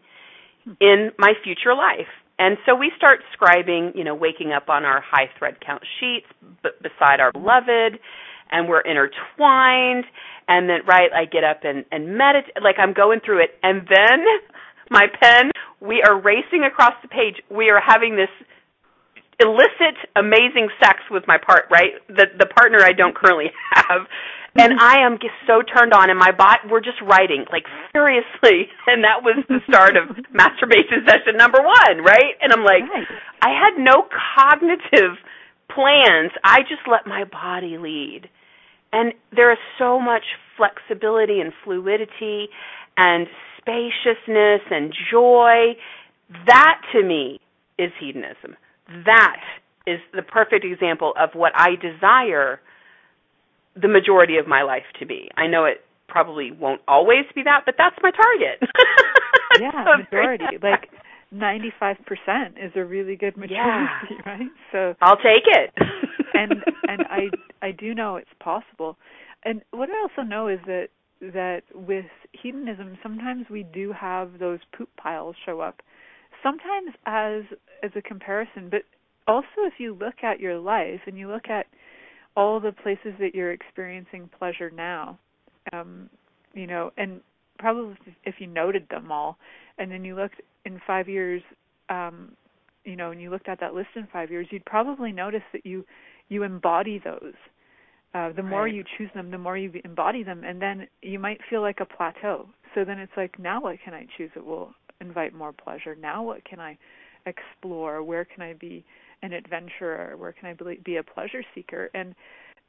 in 0.82 1.12
my 1.18 1.32
future 1.44 1.74
life. 1.74 2.12
And 2.38 2.58
so 2.66 2.76
we 2.76 2.92
start 2.98 3.20
scribing, 3.36 3.96
you 3.96 4.04
know, 4.04 4.16
waking 4.16 4.52
up 4.52 4.68
on 4.70 4.84
our 4.84 5.02
high 5.02 5.30
thread 5.38 5.60
count 5.66 5.84
sheets 6.00 6.28
b- 6.64 6.70
beside 6.82 7.20
our 7.20 7.32
beloved, 7.32 8.00
and 8.52 8.68
we're 8.68 8.82
intertwined. 8.82 10.06
And 10.48 10.70
then, 10.70 10.80
right, 10.88 11.12
I 11.14 11.26
get 11.26 11.44
up 11.44 11.62
and, 11.64 11.86
and 11.92 12.18
meditate, 12.18 12.64
like 12.64 12.76
I'm 12.80 12.94
going 12.94 13.20
through 13.24 13.44
it. 13.44 13.52
And 13.64 13.88
then 13.88 14.26
my 14.90 15.08
pen, 15.22 15.52
we 15.80 16.04
are 16.06 16.20
racing 16.20 16.64
across 16.66 16.94
the 17.02 17.08
page. 17.08 17.44
We 17.50 17.70
are 17.70 17.82
having 17.86 18.16
this 18.16 18.32
illicit, 19.39 19.95
amazing 20.15 20.69
sex 20.82 20.99
with 21.10 21.23
my 21.28 21.38
part, 21.38 21.65
right? 21.71 21.93
The, 22.08 22.25
the 22.38 22.45
partner 22.45 22.80
I 22.82 22.93
don't 22.93 23.15
currently 23.15 23.52
have 23.73 24.08
and 24.56 24.73
mm-hmm. 24.73 24.82
I 24.82 25.06
am 25.06 25.19
just 25.21 25.36
so 25.45 25.62
turned 25.62 25.93
on, 25.93 26.10
and 26.10 26.17
my 26.17 26.32
bot 26.32 26.60
we're 26.69 26.82
just 26.82 27.02
writing 27.02 27.45
like 27.52 27.65
furiously, 27.91 28.69
and 28.88 29.04
that 29.04 29.21
was 29.21 29.43
the 29.47 29.60
start 29.67 29.95
of 29.95 30.15
masturbation 30.34 31.06
session 31.06 31.38
number 31.38 31.60
one, 31.62 32.04
right? 32.04 32.36
And 32.41 32.54
I'm 32.54 32.63
like, 32.63 32.84
right. 32.89 33.08
I 33.41 33.49
had 33.49 33.78
no 33.78 34.08
cognitive 34.10 35.17
plans. 35.69 36.32
I 36.43 36.62
just 36.62 36.88
let 36.89 37.06
my 37.06 37.25
body 37.25 37.78
lead, 37.78 38.30
and 38.91 39.13
there 39.36 39.52
is 39.52 39.60
so 39.78 39.99
much 39.99 40.23
flexibility 40.58 41.39
and 41.39 41.54
fluidity, 41.63 42.49
and 42.97 43.28
spaciousness 43.58 44.62
and 44.71 44.93
joy. 45.12 45.78
That 46.47 46.82
to 46.93 47.04
me 47.04 47.39
is 47.78 47.91
hedonism. 47.99 48.56
That 49.06 49.41
is 49.88 49.99
the 50.13 50.21
perfect 50.21 50.65
example 50.65 51.13
of 51.19 51.30
what 51.34 51.52
I 51.56 51.75
desire 51.75 52.60
the 53.75 53.88
majority 53.88 54.38
of 54.38 54.47
my 54.47 54.63
life 54.63 54.84
to 54.99 55.06
be. 55.06 55.30
I 55.38 55.47
know 55.47 55.65
it 55.65 55.84
probably 56.08 56.52
won't 56.52 56.82
always 56.88 57.25
be 57.36 57.43
that, 57.43 57.62
but 57.65 57.75
that's 57.78 57.95
my 58.02 58.12
target. 58.12 58.62
yeah, 59.60 59.71
so 59.86 60.04
majority. 60.04 60.58
Like 60.62 60.89
95% 61.34 61.97
is 62.58 62.71
a 62.75 62.84
really 62.84 63.15
good 63.15 63.38
majority, 63.38 63.60
yeah. 63.62 64.15
right? 64.25 64.52
So 64.71 64.95
I'll 65.02 65.17
take 65.17 65.45
it. 65.45 65.71
and 66.34 66.54
and 66.88 67.02
I 67.10 67.30
I 67.62 67.71
do 67.71 67.93
know 67.93 68.15
it's 68.15 68.30
possible. 68.39 68.97
And 69.43 69.62
what 69.71 69.89
I 69.89 70.02
also 70.02 70.28
know 70.28 70.47
is 70.47 70.60
that 70.65 70.88
that 71.21 71.62
with 71.73 72.06
hedonism 72.32 72.97
sometimes 73.04 73.45
we 73.49 73.63
do 73.63 73.91
have 73.91 74.39
those 74.39 74.60
poop 74.75 74.89
piles 74.97 75.36
show 75.45 75.60
up. 75.60 75.81
Sometimes 76.44 76.96
as 77.06 77.44
as 77.83 77.92
a 77.96 78.02
comparison, 78.02 78.69
but 78.69 78.81
also 79.27 79.48
if 79.60 79.73
you 79.77 79.94
look 79.94 80.23
at 80.23 80.40
your 80.40 80.58
life 80.58 81.02
and 81.06 81.17
you 81.17 81.27
look 81.29 81.50
at 81.50 81.67
all 82.35 82.60
the 82.60 82.71
places 82.71 83.13
that 83.19 83.33
you're 83.33 83.52
experiencing 83.52 84.29
pleasure 84.37 84.69
now, 84.69 85.17
um, 85.73 86.10
you 86.54 86.67
know, 86.67 86.92
and 86.98 87.21
probably 87.58 87.96
if 88.25 88.35
you 88.40 88.48
noted 88.48 88.87
them 88.90 89.12
all, 89.12 89.37
and 89.77 89.92
then 89.92 90.04
you 90.06 90.15
looked 90.15 90.42
in 90.65 90.79
five 90.85 91.10
years, 91.10 91.42
um, 91.90 92.31
you 92.85 92.96
know, 92.96 93.12
and 93.12 93.21
you 93.21 93.29
looked 93.29 93.50
at 93.50 93.60
that 93.60 93.73
list 93.73 93.90
in 93.96 94.08
five 94.12 94.31
years, 94.31 94.48
you'd 94.52 94.65
probably 94.65 95.12
notice 95.12 95.44
that 95.54 95.65
you 95.65 95.85
you 96.29 96.44
embody 96.44 97.02
those. 97.04 97.33
Uh, 98.13 98.31
the 98.31 98.42
more 98.42 98.63
right. 98.63 98.73
you 98.73 98.83
choose 98.98 99.10
them, 99.13 99.29
the 99.29 99.37
more 99.37 99.56
you 99.56 99.71
embody 99.85 100.23
them, 100.23 100.44
and 100.44 100.60
then 100.60 100.87
you 101.02 101.19
might 101.19 101.40
feel 101.48 101.62
like 101.62 101.79
a 101.79 101.85
plateau. 101.85 102.48
So 102.73 102.83
then 102.83 102.98
it's 102.98 103.12
like, 103.15 103.37
now 103.37 103.62
what 103.62 103.77
can 103.83 103.94
I 103.94 104.08
choose 104.17 104.31
that 104.33 104.44
will 104.44 104.73
invite 105.02 105.33
more 105.33 105.54
pleasure? 105.54 105.95
Now 105.95 106.23
what 106.23 106.43
can 106.45 106.60
I 106.60 106.77
explore? 107.25 108.04
Where 108.04 108.25
can 108.25 108.43
I 108.43 108.54
be 108.54 108.85
an 109.21 109.33
adventurer? 109.33 110.15
Where 110.17 110.31
can 110.31 110.50
I 110.50 110.75
be 110.83 110.97
a 110.97 111.04
pleasure 111.04 111.43
seeker? 111.54 111.89
And 111.93 112.15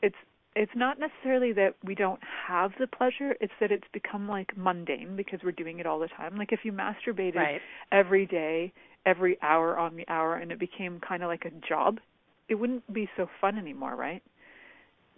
it's 0.03 0.17
it's 0.57 0.73
not 0.75 0.99
necessarily 0.99 1.53
that 1.53 1.77
we 1.85 1.95
don't 1.95 2.21
have 2.49 2.73
the 2.81 2.87
pleasure 2.87 3.37
it's 3.41 3.53
that 3.61 3.71
it's 3.71 3.87
become 3.93 4.29
like 4.29 4.57
mundane 4.57 5.15
because 5.17 5.39
we're 5.45 5.53
doing 5.53 5.79
it 5.79 5.87
all 5.87 5.99
the 5.99 6.09
time 6.09 6.37
like 6.37 6.53
if 6.53 6.61
you 6.65 6.73
masturbated 6.73 7.37
right. 7.37 7.61
every 7.93 8.27
day 8.27 8.73
every 9.07 9.39
hour 9.43 9.79
on 9.79 9.97
the 9.97 10.07
hour 10.09 10.37
and 10.37 10.51
it 10.51 10.59
became 10.59 11.01
kind 11.07 11.23
of 11.23 11.29
like 11.29 11.45
a 11.45 11.69
job 11.69 11.99
it 12.49 12.57
wouldn't 12.57 12.93
be 12.93 13.09
so 13.17 13.29
fun 13.41 13.59
anymore 13.59 13.95
right 13.95 14.23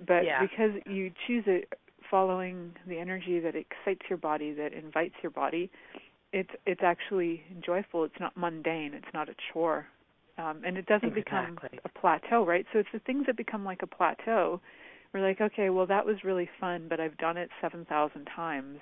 but 0.06 0.24
yeah. 0.24 0.40
because 0.42 0.72
you 0.86 1.10
choose 1.26 1.44
it 1.46 1.72
following 2.10 2.72
the 2.86 2.98
energy 2.98 3.40
that 3.40 3.54
excites 3.56 4.02
your 4.10 4.18
body 4.18 4.52
that 4.52 4.72
invites 4.74 5.14
your 5.22 5.30
body 5.30 5.70
it's 6.32 6.50
it's 6.66 6.82
actually 6.82 7.42
joyful 7.64 8.04
it's 8.04 8.20
not 8.20 8.36
mundane 8.36 8.94
it's 8.94 9.12
not 9.14 9.28
a 9.28 9.34
chore 9.52 9.86
um 10.38 10.62
and 10.64 10.76
it 10.76 10.86
doesn't 10.86 11.16
exactly. 11.16 11.68
become 11.72 11.80
a 11.84 11.98
plateau 12.00 12.44
right 12.44 12.66
so 12.72 12.78
it's 12.78 12.88
the 12.92 12.98
things 13.00 13.26
that 13.26 13.36
become 13.36 13.64
like 13.64 13.82
a 13.82 13.86
plateau 13.86 14.60
we're 15.12 15.26
like, 15.26 15.40
okay, 15.40 15.70
well 15.70 15.86
that 15.86 16.06
was 16.06 16.16
really 16.24 16.48
fun, 16.60 16.86
but 16.88 17.00
I've 17.00 17.16
done 17.18 17.36
it 17.36 17.50
7,000 17.60 18.28
times. 18.34 18.78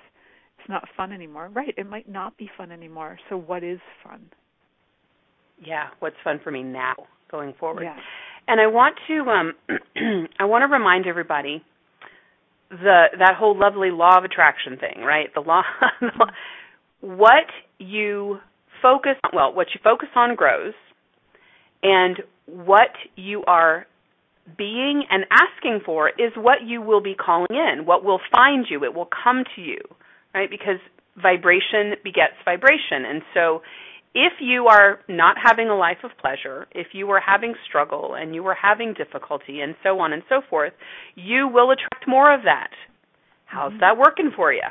It's 0.58 0.68
not 0.68 0.84
fun 0.96 1.12
anymore. 1.12 1.50
Right, 1.52 1.74
it 1.76 1.88
might 1.88 2.08
not 2.08 2.36
be 2.36 2.48
fun 2.56 2.70
anymore. 2.70 3.18
So 3.28 3.36
what 3.36 3.64
is 3.64 3.80
fun? 4.04 4.30
Yeah, 5.62 5.88
what's 5.98 6.16
fun 6.22 6.40
for 6.42 6.50
me 6.50 6.62
now 6.62 6.94
going 7.30 7.54
forward? 7.58 7.82
Yeah. 7.82 7.96
And 8.48 8.60
I 8.60 8.66
want 8.66 8.96
to 9.08 9.20
um 9.30 9.52
I 10.38 10.44
want 10.44 10.62
to 10.62 10.66
remind 10.66 11.06
everybody 11.06 11.62
the 12.70 13.04
that 13.18 13.34
whole 13.36 13.58
lovely 13.58 13.90
law 13.90 14.16
of 14.16 14.24
attraction 14.24 14.76
thing, 14.78 15.02
right? 15.04 15.28
The 15.34 15.40
law 15.40 15.62
what 17.00 17.46
you 17.78 18.38
focus 18.82 19.16
well, 19.32 19.52
what 19.54 19.68
you 19.74 19.80
focus 19.82 20.08
on 20.14 20.34
grows 20.34 20.74
and 21.82 22.18
what 22.46 22.90
you 23.16 23.42
are 23.46 23.86
being 24.56 25.04
and 25.10 25.24
asking 25.30 25.80
for 25.84 26.08
is 26.08 26.32
what 26.36 26.58
you 26.66 26.82
will 26.82 27.02
be 27.02 27.14
calling 27.14 27.46
in, 27.50 27.86
what 27.86 28.04
will 28.04 28.20
find 28.32 28.66
you, 28.68 28.84
it 28.84 28.94
will 28.94 29.08
come 29.24 29.44
to 29.56 29.62
you, 29.62 29.78
right? 30.34 30.50
Because 30.50 30.80
vibration 31.20 31.94
begets 32.02 32.34
vibration. 32.44 33.04
And 33.06 33.22
so 33.34 33.62
if 34.14 34.32
you 34.40 34.66
are 34.66 35.00
not 35.08 35.36
having 35.42 35.68
a 35.68 35.76
life 35.76 35.98
of 36.02 36.10
pleasure, 36.20 36.66
if 36.72 36.88
you 36.92 37.10
are 37.10 37.20
having 37.20 37.54
struggle 37.68 38.14
and 38.14 38.34
you 38.34 38.44
are 38.46 38.56
having 38.60 38.94
difficulty 38.94 39.60
and 39.60 39.74
so 39.82 40.00
on 40.00 40.12
and 40.12 40.22
so 40.28 40.40
forth, 40.48 40.72
you 41.14 41.48
will 41.48 41.70
attract 41.70 42.08
more 42.08 42.34
of 42.34 42.42
that. 42.44 42.70
How's 43.44 43.70
mm-hmm. 43.72 43.80
that 43.80 43.98
working 43.98 44.32
for 44.34 44.52
you? 44.52 44.62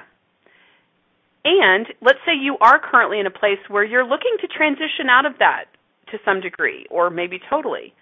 And 1.45 1.87
let's 2.01 2.19
say 2.25 2.33
you 2.39 2.57
are 2.61 2.79
currently 2.79 3.19
in 3.19 3.25
a 3.25 3.31
place 3.31 3.59
where 3.67 3.83
you're 3.83 4.05
looking 4.05 4.35
to 4.41 4.47
transition 4.47 5.09
out 5.09 5.25
of 5.25 5.33
that 5.39 5.65
to 6.11 6.17
some 6.25 6.41
degree 6.41 6.85
or 6.89 7.09
maybe 7.09 7.39
totally. 7.49 7.93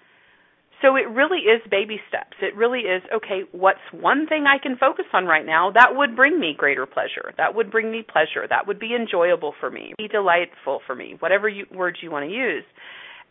So 0.81 0.95
it 0.95 1.09
really 1.09 1.39
is 1.39 1.61
baby 1.71 1.99
steps. 2.07 2.37
It 2.41 2.55
really 2.55 2.81
is 2.81 3.01
okay, 3.13 3.41
what's 3.51 3.81
one 3.91 4.27
thing 4.27 4.45
I 4.45 4.61
can 4.61 4.77
focus 4.77 5.05
on 5.11 5.25
right 5.25 5.45
now 5.45 5.71
that 5.71 5.95
would 5.95 6.15
bring 6.15 6.39
me 6.39 6.53
greater 6.55 6.85
pleasure? 6.85 7.33
That 7.37 7.55
would 7.55 7.71
bring 7.71 7.91
me 7.91 8.03
pleasure. 8.07 8.45
That 8.47 8.67
would 8.67 8.79
be 8.79 8.93
enjoyable 8.93 9.53
for 9.59 9.71
me, 9.71 9.93
be 9.97 10.07
delightful 10.07 10.81
for 10.85 10.95
me, 10.95 11.15
whatever 11.19 11.49
you, 11.49 11.65
words 11.73 11.97
you 12.01 12.11
want 12.11 12.29
to 12.29 12.31
use. 12.31 12.63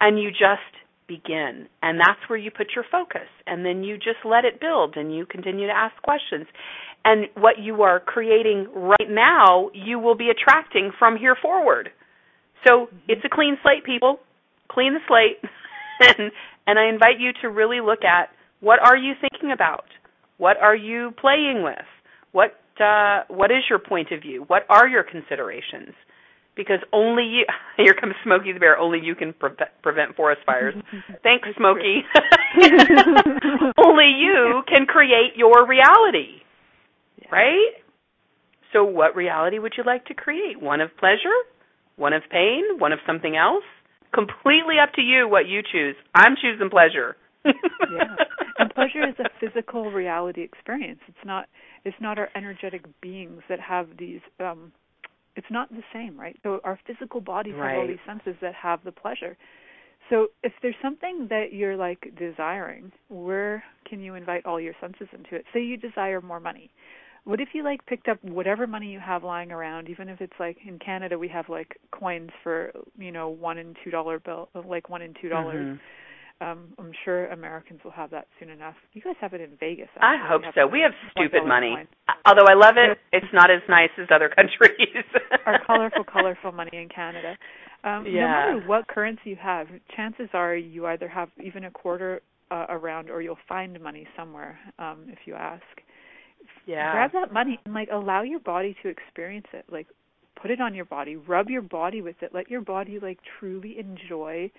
And 0.00 0.20
you 0.20 0.30
just 0.30 0.74
begin. 1.08 1.68
And 1.82 1.98
that's 1.98 2.20
where 2.28 2.38
you 2.38 2.50
put 2.50 2.68
your 2.74 2.84
focus. 2.90 3.28
And 3.46 3.64
then 3.64 3.84
you 3.84 3.96
just 3.96 4.24
let 4.24 4.44
it 4.44 4.60
build 4.60 4.96
and 4.96 5.14
you 5.14 5.26
continue 5.26 5.66
to 5.66 5.72
ask 5.72 5.94
questions. 6.02 6.46
And 7.04 7.26
what 7.34 7.58
you 7.60 7.82
are 7.82 8.00
creating 8.00 8.66
right 8.74 9.08
now, 9.08 9.70
you 9.72 9.98
will 9.98 10.16
be 10.16 10.30
attracting 10.30 10.90
from 10.98 11.16
here 11.16 11.36
forward. 11.40 11.90
So 12.66 12.86
mm-hmm. 12.86 12.96
it's 13.08 13.22
a 13.24 13.28
clean 13.28 13.56
slate, 13.62 13.84
people. 13.84 14.18
Clean 14.68 14.94
the 14.94 15.00
slate. 15.06 15.38
and 16.00 16.32
and 16.66 16.78
I 16.78 16.88
invite 16.88 17.20
you 17.20 17.30
to 17.42 17.48
really 17.48 17.80
look 17.80 18.04
at 18.04 18.30
what 18.60 18.80
are 18.82 18.96
you 18.96 19.14
thinking 19.20 19.52
about? 19.52 19.84
What 20.38 20.56
are 20.56 20.74
you 20.74 21.12
playing 21.20 21.62
with? 21.62 21.86
What 22.32 22.58
uh, 22.80 23.22
what 23.28 23.50
is 23.50 23.62
your 23.70 23.78
point 23.78 24.10
of 24.10 24.20
view? 24.20 24.44
What 24.48 24.62
are 24.68 24.88
your 24.88 25.04
considerations? 25.04 25.94
Because 26.56 26.80
only 26.92 27.24
you 27.24 27.44
here 27.76 27.94
comes 27.94 28.14
Smokey 28.24 28.52
the 28.52 28.60
bear. 28.60 28.78
Only 28.78 29.00
you 29.00 29.14
can 29.14 29.32
pre- 29.32 29.50
prevent 29.82 30.16
forest 30.16 30.42
fires. 30.46 30.74
Thanks, 31.22 31.48
Smokey. 31.56 32.02
only 33.78 34.10
you 34.18 34.62
can 34.66 34.86
create 34.86 35.36
your 35.36 35.66
reality, 35.66 36.42
yeah. 37.22 37.28
right? 37.30 37.72
So, 38.72 38.84
what 38.84 39.14
reality 39.14 39.58
would 39.58 39.74
you 39.76 39.84
like 39.84 40.06
to 40.06 40.14
create? 40.14 40.60
One 40.60 40.80
of 40.80 40.90
pleasure, 40.98 41.36
one 41.96 42.12
of 42.12 42.22
pain, 42.30 42.62
one 42.78 42.92
of 42.92 42.98
something 43.06 43.36
else? 43.36 43.64
completely 44.16 44.76
up 44.82 44.92
to 44.94 45.02
you 45.02 45.28
what 45.28 45.46
you 45.46 45.60
choose. 45.62 45.94
I'm 46.14 46.36
choosing 46.40 46.70
pleasure. 46.70 47.16
yeah. 47.44 48.16
And 48.58 48.74
pleasure 48.74 49.06
is 49.06 49.14
a 49.18 49.28
physical 49.38 49.90
reality 49.92 50.42
experience. 50.42 51.00
It's 51.06 51.24
not 51.24 51.48
it's 51.84 51.96
not 52.00 52.18
our 52.18 52.28
energetic 52.34 52.82
beings 53.00 53.42
that 53.48 53.60
have 53.60 53.88
these 53.98 54.20
um 54.40 54.72
it's 55.36 55.46
not 55.50 55.68
the 55.70 55.82
same, 55.92 56.18
right? 56.18 56.36
So 56.42 56.60
our 56.64 56.78
physical 56.86 57.20
bodies 57.20 57.54
right. 57.56 57.72
have 57.72 57.80
all 57.80 57.86
these 57.86 57.98
senses 58.06 58.34
that 58.40 58.54
have 58.54 58.82
the 58.84 58.92
pleasure. 58.92 59.36
So 60.10 60.28
if 60.42 60.52
there's 60.62 60.76
something 60.80 61.26
that 61.30 61.52
you're 61.52 61.76
like 61.76 62.12
desiring, 62.18 62.92
where 63.08 63.62
can 63.88 64.00
you 64.00 64.14
invite 64.14 64.46
all 64.46 64.60
your 64.60 64.74
senses 64.80 65.08
into 65.12 65.34
it? 65.34 65.44
Say 65.52 65.62
you 65.62 65.76
desire 65.76 66.20
more 66.20 66.40
money 66.40 66.70
what 67.26 67.40
if 67.40 67.48
you 67.54 67.64
like 67.64 67.84
picked 67.86 68.06
up 68.06 68.22
whatever 68.22 68.68
money 68.68 68.86
you 68.86 69.00
have 69.00 69.24
lying 69.24 69.50
around 69.50 69.88
even 69.88 70.08
if 70.08 70.20
it's 70.20 70.32
like 70.38 70.56
in 70.66 70.78
canada 70.78 71.18
we 71.18 71.28
have 71.28 71.48
like 71.48 71.78
coins 71.90 72.30
for 72.42 72.72
you 72.96 73.12
know 73.12 73.28
one 73.28 73.58
and 73.58 73.76
two 73.84 73.90
dollar 73.90 74.18
bill 74.20 74.48
like 74.66 74.88
one 74.88 75.02
and 75.02 75.16
two 75.20 75.28
dollars 75.28 75.66
mm-hmm. 75.66 75.76
Um 76.40 76.68
i'm 76.78 76.92
sure 77.04 77.26
americans 77.28 77.80
will 77.84 77.90
have 77.90 78.10
that 78.10 78.26
soon 78.38 78.50
enough. 78.50 78.74
You 78.92 79.02
guys 79.02 79.14
have 79.20 79.32
it 79.32 79.40
in 79.40 79.50
vegas 79.58 79.88
actually. 79.96 80.24
i 80.24 80.28
hope 80.28 80.42
we 80.42 80.48
so. 80.54 80.66
We 80.66 80.80
have 80.80 80.92
stupid 81.12 81.46
money. 81.46 81.74
coin. 81.76 81.88
although 82.26 82.46
i 82.48 82.54
love 82.54 82.74
it 82.76 82.98
it's 83.12 83.32
not 83.32 83.50
as 83.50 83.62
nice 83.68 83.90
as 84.00 84.08
other 84.14 84.28
countries. 84.28 85.04
Our 85.46 85.64
colorful 85.64 86.04
colorful 86.12 86.52
money 86.52 86.70
in 86.72 86.88
canada. 86.88 87.36
Um 87.84 88.04
yeah. 88.06 88.20
no 88.20 88.28
matter 88.28 88.68
what 88.68 88.88
currency 88.88 89.30
you 89.30 89.36
have 89.36 89.68
chances 89.96 90.28
are 90.34 90.54
you 90.54 90.86
either 90.86 91.08
have 91.08 91.30
even 91.42 91.64
a 91.64 91.70
quarter 91.70 92.20
uh, 92.50 92.66
around 92.68 93.10
or 93.10 93.22
you'll 93.22 93.38
find 93.48 93.80
money 93.80 94.06
somewhere 94.16 94.58
um 94.78 95.06
if 95.08 95.18
you 95.24 95.34
ask. 95.34 95.62
Yeah. 96.66 96.92
grab 96.92 97.12
that 97.12 97.32
money 97.32 97.58
and 97.64 97.74
like 97.74 97.88
allow 97.92 98.22
your 98.22 98.40
body 98.40 98.76
to 98.82 98.88
experience 98.88 99.46
it. 99.52 99.64
Like 99.70 99.86
put 100.40 100.50
it 100.50 100.60
on 100.60 100.74
your 100.74 100.84
body. 100.84 101.16
Rub 101.16 101.48
your 101.48 101.62
body 101.62 102.02
with 102.02 102.16
it. 102.20 102.32
Let 102.34 102.50
your 102.50 102.60
body 102.60 102.98
like 103.00 103.18
truly 103.40 103.76
enjoy 103.78 104.50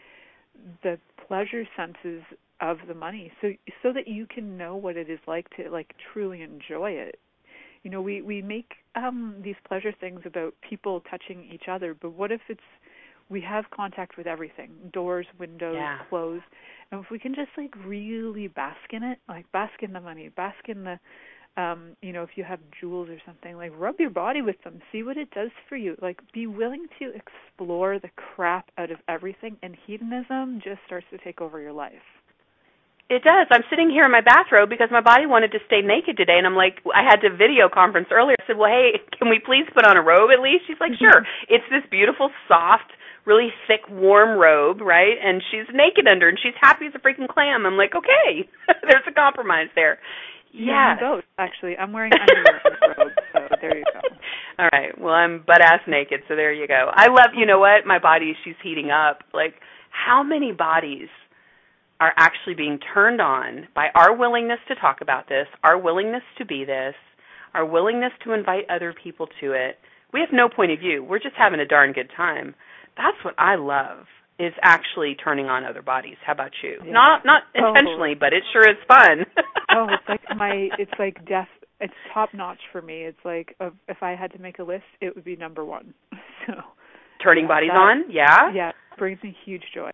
the 0.84 1.00
pleasure 1.28 1.68
senses 1.76 2.24
of 2.62 2.78
the 2.88 2.94
money 2.94 3.32
so 3.42 3.52
so 3.84 3.94
that 3.94 4.08
you 4.08 4.26
can 4.26 4.58
know 4.58 4.76
what 4.76 4.98
it 4.98 5.10
is 5.10 5.20
like 5.28 5.48
to 5.56 5.70
like 5.70 5.94
truly 6.12 6.42
enjoy 6.42 6.92
it 6.92 7.20
you 7.84 7.92
know 7.92 8.02
we 8.02 8.22
we 8.22 8.42
make 8.42 8.74
um 8.96 9.36
these 9.44 9.56
pleasure 9.68 9.94
things 10.00 10.22
about 10.26 10.54
people 10.68 11.02
touching 11.10 11.48
each 11.54 11.68
other 11.70 11.94
but 11.94 12.12
what 12.12 12.32
if 12.32 12.42
it's 12.50 12.60
we 13.30 13.42
have 13.42 13.66
contact 13.72 14.18
with 14.18 14.26
everything 14.26 14.72
doors 14.92 15.28
windows 15.40 15.76
yeah. 15.76 16.00
clothes 16.10 16.42
and 16.92 17.04
if 17.04 17.12
we 17.12 17.20
can 17.20 17.36
just 17.36 17.52
like 17.58 17.74
really 17.86 18.48
bask 18.48 18.92
in 18.92 19.04
it 19.04 19.20
like 19.30 19.50
bask 19.52 19.84
in 19.84 19.94
the 19.94 20.02
money 20.02 20.30
bask 20.30 20.68
in 20.68 20.84
the 20.84 21.00
um, 21.58 21.98
you 22.02 22.14
know, 22.14 22.24
if 22.24 22.30
you 22.36 22.44
have 22.44 22.60
jewels 22.80 23.10
or 23.10 23.18
something, 23.26 23.58
like 23.58 23.72
rub 23.76 23.96
your 24.00 24.12
body 24.12 24.42
with 24.42 24.62
them, 24.64 24.80
see 24.92 25.04
what 25.04 25.18
it 25.18 25.32
does 25.32 25.50
for 25.68 25.76
you. 25.76 25.98
Like 26.02 26.20
be 26.32 26.46
willing 26.46 26.86
to 27.00 27.12
explore 27.14 28.00
the 28.00 28.10
crap 28.16 28.70
out 28.78 28.92
of 28.92 28.98
everything 29.10 29.58
and 29.64 29.76
hedonism 29.88 30.62
just 30.64 30.80
starts 30.86 31.08
to 31.12 31.18
take 31.18 31.42
over 31.42 31.60
your 31.60 31.74
life. 31.74 32.06
It 33.10 33.24
does. 33.24 33.48
I'm 33.52 33.64
sitting 33.70 33.90
here 33.90 34.06
in 34.06 34.12
my 34.12 34.22
bathrobe 34.22 34.70
because 34.70 34.90
my 34.92 35.02
body 35.02 35.26
wanted 35.26 35.52
to 35.54 35.60
stay 35.66 35.82
naked 35.82 36.18
today 36.18 36.38
and 36.38 36.46
I'm 36.46 36.56
like 36.56 36.84
I 36.94 37.04
had 37.04 37.22
to 37.22 37.36
video 37.36 37.70
conference 37.74 38.10
earlier. 38.12 38.36
I 38.40 38.46
said, 38.46 38.58
"Well, 38.58 38.70
hey, 38.70 39.00
can 39.18 39.30
we 39.30 39.40
please 39.40 39.66
put 39.74 39.86
on 39.86 39.98
a 39.98 40.02
robe 40.02 40.30
at 40.32 40.44
least?" 40.44 40.68
She's 40.68 40.80
like, 40.80 40.94
"Sure." 41.00 41.26
it's 41.50 41.66
this 41.72 41.84
beautiful 41.90 42.30
soft 42.48 42.92
really 43.28 43.52
thick, 43.68 43.82
warm 43.92 44.40
robe, 44.40 44.80
right? 44.80 45.20
And 45.22 45.44
she's 45.52 45.68
naked 45.76 46.08
under, 46.08 46.30
and 46.30 46.40
she's 46.42 46.56
happy 46.60 46.88
as 46.88 46.96
a 46.96 47.00
freaking 47.00 47.28
clam. 47.28 47.66
I'm 47.66 47.76
like, 47.76 47.94
okay, 47.94 48.48
there's 48.88 49.04
a 49.06 49.12
compromise 49.12 49.68
there. 49.76 50.00
Yeah, 50.58 50.96
both 51.00 51.24
actually. 51.38 51.78
I'm 51.78 51.94
wearing 51.94 52.12
underwear 52.14 52.62
and 52.66 52.98
robe, 52.98 53.12
so 53.34 53.56
there 53.62 53.78
you 53.78 53.86
go. 53.94 54.00
All 54.60 54.70
right. 54.72 55.00
Well, 55.00 55.14
I'm 55.14 55.44
butt 55.46 55.62
ass 55.62 55.82
naked, 55.88 56.22
so 56.28 56.36
there 56.36 56.52
you 56.54 56.68
go. 56.68 56.90
I 56.94 57.08
love. 57.08 57.36
You 57.36 57.46
know 57.46 57.60
what? 57.60 57.86
My 57.86 58.00
body, 58.00 58.34
she's 58.44 58.56
heating 58.64 58.90
up. 58.90 59.20
Like, 59.34 59.56
how 59.92 60.24
many 60.24 60.52
bodies 60.52 61.10
are 62.00 62.14
actually 62.18 62.54
being 62.54 62.80
turned 62.94 63.22
on 63.22 63.68
by 63.74 63.88
our 63.96 64.16
willingness 64.16 64.60
to 64.68 64.76
talk 64.76 64.98
about 65.02 65.28
this, 65.30 65.48
our 65.64 65.78
willingness 65.80 66.22
to 66.38 66.46
be 66.46 66.64
this, 66.64 66.94
our 67.54 67.66
willingness 67.66 68.12
to 68.24 68.34
invite 68.34 68.70
other 68.70 68.94
people 69.04 69.28
to 69.42 69.54
it. 69.54 69.78
We 70.14 70.20
have 70.20 70.30
no 70.32 70.48
point 70.48 70.72
of 70.72 70.80
view. 70.80 71.04
We're 71.04 71.20
just 71.20 71.36
having 71.38 71.60
a 71.60 71.66
darn 71.66 71.94
good 71.94 72.12
time. 72.16 72.54
That's 72.96 73.18
what 73.24 73.36
I 73.38 73.56
love 73.56 74.06
is 74.40 74.54
actually 74.62 75.16
turning 75.16 75.48
on 75.48 75.66
other 75.66 75.82
bodies. 75.82 76.18
How 76.26 76.34
about 76.34 76.52
you? 76.64 76.78
Yeah. 76.86 76.92
Not 76.92 77.26
not 77.26 77.44
intentionally, 77.56 78.14
oh. 78.16 78.20
but 78.20 78.34
it 78.34 78.44
sure 78.54 78.70
is 78.70 78.78
fun. 78.88 79.26
oh, 79.72 79.88
it's 79.90 80.08
like 80.08 80.22
my 80.38 80.70
it's 80.78 80.94
like 81.00 81.26
death 81.28 81.48
it's 81.80 81.94
top 82.14 82.34
notch 82.34 82.60
for 82.72 82.82
me. 82.82 83.04
It's 83.04 83.20
like 83.24 83.56
uh, 83.60 83.70
if 83.88 83.98
I 84.02 84.16
had 84.16 84.32
to 84.34 84.40
make 84.40 84.60
a 84.60 84.64
list, 84.64 84.86
it 85.02 85.16
would 85.16 85.26
be 85.26 85.36
number 85.36 85.64
one. 85.64 85.94
so 86.48 86.54
turning 87.24 87.46
yeah, 87.46 87.48
bodies 87.48 87.70
that, 87.72 87.78
on, 87.78 88.04
yeah, 88.10 88.54
yeah, 88.54 88.72
brings 88.98 89.22
me 89.24 89.36
huge 89.46 89.64
joy. 89.74 89.92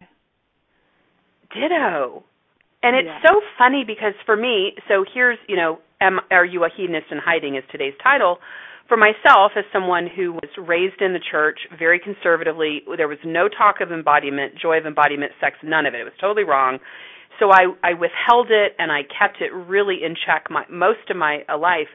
Ditto. 1.54 2.24
And 2.82 2.98
it's 2.98 3.08
yeah. 3.08 3.30
so 3.30 3.40
funny 3.58 3.84
because 3.86 4.14
for 4.26 4.36
me, 4.36 4.74
so 4.88 5.06
here's 5.14 5.38
you 5.48 5.56
know, 5.56 5.80
am, 6.02 6.20
are 6.32 6.46
you 6.46 6.64
a 6.64 6.70
hedonist 6.76 7.08
in 7.12 7.18
hiding? 7.18 7.56
Is 7.56 7.64
today's 7.72 7.94
title. 8.04 8.40
For 8.94 8.98
myself, 8.98 9.54
as 9.58 9.66
someone 9.74 10.06
who 10.06 10.34
was 10.34 10.52
raised 10.56 11.02
in 11.02 11.14
the 11.14 11.20
church 11.32 11.58
very 11.80 11.98
conservatively, 11.98 12.84
there 12.96 13.08
was 13.08 13.18
no 13.26 13.50
talk 13.50 13.82
of 13.82 13.92
embodiment, 13.92 14.54
joy 14.62 14.78
of 14.78 14.86
embodiment, 14.86 15.32
sex, 15.42 15.56
none 15.64 15.88
of 15.88 15.96
it. 15.96 16.02
It 16.02 16.04
was 16.04 16.14
totally 16.22 16.44
wrong. 16.44 16.78
So 17.40 17.50
I, 17.50 17.74
I 17.82 17.94
withheld 17.94 18.52
it 18.52 18.76
and 18.78 18.92
I 18.92 19.02
kept 19.02 19.42
it 19.42 19.52
really 19.52 20.04
in 20.06 20.14
check 20.14 20.46
my, 20.52 20.66
most 20.70 21.10
of 21.10 21.18
my 21.18 21.40
uh, 21.50 21.58
life. 21.58 21.90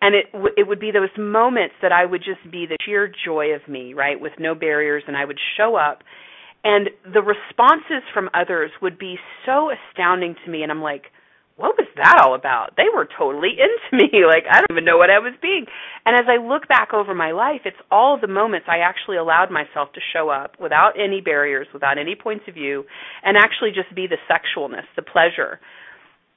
And 0.00 0.16
it 0.16 0.32
w- 0.32 0.52
it 0.56 0.66
would 0.66 0.80
be 0.80 0.90
those 0.90 1.14
moments 1.16 1.76
that 1.80 1.92
I 1.92 2.04
would 2.04 2.24
just 2.24 2.42
be 2.50 2.66
the 2.66 2.76
sheer 2.84 3.08
joy 3.24 3.54
of 3.54 3.68
me, 3.68 3.94
right, 3.94 4.20
with 4.20 4.32
no 4.40 4.56
barriers, 4.56 5.04
and 5.06 5.16
I 5.16 5.24
would 5.24 5.38
show 5.56 5.76
up, 5.76 6.02
and 6.64 6.90
the 7.04 7.22
responses 7.22 8.02
from 8.12 8.28
others 8.34 8.72
would 8.82 8.98
be 8.98 9.14
so 9.46 9.70
astounding 9.70 10.34
to 10.44 10.50
me, 10.50 10.64
and 10.64 10.72
I'm 10.72 10.82
like, 10.82 11.04
what 11.56 11.76
was 11.76 11.86
that 11.96 12.20
all 12.22 12.34
about? 12.34 12.74
They 12.76 12.88
were 12.92 13.06
totally 13.06 13.56
into 13.58 14.04
me. 14.04 14.24
Like, 14.26 14.44
I 14.50 14.60
don't 14.60 14.70
even 14.70 14.84
know 14.84 14.96
what 14.96 15.10
I 15.10 15.18
was 15.18 15.34
being. 15.40 15.66
And 16.06 16.16
as 16.16 16.26
I 16.28 16.42
look 16.42 16.68
back 16.68 16.92
over 16.94 17.14
my 17.14 17.32
life, 17.32 17.62
it's 17.64 17.76
all 17.90 18.18
the 18.20 18.26
moments 18.26 18.66
I 18.68 18.78
actually 18.78 19.16
allowed 19.16 19.50
myself 19.50 19.92
to 19.94 20.00
show 20.12 20.28
up 20.28 20.56
without 20.60 20.92
any 20.98 21.20
barriers, 21.20 21.66
without 21.72 21.98
any 21.98 22.14
points 22.14 22.44
of 22.48 22.54
view, 22.54 22.84
and 23.22 23.36
actually 23.36 23.70
just 23.70 23.94
be 23.94 24.06
the 24.06 24.18
sexualness, 24.30 24.88
the 24.96 25.02
pleasure. 25.02 25.60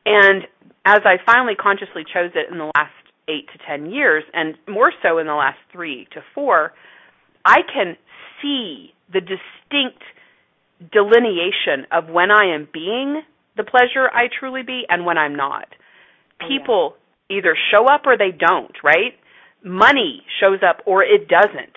And 0.06 0.44
as 0.86 1.00
I 1.06 1.18
finally 1.26 1.56
consciously 1.56 2.04
chose 2.04 2.32
it 2.36 2.52
in 2.52 2.60
the 2.60 2.72
last 2.76 2.94
eight 3.28 3.48
to 3.54 3.60
ten 3.68 3.90
years, 3.90 4.24
and 4.34 4.56
more 4.68 4.92
so 5.02 5.18
in 5.18 5.26
the 5.26 5.34
last 5.34 5.58
three 5.72 6.08
to 6.14 6.22
four, 6.36 6.74
I 7.44 7.62
can 7.74 7.98
see 8.42 8.94
the 9.12 9.22
distinct 9.22 10.04
delineation 10.92 11.88
of 11.92 12.10
when 12.10 12.30
I 12.30 12.54
am 12.54 12.68
being 12.72 13.22
the 13.58 13.64
pleasure 13.64 14.10
I 14.14 14.28
truly 14.40 14.64
be 14.64 14.84
and 14.90 15.06
when 15.06 15.18
I'm 15.18 15.36
not. 15.36 15.68
Oh, 16.42 16.48
People 16.48 16.96
yeah. 17.30 17.38
either 17.38 17.58
show 17.72 17.86
up 17.86 18.02
or 18.06 18.18
they 18.18 18.32
don't, 18.32 18.76
right? 18.84 19.14
Money 19.64 20.24
shows 20.40 20.60
up 20.68 20.82
or 20.86 21.04
it 21.04 21.28
doesn't. 21.28 21.76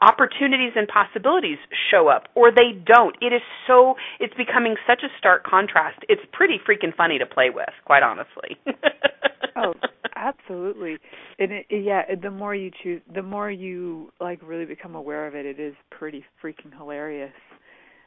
Opportunities 0.00 0.72
and 0.74 0.88
possibilities 0.88 1.58
show 1.90 2.08
up 2.08 2.24
or 2.34 2.50
they 2.50 2.72
don't. 2.84 3.16
It 3.20 3.32
is 3.32 3.42
so, 3.66 3.94
it's 4.18 4.34
becoming 4.34 4.76
such 4.86 5.02
a 5.04 5.08
stark 5.18 5.44
contrast. 5.44 6.00
It's 6.08 6.22
pretty 6.32 6.58
freaking 6.68 6.94
funny 6.96 7.18
to 7.18 7.26
play 7.26 7.50
with, 7.54 7.68
quite 7.84 8.02
honestly. 8.02 8.56
oh, 9.56 9.74
absolutely. 10.16 10.98
And 11.38 11.52
it, 11.52 11.66
yeah, 11.70 12.02
the 12.20 12.30
more 12.30 12.54
you 12.54 12.70
choose, 12.82 13.02
the 13.14 13.22
more 13.22 13.50
you 13.50 14.12
like 14.20 14.40
really 14.42 14.64
become 14.64 14.96
aware 14.96 15.26
of 15.28 15.34
it, 15.34 15.46
it 15.46 15.60
is 15.60 15.74
pretty 15.90 16.24
freaking 16.42 16.76
hilarious. 16.76 17.32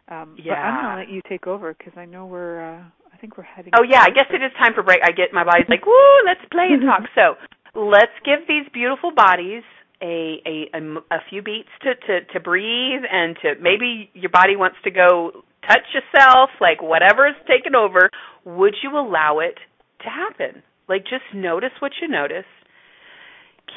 Um, 0.08 0.36
yeah. 0.38 0.54
But 0.54 0.60
I'm 0.60 0.84
gonna 0.84 1.00
let 1.02 1.10
you 1.10 1.22
take 1.28 1.48
over 1.48 1.74
because 1.74 1.94
I 1.98 2.06
know 2.06 2.26
we're. 2.26 2.62
Uh, 2.62 2.84
I 3.14 3.18
think 3.18 3.38
we're 3.38 3.44
heading. 3.44 3.72
Oh 3.78 3.84
yeah, 3.84 4.02
I 4.02 4.10
guess 4.10 4.28
it 4.30 4.44
is 4.44 4.52
time 4.60 4.74
for 4.76 4.84
break. 4.84 5.00
I 5.04 5.12
get 5.12 5.34
my 5.34 5.44
body's 5.44 5.68
like, 5.70 5.86
woo, 5.86 5.94
let's 6.26 6.42
play 6.52 6.68
and 6.70 6.82
talk. 6.82 7.10
so 7.16 7.36
let's 7.80 8.14
give 8.24 8.48
these 8.48 8.68
beautiful 8.74 9.12
bodies 9.16 9.64
a, 10.02 10.42
a 10.46 10.78
a, 10.78 10.82
a 11.10 11.20
few 11.30 11.42
beats 11.42 11.70
to, 11.82 11.96
to 11.96 12.26
to 12.34 12.40
breathe 12.40 13.02
and 13.10 13.36
to 13.42 13.56
maybe 13.62 14.12
your 14.14 14.30
body 14.30 14.56
wants 14.56 14.78
to 14.84 14.92
go 14.92 15.44
touch 15.68 15.88
yourself, 15.94 16.50
like 16.62 16.82
whatever 16.82 17.28
is 17.28 17.36
taken 17.48 17.74
over. 17.74 18.12
Would 18.46 18.76
you 18.84 18.92
allow 18.92 19.40
it 19.40 19.58
to 20.04 20.10
happen? 20.10 20.62
Like 20.88 21.04
just 21.04 21.26
notice 21.34 21.74
what 21.80 21.94
you 22.02 22.08
notice 22.08 22.46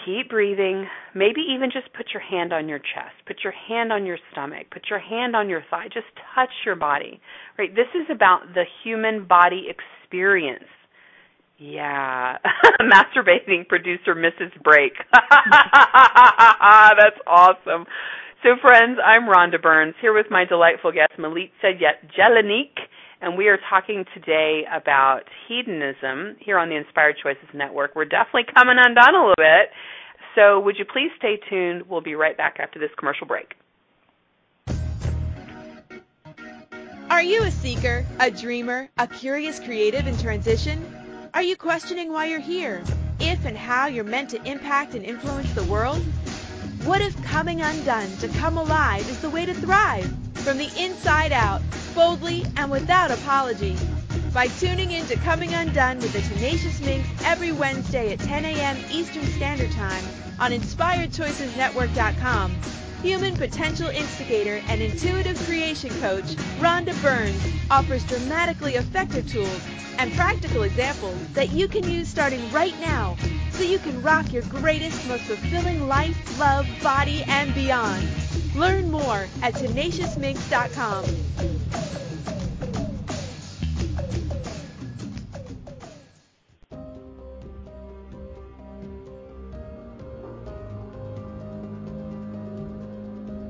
keep 0.04 0.30
breathing. 0.30 0.86
Maybe 1.14 1.40
even 1.54 1.70
just 1.70 1.92
put 1.94 2.06
your 2.12 2.22
hand 2.22 2.52
on 2.52 2.68
your 2.68 2.78
chest, 2.78 3.14
put 3.26 3.36
your 3.44 3.52
hand 3.52 3.92
on 3.92 4.06
your 4.06 4.18
stomach, 4.32 4.66
put 4.70 4.86
your 4.90 4.98
hand 4.98 5.36
on 5.36 5.48
your 5.48 5.62
thigh. 5.70 5.88
Just 5.92 6.06
touch 6.34 6.50
your 6.64 6.76
body. 6.76 7.20
Right? 7.58 7.74
This 7.74 7.88
is 7.94 8.06
about 8.10 8.54
the 8.54 8.64
human 8.82 9.26
body 9.26 9.68
experience. 9.68 10.64
Yeah. 11.58 12.38
Masturbating 12.80 13.68
producer 13.68 14.14
Mrs. 14.14 14.62
Break. 14.62 14.92
That's 15.12 17.18
awesome. 17.26 17.84
So 18.42 18.50
friends, 18.62 18.98
I'm 19.04 19.22
Rhonda 19.22 19.60
Burns 19.60 19.94
here 20.00 20.14
with 20.14 20.26
my 20.30 20.44
delightful 20.44 20.92
guest 20.92 21.12
Milica 21.18 21.74
Yet 21.78 22.08
Jelenic 22.16 22.78
and 23.20 23.36
we 23.36 23.48
are 23.48 23.58
talking 23.68 24.04
today 24.14 24.62
about 24.72 25.22
hedonism 25.48 26.36
here 26.40 26.58
on 26.58 26.68
the 26.68 26.76
Inspired 26.76 27.16
Choices 27.22 27.48
Network. 27.52 27.94
We're 27.96 28.04
definitely 28.04 28.46
coming 28.54 28.76
undone 28.78 29.14
a 29.14 29.18
little 29.18 29.34
bit. 29.36 29.70
So, 30.34 30.60
would 30.60 30.76
you 30.78 30.84
please 30.84 31.10
stay 31.18 31.40
tuned? 31.50 31.82
We'll 31.88 32.00
be 32.00 32.14
right 32.14 32.36
back 32.36 32.58
after 32.60 32.78
this 32.78 32.90
commercial 32.96 33.26
break. 33.26 33.54
Are 37.10 37.22
you 37.22 37.42
a 37.42 37.50
seeker, 37.50 38.06
a 38.20 38.30
dreamer, 38.30 38.88
a 38.98 39.06
curious 39.06 39.58
creative 39.58 40.06
in 40.06 40.16
transition? 40.18 40.94
Are 41.34 41.42
you 41.42 41.56
questioning 41.56 42.12
why 42.12 42.26
you're 42.26 42.38
here? 42.38 42.82
If 43.18 43.44
and 43.44 43.56
how 43.56 43.86
you're 43.86 44.04
meant 44.04 44.30
to 44.30 44.44
impact 44.44 44.94
and 44.94 45.04
influence 45.04 45.52
the 45.54 45.64
world? 45.64 46.02
What 46.84 47.00
if 47.00 47.20
coming 47.24 47.60
undone 47.60 48.10
to 48.18 48.28
come 48.28 48.56
alive 48.56 49.08
is 49.10 49.20
the 49.20 49.30
way 49.30 49.44
to 49.44 49.54
thrive? 49.54 50.27
From 50.48 50.56
the 50.56 50.72
inside 50.82 51.30
out, 51.30 51.60
boldly 51.94 52.46
and 52.56 52.70
without 52.70 53.10
apology. 53.10 53.76
By 54.32 54.46
tuning 54.46 54.92
in 54.92 55.04
to 55.08 55.16
Coming 55.16 55.52
Undone 55.52 55.98
with 55.98 56.14
the 56.14 56.22
Tenacious 56.22 56.80
Minx 56.80 57.06
every 57.22 57.52
Wednesday 57.52 58.14
at 58.14 58.20
10 58.20 58.46
a.m. 58.46 58.78
Eastern 58.90 59.26
Standard 59.26 59.70
Time 59.72 60.02
on 60.40 60.52
InspiredChoicesNetwork.com, 60.52 62.56
human 63.02 63.36
potential 63.36 63.88
instigator 63.88 64.62
and 64.68 64.80
intuitive 64.80 65.38
creation 65.44 65.90
coach 66.00 66.24
Rhonda 66.60 66.98
Burns 67.02 67.46
offers 67.70 68.02
dramatically 68.04 68.76
effective 68.76 69.30
tools 69.30 69.60
and 69.98 70.10
practical 70.14 70.62
examples 70.62 71.18
that 71.34 71.50
you 71.50 71.68
can 71.68 71.86
use 71.90 72.08
starting 72.08 72.50
right 72.50 72.80
now 72.80 73.18
so 73.50 73.64
you 73.64 73.78
can 73.78 74.00
rock 74.00 74.32
your 74.32 74.44
greatest, 74.44 75.06
most 75.08 75.24
fulfilling 75.24 75.86
life, 75.86 76.38
love, 76.38 76.66
body, 76.82 77.22
and 77.24 77.54
beyond. 77.54 78.08
Learn 78.58 78.90
more 78.90 79.24
at 79.40 79.54
tenaciousminx.com. 79.54 81.04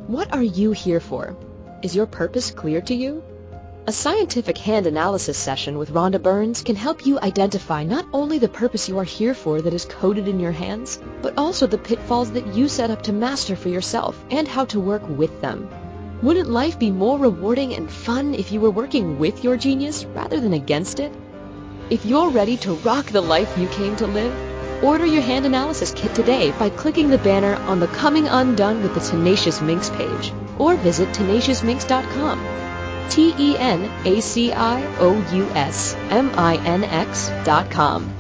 What 0.09 0.31
are 0.35 0.43
you 0.43 0.73
here 0.73 1.01
for? 1.01 1.35
Is 1.83 1.97
your 1.97 2.05
purpose 2.05 2.51
clear 2.51 2.83
to 2.83 2.95
you? 2.95 3.23
A 3.89 3.93
scientific 3.93 4.59
hand 4.59 4.87
analysis 4.87 5.39
session 5.39 5.79
with 5.79 5.95
Rhonda 5.95 6.23
Burns 6.23 6.61
can 6.61 6.77
help 6.77 7.07
you 7.07 7.19
identify 7.21 7.85
not 7.85 8.05
only 8.13 8.37
the 8.39 8.47
purpose 8.47 8.87
you 8.87 8.99
are 8.99 9.13
here 9.19 9.33
for 9.33 9.63
that 9.63 9.73
is 9.73 9.87
coded 9.87 10.29
in 10.29 10.39
your 10.39 10.53
hands, 10.53 11.01
but 11.23 11.39
also 11.39 11.67
the 11.67 11.79
pitfalls 11.79 12.31
that 12.33 12.55
you 12.55 12.69
set 12.69 12.91
up 12.91 13.01
to 13.05 13.15
master 13.15 13.57
for 13.57 13.71
yourself 13.71 14.23
and 14.31 14.47
how 14.47 14.67
to 14.67 14.79
work 14.79 15.01
with 15.09 15.41
them. 15.41 15.71
Wouldn't 16.23 16.51
life 16.51 16.79
be 16.79 16.91
more 16.91 17.19
rewarding 17.19 17.73
and 17.73 17.91
fun 17.91 18.35
if 18.35 18.53
you 18.53 18.61
were 18.61 18.71
working 18.71 19.19
with 19.19 19.43
your 19.43 19.57
genius 19.57 20.05
rather 20.05 20.39
than 20.39 20.53
against 20.53 21.01
it? 21.01 21.11
If 21.89 22.05
you're 22.05 22.29
ready 22.29 22.59
to 22.59 22.75
rock 22.75 23.07
the 23.07 23.23
life 23.23 23.57
you 23.57 23.69
came 23.69 23.97
to 23.97 24.07
live, 24.07 24.85
order 24.85 25.07
your 25.07 25.23
hand 25.23 25.47
analysis 25.47 25.95
kit 25.97 26.15
today 26.15 26.51
by 26.59 26.69
clicking 26.69 27.09
the 27.09 27.17
banner 27.17 27.55
on 27.55 27.81
the 27.81 27.87
Coming 27.87 28.29
Undone 28.29 28.83
with 28.83 28.93
the 28.93 29.01
Tenacious 29.01 29.63
Minx 29.63 29.89
page 29.89 30.31
or 30.59 30.75
visit 30.75 31.09
tenaciousminx.com. 31.15 32.78
T 33.11 33.35
E 33.39 33.57
N 33.59 33.91
A 34.07 34.21
C 34.21 34.53
I 34.53 34.85
O 34.99 35.13
U 35.35 35.49
S 35.51 35.95
M 36.11 36.31
I 36.35 36.57
N 36.65 36.85
X 36.85 37.31
dot 37.45 37.71
com. 37.71 38.15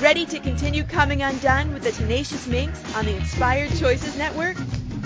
Ready 0.00 0.26
to 0.26 0.40
continue 0.40 0.82
coming 0.82 1.22
undone 1.22 1.72
with 1.72 1.84
the 1.84 1.92
Tenacious 1.92 2.46
Minx 2.48 2.82
on 2.96 3.04
the 3.04 3.14
Inspired 3.14 3.70
Choices 3.76 4.16
Network? 4.18 4.56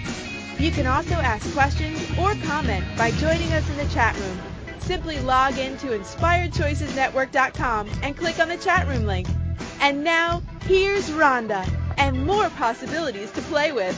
You 0.60 0.72
can 0.72 0.86
also 0.88 1.14
ask 1.16 1.50
questions 1.54 1.98
or 2.20 2.36
comment 2.46 2.86
by 2.98 3.12
joining 3.12 3.54
us 3.54 3.70
in 3.70 3.78
the 3.78 3.88
chat 3.94 4.14
room. 4.20 4.38
Simply 4.80 5.20
log 5.22 5.58
in 5.58 5.78
to 5.78 5.98
inspiredchoicesnetwork.com 5.98 7.90
and 8.04 8.18
click 8.18 8.40
on 8.40 8.50
the 8.50 8.58
chat 8.58 8.86
room 8.88 9.06
link. 9.06 9.28
And 9.80 10.04
now, 10.04 10.44
here's 10.64 11.10
Rhonda 11.12 11.66
and 11.98 12.26
more 12.26 12.50
possibilities 12.52 13.32
to 13.32 13.42
play 13.44 13.72
with. 13.72 13.98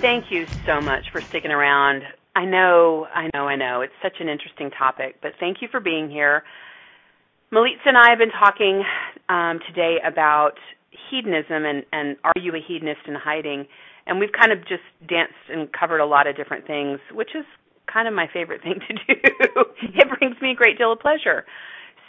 Thank 0.00 0.26
you 0.30 0.44
so 0.66 0.80
much 0.80 1.04
for 1.12 1.22
sticking 1.28 1.50
around. 1.50 2.02
I 2.36 2.44
know, 2.44 3.06
I 3.12 3.28
know, 3.34 3.48
I 3.48 3.56
know. 3.56 3.80
It's 3.80 3.92
such 4.02 4.20
an 4.20 4.28
interesting 4.28 4.70
topic, 4.70 5.16
but 5.20 5.32
thank 5.40 5.58
you 5.60 5.68
for 5.70 5.80
being 5.80 6.08
here. 6.08 6.44
Milica 7.52 7.86
and 7.86 7.96
I 7.96 8.10
have 8.10 8.18
been 8.18 8.30
talking 8.30 8.84
um, 9.28 9.58
today 9.66 9.96
about 10.06 10.52
hedonism 11.10 11.64
and, 11.64 11.84
and 11.92 12.16
are 12.22 12.34
you 12.40 12.54
a 12.54 12.60
hedonist 12.66 13.00
in 13.08 13.14
hiding? 13.14 13.66
And 14.06 14.20
we've 14.20 14.32
kind 14.32 14.52
of 14.52 14.60
just 14.60 14.86
danced 15.08 15.34
and 15.48 15.68
covered 15.72 16.00
a 16.00 16.06
lot 16.06 16.26
of 16.26 16.36
different 16.36 16.66
things, 16.66 17.00
which 17.12 17.30
is 17.34 17.44
kind 17.92 18.06
of 18.06 18.14
my 18.14 18.26
favorite 18.32 18.62
thing 18.64 18.78
to 18.86 18.94
do. 18.94 19.64
it 19.82 20.18
brings 20.18 20.40
me 20.40 20.52
a 20.52 20.54
great 20.54 20.78
deal 20.78 20.92
of 20.92 21.00
pleasure. 21.00 21.44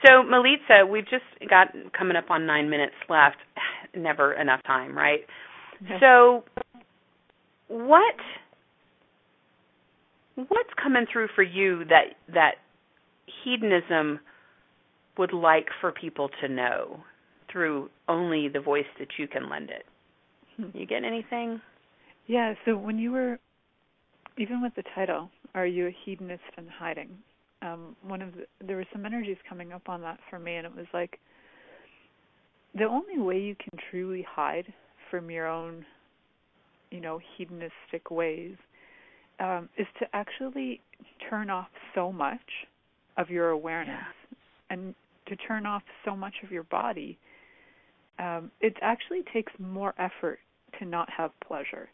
So, 0.05 0.23
Milica, 0.23 0.87
we've 0.89 1.09
just 1.09 1.25
got 1.49 1.69
coming 1.97 2.15
up 2.15 2.29
on 2.29 2.45
nine 2.45 2.69
minutes 2.69 2.95
left. 3.09 3.37
Never 3.95 4.33
enough 4.33 4.61
time, 4.63 4.95
right? 4.95 5.21
So, 5.99 6.43
what 7.69 8.15
what's 10.35 10.69
coming 10.81 11.05
through 11.11 11.27
for 11.35 11.43
you 11.43 11.85
that 11.85 12.15
that 12.33 12.55
hedonism 13.43 14.19
would 15.17 15.33
like 15.33 15.67
for 15.79 15.91
people 15.91 16.29
to 16.41 16.47
know 16.47 16.99
through 17.51 17.89
only 18.07 18.47
the 18.47 18.59
voice 18.59 18.85
that 18.99 19.07
you 19.17 19.27
can 19.27 19.49
lend 19.49 19.69
it? 19.69 19.85
Hmm. 20.57 20.77
You 20.77 20.85
get 20.85 21.03
anything? 21.03 21.61
Yeah. 22.27 22.53
So 22.65 22.75
when 22.77 22.99
you 22.99 23.11
were 23.11 23.39
even 24.37 24.61
with 24.61 24.75
the 24.75 24.83
title, 24.93 25.29
"Are 25.55 25.65
you 25.65 25.87
a 25.87 25.95
hedonist 26.05 26.43
in 26.57 26.67
hiding?" 26.67 27.17
um, 27.61 27.95
one 28.03 28.21
of 28.21 28.33
the, 28.33 28.45
there 28.65 28.77
were 28.77 28.85
some 28.91 29.05
energies 29.05 29.37
coming 29.47 29.73
up 29.73 29.89
on 29.89 30.01
that 30.01 30.19
for 30.29 30.39
me, 30.39 30.55
and 30.55 30.65
it 30.65 30.75
was 30.75 30.85
like 30.93 31.19
the 32.75 32.85
only 32.85 33.19
way 33.19 33.39
you 33.39 33.55
can 33.55 33.77
truly 33.89 34.25
hide 34.27 34.71
from 35.09 35.29
your 35.29 35.47
own, 35.47 35.85
you 36.91 36.99
know, 37.01 37.19
hedonistic 37.37 38.09
ways 38.09 38.55
um, 39.39 39.69
is 39.77 39.87
to 39.99 40.05
actually 40.13 40.81
turn 41.29 41.49
off 41.49 41.67
so 41.95 42.11
much 42.11 42.39
of 43.17 43.29
your 43.29 43.49
awareness 43.49 43.95
yeah. 43.97 44.75
and 44.75 44.95
to 45.27 45.35
turn 45.35 45.65
off 45.65 45.83
so 46.05 46.15
much 46.15 46.33
of 46.43 46.51
your 46.51 46.63
body. 46.63 47.17
Um, 48.17 48.51
it 48.59 48.75
actually 48.81 49.23
takes 49.33 49.51
more 49.59 49.93
effort 49.97 50.39
to 50.79 50.85
not 50.85 51.09
have 51.09 51.31
pleasure 51.45 51.89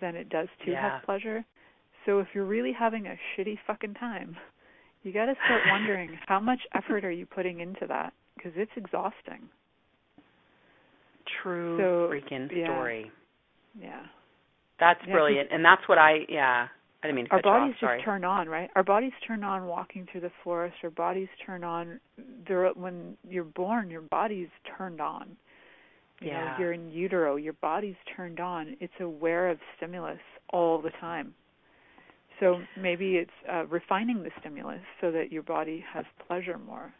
than 0.00 0.16
it 0.16 0.28
does 0.28 0.48
to 0.64 0.72
yeah. 0.72 0.94
have 0.94 1.04
pleasure. 1.04 1.44
So 2.04 2.18
if 2.20 2.28
you're 2.34 2.44
really 2.44 2.72
having 2.72 3.06
a 3.06 3.16
shitty 3.36 3.58
fucking 3.66 3.94
time, 3.94 4.36
you 5.02 5.12
got 5.12 5.26
to 5.26 5.34
start 5.44 5.62
wondering 5.70 6.18
how 6.26 6.40
much 6.40 6.60
effort 6.74 7.04
are 7.04 7.10
you 7.10 7.26
putting 7.26 7.60
into 7.60 7.86
that 7.86 8.12
because 8.36 8.52
it's 8.56 8.70
exhausting. 8.76 9.48
True 11.42 11.76
so, 11.78 12.12
freaking 12.12 12.48
yeah. 12.54 12.66
story. 12.66 13.10
Yeah. 13.80 14.02
That's 14.78 15.00
yeah, 15.06 15.14
brilliant, 15.14 15.48
and 15.52 15.64
that's 15.64 15.82
what 15.88 15.98
I 15.98 16.26
yeah. 16.28 16.68
I 17.02 17.06
didn't 17.06 17.16
mean 17.16 17.28
our 17.30 17.42
bodies 17.42 17.74
off, 17.82 17.90
just 17.96 18.04
turn 18.04 18.24
on, 18.24 18.48
right? 18.48 18.68
Our 18.74 18.82
bodies 18.82 19.12
turn 19.26 19.44
on 19.44 19.66
walking 19.66 20.06
through 20.10 20.22
the 20.22 20.32
forest. 20.42 20.76
Our 20.82 20.90
bodies 20.90 21.28
turn 21.44 21.62
on. 21.62 22.00
There, 22.48 22.68
when 22.70 23.16
you're 23.28 23.44
born, 23.44 23.90
your 23.90 24.00
body's 24.02 24.48
turned 24.76 25.00
on. 25.00 25.36
You 26.20 26.28
yeah. 26.28 26.44
know, 26.44 26.54
you're 26.58 26.72
in 26.72 26.90
utero. 26.90 27.36
Your 27.36 27.52
body's 27.54 27.96
turned 28.16 28.40
on. 28.40 28.76
It's 28.80 28.92
aware 29.00 29.50
of 29.50 29.58
stimulus 29.76 30.18
all 30.50 30.80
the 30.80 30.90
time. 31.00 31.34
So 32.40 32.60
maybe 32.80 33.16
it's 33.16 33.30
uh, 33.50 33.66
refining 33.66 34.22
the 34.22 34.30
stimulus 34.40 34.80
so 35.00 35.10
that 35.10 35.32
your 35.32 35.42
body 35.42 35.84
has 35.92 36.04
pleasure 36.26 36.58
more. 36.58 36.92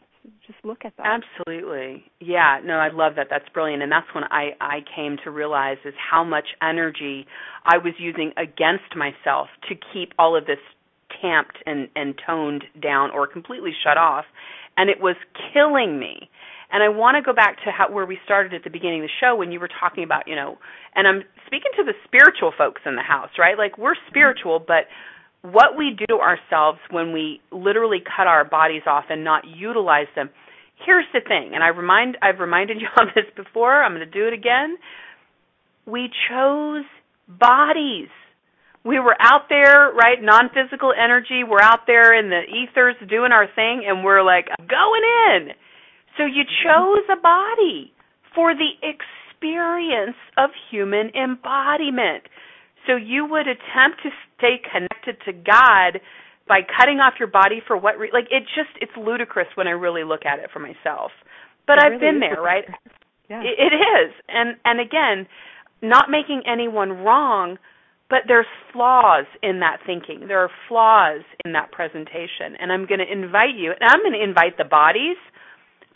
Just 0.45 0.59
look 0.63 0.85
at 0.85 0.93
that. 0.97 1.21
Absolutely. 1.39 2.03
Yeah, 2.19 2.59
no, 2.63 2.75
I 2.75 2.89
love 2.89 3.13
that. 3.15 3.27
That's 3.29 3.47
brilliant. 3.53 3.83
And 3.83 3.91
that's 3.91 4.07
when 4.13 4.23
I 4.25 4.51
I 4.59 4.79
came 4.95 5.17
to 5.23 5.31
realize 5.31 5.77
is 5.85 5.93
how 5.97 6.23
much 6.23 6.45
energy 6.61 7.25
I 7.65 7.77
was 7.77 7.93
using 7.97 8.31
against 8.37 8.95
myself 8.95 9.47
to 9.69 9.75
keep 9.93 10.13
all 10.19 10.37
of 10.37 10.45
this 10.45 10.59
tamped 11.21 11.57
and 11.65 11.87
and 11.95 12.15
toned 12.25 12.65
down 12.81 13.11
or 13.11 13.27
completely 13.27 13.71
shut 13.83 13.97
off 13.97 14.25
and 14.77 14.89
it 14.89 15.01
was 15.01 15.15
killing 15.53 15.99
me. 15.99 16.29
And 16.71 16.83
I 16.83 16.89
want 16.89 17.15
to 17.15 17.21
go 17.21 17.33
back 17.33 17.57
to 17.63 17.71
how, 17.71 17.91
where 17.91 18.05
we 18.05 18.19
started 18.23 18.53
at 18.53 18.63
the 18.63 18.69
beginning 18.69 19.01
of 19.01 19.07
the 19.07 19.17
show 19.19 19.35
when 19.35 19.51
you 19.51 19.59
were 19.59 19.69
talking 19.69 20.03
about, 20.03 20.27
you 20.27 20.35
know, 20.35 20.57
and 20.95 21.07
I'm 21.07 21.23
speaking 21.47 21.71
to 21.77 21.83
the 21.83 21.93
spiritual 22.05 22.51
folks 22.57 22.81
in 22.85 22.95
the 22.95 23.01
house, 23.01 23.29
right? 23.39 23.57
Like 23.57 23.77
we're 23.77 23.95
spiritual, 24.09 24.59
but 24.59 24.85
what 25.41 25.77
we 25.77 25.95
do 25.97 26.05
to 26.07 26.19
ourselves 26.19 26.79
when 26.91 27.13
we 27.13 27.41
literally 27.51 27.99
cut 27.99 28.27
our 28.27 28.43
bodies 28.43 28.83
off 28.85 29.05
and 29.09 29.23
not 29.23 29.43
utilize 29.47 30.07
them. 30.15 30.29
Here's 30.85 31.05
the 31.13 31.21
thing, 31.21 31.51
and 31.53 31.63
I 31.63 31.69
remind 31.69 32.17
I've 32.21 32.39
reminded 32.39 32.77
you 32.81 32.87
on 32.97 33.07
this 33.15 33.25
before, 33.35 33.83
I'm 33.83 33.93
going 33.93 34.05
to 34.05 34.11
do 34.11 34.27
it 34.27 34.33
again. 34.33 34.77
We 35.85 36.09
chose 36.29 36.85
bodies. 37.27 38.09
We 38.83 38.99
were 38.99 39.15
out 39.19 39.49
there, 39.49 39.91
right, 39.93 40.17
non-physical 40.21 40.93
energy, 40.93 41.43
we're 41.47 41.61
out 41.61 41.81
there 41.87 42.17
in 42.17 42.29
the 42.29 42.41
ethers 42.47 42.95
doing 43.09 43.31
our 43.33 43.47
thing 43.53 43.83
and 43.85 44.03
we're 44.03 44.23
like 44.23 44.47
going 44.57 45.01
in. 45.31 45.49
So 46.17 46.25
you 46.25 46.43
chose 46.63 47.03
a 47.11 47.19
body 47.19 47.91
for 48.33 48.53
the 48.53 48.71
experience 48.81 50.15
of 50.37 50.51
human 50.71 51.11
embodiment. 51.15 52.23
So 52.87 52.95
you 52.95 53.27
would 53.29 53.47
attempt 53.47 54.01
to 54.03 54.09
stay 54.37 54.57
connected 54.63 55.17
to 55.25 55.33
God 55.33 56.01
by 56.47 56.61
cutting 56.79 56.99
off 56.99 57.15
your 57.19 57.27
body 57.27 57.61
for 57.67 57.77
what 57.77 57.99
re- 57.99 58.09
like 58.13 58.31
it 58.31 58.43
just 58.55 58.71
it's 58.81 58.91
ludicrous 58.97 59.47
when 59.55 59.67
I 59.67 59.71
really 59.71 60.03
look 60.03 60.25
at 60.25 60.39
it 60.39 60.49
for 60.51 60.59
myself. 60.59 61.11
But 61.67 61.77
it 61.77 61.83
I've 61.85 61.91
really 61.99 62.11
been 62.11 62.19
there, 62.19 62.41
right? 62.41 62.63
Yeah. 63.29 63.41
It, 63.41 63.59
it 63.59 63.75
is. 63.75 64.13
And 64.29 64.55
and 64.63 64.79
again, 64.79 65.27
not 65.81 66.09
making 66.09 66.43
anyone 66.47 67.03
wrong, 67.03 67.57
but 68.09 68.19
there's 68.27 68.47
flaws 68.71 69.25
in 69.43 69.59
that 69.59 69.79
thinking. 69.85 70.27
There 70.27 70.39
are 70.39 70.49
flaws 70.67 71.21
in 71.43 71.51
that 71.53 71.71
presentation. 71.71 72.55
And 72.59 72.71
I'm 72.71 72.85
going 72.85 72.99
to 72.99 73.11
invite 73.11 73.55
you, 73.55 73.71
and 73.77 73.89
I'm 73.89 73.99
going 73.99 74.13
to 74.13 74.23
invite 74.23 74.57
the 74.57 74.63
bodies 74.63 75.17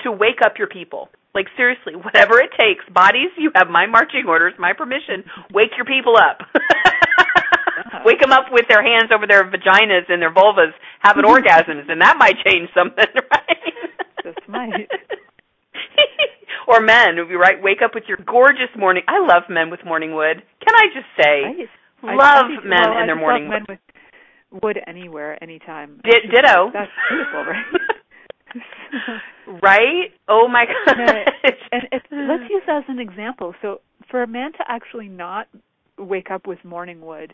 to 0.02 0.12
wake 0.12 0.44
up 0.44 0.54
your 0.58 0.68
people. 0.68 1.10
Like 1.34 1.48
seriously, 1.56 1.96
whatever 1.96 2.40
it 2.40 2.52
takes, 2.60 2.84
bodies, 2.94 3.32
you 3.38 3.52
have 3.56 3.70
my 3.70 3.86
marching 3.88 4.26
orders, 4.28 4.54
my 4.60 4.74
permission. 4.74 5.24
Wake 5.54 5.72
your 5.78 5.86
people 5.86 6.18
up. 6.18 6.44
wake 8.06 8.20
them 8.20 8.32
up 8.32 8.46
with 8.52 8.66
their 8.68 8.84
hands 8.84 9.12
over 9.16 9.26
their 9.28 9.44
vaginas 9.50 10.10
and 10.10 10.22
their 10.22 10.34
vulvas 10.34 10.72
having 11.00 11.24
orgasms, 11.28 11.90
and 11.90 12.02
that 12.02 12.18
might 12.20 12.36
change 12.46 12.70
something, 12.76 13.06
right? 13.32 13.58
Just 14.24 14.48
might. 14.48 14.90
or 16.68 16.82
men, 16.82 17.16
would 17.18 17.30
be 17.30 17.36
right? 17.36 17.62
Wake 17.62 17.82
up 17.84 17.92
with 17.96 18.04
your 18.08 18.18
gorgeous 18.26 18.70
morning. 18.78 19.04
I 19.08 19.20
love 19.20 19.44
men 19.50 19.70
with 19.70 19.80
morning 19.86 20.14
wood. 20.14 20.44
Can 20.66 20.76
I 20.76 20.88
just 20.94 21.08
say, 21.18 21.68
I, 22.04 22.16
love 22.16 22.46
I, 22.52 22.62
I, 22.62 22.68
men 22.68 22.80
well, 22.82 22.98
and 23.00 23.10
their 23.10 23.16
morning 23.16 23.48
wood. 23.48 23.64
Men 23.68 23.80
with 24.52 24.64
wood 24.64 24.80
anywhere, 24.86 25.42
anytime. 25.42 26.02
D- 26.04 26.12
ditto. 26.30 26.72
That's 26.74 26.92
beautiful, 27.10 27.46
right? 27.46 27.66
right? 29.62 30.12
Oh 30.28 30.48
my 30.48 30.66
god. 30.66 30.98
and 31.72 31.84
it, 31.92 32.04
let's 32.12 32.50
use 32.50 32.64
that 32.68 32.78
as 32.78 32.84
an 32.88 33.00
example. 33.00 33.54
So 33.62 33.82
for 34.10 34.24
a 34.24 34.28
man 34.28 34.52
to 34.54 34.60
actually 34.68 35.08
not 35.08 35.48
wake 35.98 36.32
up 36.32 36.48
with 36.48 36.64
morning 36.64 37.02
wood, 37.02 37.34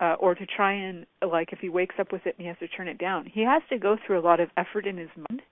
uh, 0.00 0.14
or 0.20 0.34
to 0.34 0.46
try 0.46 0.72
and 0.72 1.06
like 1.28 1.52
if 1.52 1.58
he 1.58 1.68
wakes 1.68 1.96
up 1.98 2.12
with 2.12 2.24
it 2.26 2.34
and 2.38 2.42
he 2.42 2.46
has 2.46 2.56
to 2.58 2.68
turn 2.68 2.88
it 2.88 2.98
down, 2.98 3.26
he 3.32 3.42
has 3.42 3.62
to 3.70 3.78
go 3.78 3.96
through 4.06 4.18
a 4.18 4.22
lot 4.22 4.40
of 4.40 4.48
effort 4.56 4.86
in 4.86 4.96
his 4.96 5.10
mind. 5.16 5.42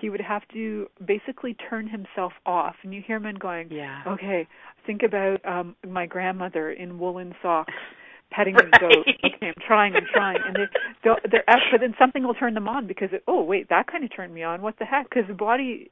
He 0.00 0.10
would 0.10 0.20
have 0.20 0.42
to 0.52 0.86
basically 1.04 1.56
turn 1.68 1.88
himself 1.88 2.32
off. 2.46 2.76
And 2.84 2.94
you 2.94 3.02
hear 3.04 3.18
men 3.18 3.34
going, 3.34 3.68
yeah. 3.70 4.02
"Okay, 4.06 4.46
think 4.86 5.02
about 5.02 5.44
um 5.44 5.74
my 5.86 6.06
grandmother 6.06 6.70
in 6.70 6.98
woolen 6.98 7.34
socks." 7.42 7.74
petting 8.30 8.54
right. 8.54 8.70
the 8.70 8.78
goat. 8.78 9.06
Okay, 9.24 9.46
I'm 9.48 9.62
trying, 9.66 9.94
I'm 9.94 10.06
trying, 10.12 10.38
and 10.46 10.56
they, 10.56 10.66
they're, 11.04 11.16
they're 11.30 11.44
but 11.70 11.80
then 11.80 11.94
something 11.98 12.24
will 12.24 12.34
turn 12.34 12.54
them 12.54 12.68
on 12.68 12.86
because 12.86 13.08
it, 13.12 13.22
oh 13.26 13.42
wait, 13.42 13.68
that 13.68 13.86
kind 13.86 14.04
of 14.04 14.14
turned 14.14 14.34
me 14.34 14.42
on. 14.42 14.62
What 14.62 14.78
the 14.78 14.84
heck? 14.84 15.08
Because 15.08 15.28
the 15.28 15.34
body 15.34 15.90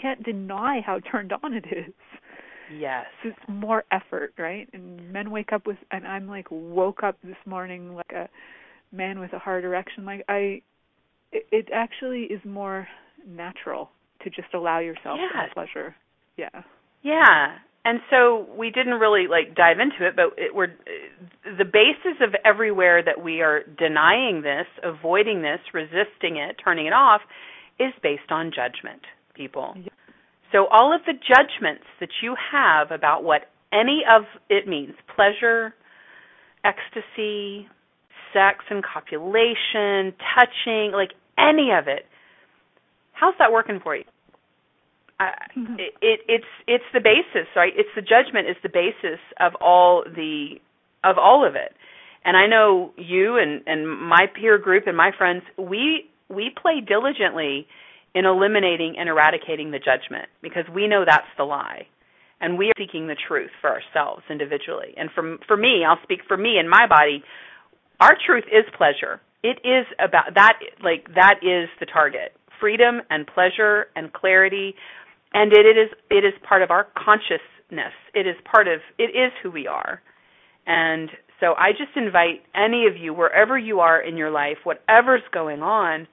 can't 0.00 0.22
deny 0.22 0.80
how 0.84 1.00
turned 1.10 1.32
on 1.42 1.54
it 1.54 1.64
is. 1.66 1.94
Yes. 2.74 3.04
So 3.22 3.30
it's 3.30 3.38
more 3.48 3.84
effort, 3.90 4.32
right? 4.38 4.68
And 4.72 5.12
men 5.12 5.30
wake 5.30 5.52
up 5.52 5.66
with, 5.66 5.76
and 5.90 6.06
I'm 6.06 6.28
like 6.28 6.46
woke 6.50 7.02
up 7.02 7.16
this 7.22 7.36
morning 7.46 7.94
like 7.94 8.12
a 8.14 8.28
man 8.94 9.20
with 9.20 9.32
a 9.32 9.38
hard 9.38 9.64
erection. 9.64 10.04
Like 10.04 10.24
I, 10.28 10.62
it, 11.32 11.46
it 11.50 11.68
actually 11.74 12.22
is 12.22 12.40
more 12.44 12.86
natural 13.26 13.90
to 14.22 14.30
just 14.30 14.54
allow 14.54 14.78
yourself 14.78 15.18
yes. 15.18 15.32
some 15.34 15.50
pleasure. 15.54 15.94
Yeah. 16.36 16.62
Yeah, 17.02 17.58
and 17.84 18.00
so 18.10 18.46
we 18.56 18.70
didn't 18.70 18.94
really 18.94 19.26
like 19.28 19.56
dive 19.56 19.78
into 19.80 20.06
it, 20.06 20.14
but 20.14 20.38
it, 20.38 20.54
we're 20.54 20.68
the 21.44 21.64
basis 21.64 22.20
of 22.20 22.34
everywhere 22.44 23.02
that 23.02 23.22
we 23.22 23.40
are 23.40 23.62
denying 23.78 24.42
this, 24.42 24.66
avoiding 24.84 25.42
this, 25.42 25.58
resisting 25.74 26.36
it, 26.36 26.56
turning 26.62 26.86
it 26.86 26.92
off, 26.92 27.22
is 27.80 27.92
based 28.02 28.30
on 28.30 28.52
judgment, 28.54 29.02
people. 29.34 29.74
Yeah. 29.76 29.88
So 30.52 30.66
all 30.70 30.94
of 30.94 31.00
the 31.06 31.14
judgments 31.14 31.84
that 31.98 32.10
you 32.22 32.36
have 32.52 32.90
about 32.90 33.24
what 33.24 33.50
any 33.72 34.02
of 34.08 34.24
it 34.48 34.68
means, 34.68 34.94
pleasure, 35.16 35.74
ecstasy, 36.62 37.66
sex 38.32 38.64
and 38.70 38.84
copulation, 38.84 40.14
touching, 40.34 40.92
like 40.92 41.12
any 41.38 41.70
of 41.76 41.88
it, 41.88 42.06
how's 43.12 43.34
that 43.38 43.50
working 43.50 43.80
for 43.82 43.96
you? 43.96 44.04
Mm-hmm. 45.56 45.74
it, 45.78 45.94
it, 46.00 46.20
it's 46.28 46.52
it's 46.66 46.84
the 46.92 47.00
basis, 47.00 47.48
right? 47.56 47.72
It's 47.76 47.88
the 47.94 48.02
judgment 48.02 48.48
is 48.48 48.56
the 48.62 48.68
basis 48.68 49.20
of 49.40 49.54
all 49.60 50.04
the 50.04 50.60
of 51.04 51.16
all 51.18 51.46
of 51.46 51.54
it. 51.54 51.74
And 52.24 52.36
I 52.36 52.46
know 52.46 52.92
you 52.96 53.36
and 53.36 53.62
and 53.66 53.88
my 53.88 54.26
peer 54.34 54.58
group 54.58 54.86
and 54.86 54.96
my 54.96 55.10
friends, 55.16 55.42
we 55.58 56.08
we 56.28 56.50
play 56.60 56.80
diligently 56.80 57.66
in 58.14 58.26
eliminating 58.26 58.96
and 58.98 59.08
eradicating 59.08 59.70
the 59.70 59.78
judgment 59.78 60.28
because 60.42 60.64
we 60.72 60.86
know 60.86 61.04
that's 61.06 61.26
the 61.36 61.44
lie. 61.44 61.86
And 62.40 62.58
we 62.58 62.68
are 62.68 62.72
seeking 62.76 63.06
the 63.06 63.16
truth 63.28 63.50
for 63.60 63.70
ourselves 63.70 64.22
individually. 64.28 64.94
And 64.96 65.10
for 65.14 65.38
for 65.46 65.56
me, 65.56 65.84
I'll 65.86 66.02
speak 66.02 66.20
for 66.26 66.36
me 66.36 66.58
and 66.58 66.68
my 66.68 66.86
body, 66.86 67.22
our 68.00 68.16
truth 68.26 68.44
is 68.50 68.64
pleasure. 68.76 69.20
It 69.42 69.58
is 69.64 69.86
about 69.98 70.34
that 70.34 70.58
like 70.82 71.06
that 71.14 71.40
is 71.42 71.68
the 71.80 71.86
target. 71.86 72.34
Freedom 72.60 73.00
and 73.10 73.26
pleasure 73.26 73.86
and 73.96 74.12
clarity 74.12 74.74
and 75.34 75.52
it, 75.52 75.66
it 75.66 75.78
is 75.78 75.90
it 76.10 76.24
is 76.24 76.34
part 76.46 76.62
of 76.62 76.70
our 76.70 76.88
consciousness. 76.96 77.94
It 78.14 78.26
is 78.26 78.36
part 78.50 78.68
of 78.68 78.80
it 78.98 79.10
is 79.16 79.32
who 79.42 79.50
we 79.50 79.66
are. 79.66 80.00
And 80.66 81.10
so 81.40 81.54
I 81.58 81.72
just 81.72 81.96
invite 81.96 82.42
any 82.54 82.86
of 82.86 82.96
you 82.96 83.12
wherever 83.12 83.58
you 83.58 83.80
are 83.80 84.00
in 84.00 84.16
your 84.16 84.30
life, 84.30 84.58
whatever's 84.64 85.22
going 85.32 85.62
on, 85.62 86.06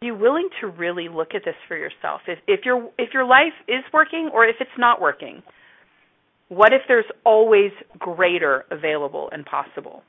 are 0.00 0.06
you 0.06 0.14
willing 0.14 0.48
to 0.60 0.68
really 0.68 1.08
look 1.08 1.34
at 1.34 1.42
this 1.44 1.54
for 1.68 1.76
yourself? 1.76 2.22
If 2.26 2.38
if 2.46 2.64
your 2.64 2.90
if 2.98 3.14
your 3.14 3.24
life 3.24 3.54
is 3.68 3.84
working 3.92 4.30
or 4.32 4.46
if 4.46 4.56
it's 4.60 4.70
not 4.78 5.00
working, 5.00 5.42
what 6.48 6.72
if 6.72 6.82
there's 6.88 7.04
always 7.24 7.72
greater 7.98 8.64
available 8.70 9.28
and 9.32 9.44
possible? 9.44 10.02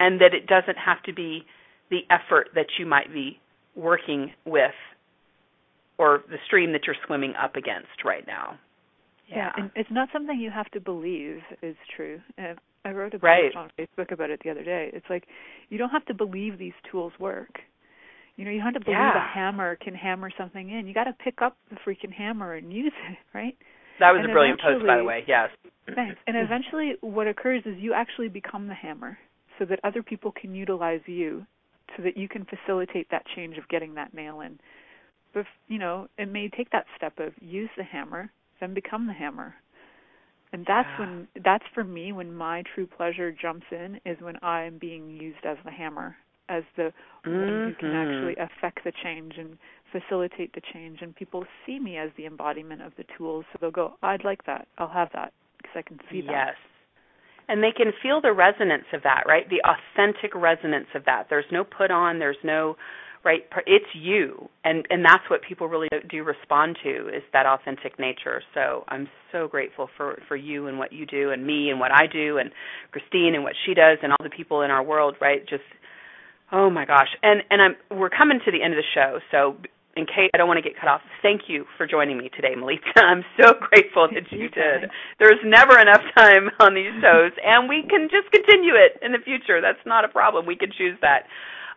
And 0.00 0.20
that 0.20 0.32
it 0.32 0.46
doesn't 0.46 0.78
have 0.78 1.02
to 1.04 1.12
be 1.12 1.44
the 1.90 2.00
effort 2.10 2.50
that 2.54 2.66
you 2.78 2.86
might 2.86 3.12
be 3.12 3.40
working 3.74 4.32
with 4.44 4.74
or 5.98 6.22
the 6.28 6.36
stream 6.46 6.72
that 6.72 6.82
you're 6.86 6.96
swimming 7.06 7.34
up 7.42 7.56
against 7.56 8.04
right 8.04 8.26
now. 8.26 8.58
Yeah, 9.28 9.36
yeah 9.36 9.52
and 9.56 9.70
it's 9.74 9.90
not 9.90 10.08
something 10.12 10.38
you 10.38 10.50
have 10.50 10.70
to 10.70 10.80
believe 10.80 11.40
is 11.62 11.76
true. 11.94 12.20
Uh, 12.38 12.54
I 12.84 12.92
wrote 12.92 13.14
a 13.14 13.18
post 13.18 13.24
right. 13.24 13.56
on 13.56 13.70
Facebook 13.78 14.12
about 14.12 14.30
it 14.30 14.40
the 14.42 14.50
other 14.50 14.64
day. 14.64 14.90
It's 14.92 15.06
like 15.10 15.24
you 15.68 15.78
don't 15.78 15.90
have 15.90 16.06
to 16.06 16.14
believe 16.14 16.58
these 16.58 16.72
tools 16.90 17.12
work. 17.18 17.58
You 18.36 18.44
know, 18.44 18.50
you 18.52 18.58
don't 18.58 18.72
have 18.72 18.74
to 18.74 18.84
believe 18.84 18.98
yeah. 18.98 19.30
a 19.30 19.34
hammer 19.34 19.76
can 19.76 19.94
hammer 19.94 20.30
something 20.38 20.70
in. 20.70 20.86
You 20.86 20.94
got 20.94 21.04
to 21.04 21.12
pick 21.24 21.42
up 21.42 21.56
the 21.70 21.76
freaking 21.76 22.12
hammer 22.12 22.54
and 22.54 22.72
use 22.72 22.92
it, 23.10 23.18
right? 23.36 23.56
That 23.98 24.12
was 24.12 24.20
and 24.22 24.30
a 24.30 24.32
brilliant 24.32 24.60
post, 24.60 24.86
by 24.86 24.96
the 24.96 25.04
way. 25.04 25.24
Yes. 25.26 25.50
Thanks. 25.92 26.16
And 26.28 26.36
eventually, 26.36 26.94
what 27.00 27.26
occurs 27.26 27.62
is 27.66 27.74
you 27.78 27.94
actually 27.94 28.28
become 28.28 28.68
the 28.68 28.74
hammer, 28.74 29.18
so 29.58 29.64
that 29.64 29.80
other 29.82 30.04
people 30.04 30.32
can 30.32 30.54
utilize 30.54 31.00
you, 31.06 31.44
so 31.96 32.04
that 32.04 32.16
you 32.16 32.28
can 32.28 32.46
facilitate 32.46 33.08
that 33.10 33.24
change 33.34 33.58
of 33.58 33.66
getting 33.68 33.94
that 33.94 34.14
nail 34.14 34.40
in 34.40 34.60
but 35.34 35.44
you 35.68 35.78
know, 35.78 36.08
it 36.18 36.30
may 36.30 36.48
take 36.48 36.70
that 36.70 36.86
step 36.96 37.18
of 37.18 37.32
use 37.40 37.70
the 37.76 37.84
hammer, 37.84 38.30
then 38.60 38.74
become 38.74 39.06
the 39.06 39.12
hammer. 39.12 39.54
And 40.52 40.64
that's 40.66 40.88
yeah. 40.98 41.00
when 41.00 41.28
that's 41.44 41.64
for 41.74 41.84
me 41.84 42.12
when 42.12 42.34
my 42.34 42.62
true 42.74 42.86
pleasure 42.86 43.30
jumps 43.30 43.66
in 43.70 44.00
is 44.06 44.16
when 44.20 44.42
I'm 44.42 44.78
being 44.78 45.10
used 45.10 45.44
as 45.44 45.58
the 45.64 45.70
hammer, 45.70 46.16
as 46.48 46.62
the 46.76 46.92
mm-hmm. 47.26 47.30
one 47.30 47.48
who 47.48 47.74
can 47.78 47.94
actually 47.94 48.36
affect 48.36 48.80
the 48.84 48.92
change 49.02 49.34
and 49.36 49.58
facilitate 49.92 50.52
the 50.54 50.60
change 50.72 50.98
and 51.00 51.14
people 51.14 51.44
see 51.64 51.78
me 51.78 51.96
as 51.96 52.10
the 52.16 52.26
embodiment 52.26 52.82
of 52.82 52.92
the 52.96 53.04
tools 53.16 53.44
so 53.52 53.58
they'll 53.60 53.70
go 53.70 53.94
i'd 54.02 54.24
like 54.24 54.44
that 54.44 54.68
i'll 54.78 54.88
have 54.88 55.08
that 55.14 55.32
because 55.56 55.72
i 55.76 55.82
can 55.82 55.98
see 56.10 56.20
that 56.20 56.30
yes 56.30 56.54
and 57.48 57.62
they 57.62 57.72
can 57.74 57.92
feel 58.02 58.20
the 58.20 58.32
resonance 58.32 58.84
of 58.92 59.02
that 59.02 59.24
right 59.26 59.48
the 59.48 59.62
authentic 59.64 60.34
resonance 60.34 60.88
of 60.94 61.04
that 61.06 61.26
there's 61.30 61.46
no 61.50 61.64
put 61.64 61.90
on 61.90 62.18
there's 62.18 62.36
no 62.44 62.76
right 63.24 63.42
it's 63.66 63.86
you 63.94 64.48
and 64.64 64.86
and 64.90 65.04
that's 65.04 65.24
what 65.28 65.40
people 65.42 65.68
really 65.68 65.88
do 66.08 66.22
respond 66.22 66.76
to 66.82 67.08
is 67.08 67.22
that 67.32 67.46
authentic 67.46 67.98
nature 67.98 68.42
so 68.54 68.84
i'm 68.88 69.08
so 69.32 69.48
grateful 69.48 69.88
for 69.96 70.20
for 70.28 70.36
you 70.36 70.66
and 70.66 70.78
what 70.78 70.92
you 70.92 71.06
do 71.06 71.30
and 71.30 71.46
me 71.46 71.70
and 71.70 71.80
what 71.80 71.90
i 71.92 72.06
do 72.10 72.38
and 72.38 72.50
christine 72.90 73.34
and 73.34 73.42
what 73.42 73.54
she 73.66 73.74
does 73.74 73.98
and 74.02 74.12
all 74.12 74.22
the 74.22 74.30
people 74.30 74.62
in 74.62 74.70
our 74.70 74.82
world 74.82 75.16
right 75.20 75.48
just 75.48 75.62
oh 76.52 76.70
my 76.70 76.84
gosh 76.84 77.08
and 77.22 77.42
and 77.50 77.60
i'm 77.62 77.98
we're 77.98 78.10
coming 78.10 78.38
to 78.44 78.50
the 78.50 78.62
end 78.62 78.72
of 78.72 78.78
the 78.78 78.88
show 78.94 79.18
so 79.30 79.56
in 79.98 80.06
case 80.06 80.30
I 80.32 80.38
don't 80.38 80.46
want 80.46 80.62
to 80.62 80.66
get 80.66 80.78
cut 80.78 80.86
off, 80.86 81.02
thank 81.22 81.50
you 81.50 81.66
for 81.76 81.84
joining 81.84 82.16
me 82.16 82.30
today, 82.30 82.54
Milica. 82.54 82.94
I'm 83.02 83.24
so 83.34 83.58
grateful 83.58 84.06
that 84.06 84.30
you 84.30 84.48
did. 84.48 84.86
There's 85.18 85.42
never 85.44 85.74
enough 85.74 86.02
time 86.14 86.54
on 86.60 86.74
these 86.78 86.94
shows, 87.02 87.34
and 87.42 87.68
we 87.68 87.82
can 87.82 88.06
just 88.06 88.30
continue 88.30 88.78
it 88.78 89.02
in 89.02 89.10
the 89.10 89.18
future. 89.18 89.60
That's 89.60 89.82
not 89.84 90.04
a 90.04 90.08
problem. 90.08 90.46
We 90.46 90.54
can 90.54 90.70
choose 90.70 90.96
that. 91.02 91.26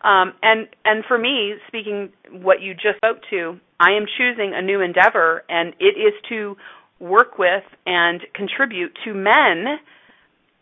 Um, 0.04 0.34
and 0.42 0.68
and 0.84 1.04
for 1.08 1.18
me, 1.18 1.54
speaking 1.68 2.10
what 2.32 2.62
you 2.62 2.74
just 2.74 2.98
spoke 2.98 3.20
to, 3.30 3.60
I 3.80 3.92
am 3.92 4.06
choosing 4.18 4.54
a 4.56 4.62
new 4.62 4.82
endeavor, 4.82 5.44
and 5.50 5.74
it 5.80 5.98
is 5.98 6.14
to 6.30 6.56
work 7.00 7.38
with 7.38 7.64
and 7.86 8.22
contribute 8.34 8.92
to 9.06 9.14
men 9.14 9.78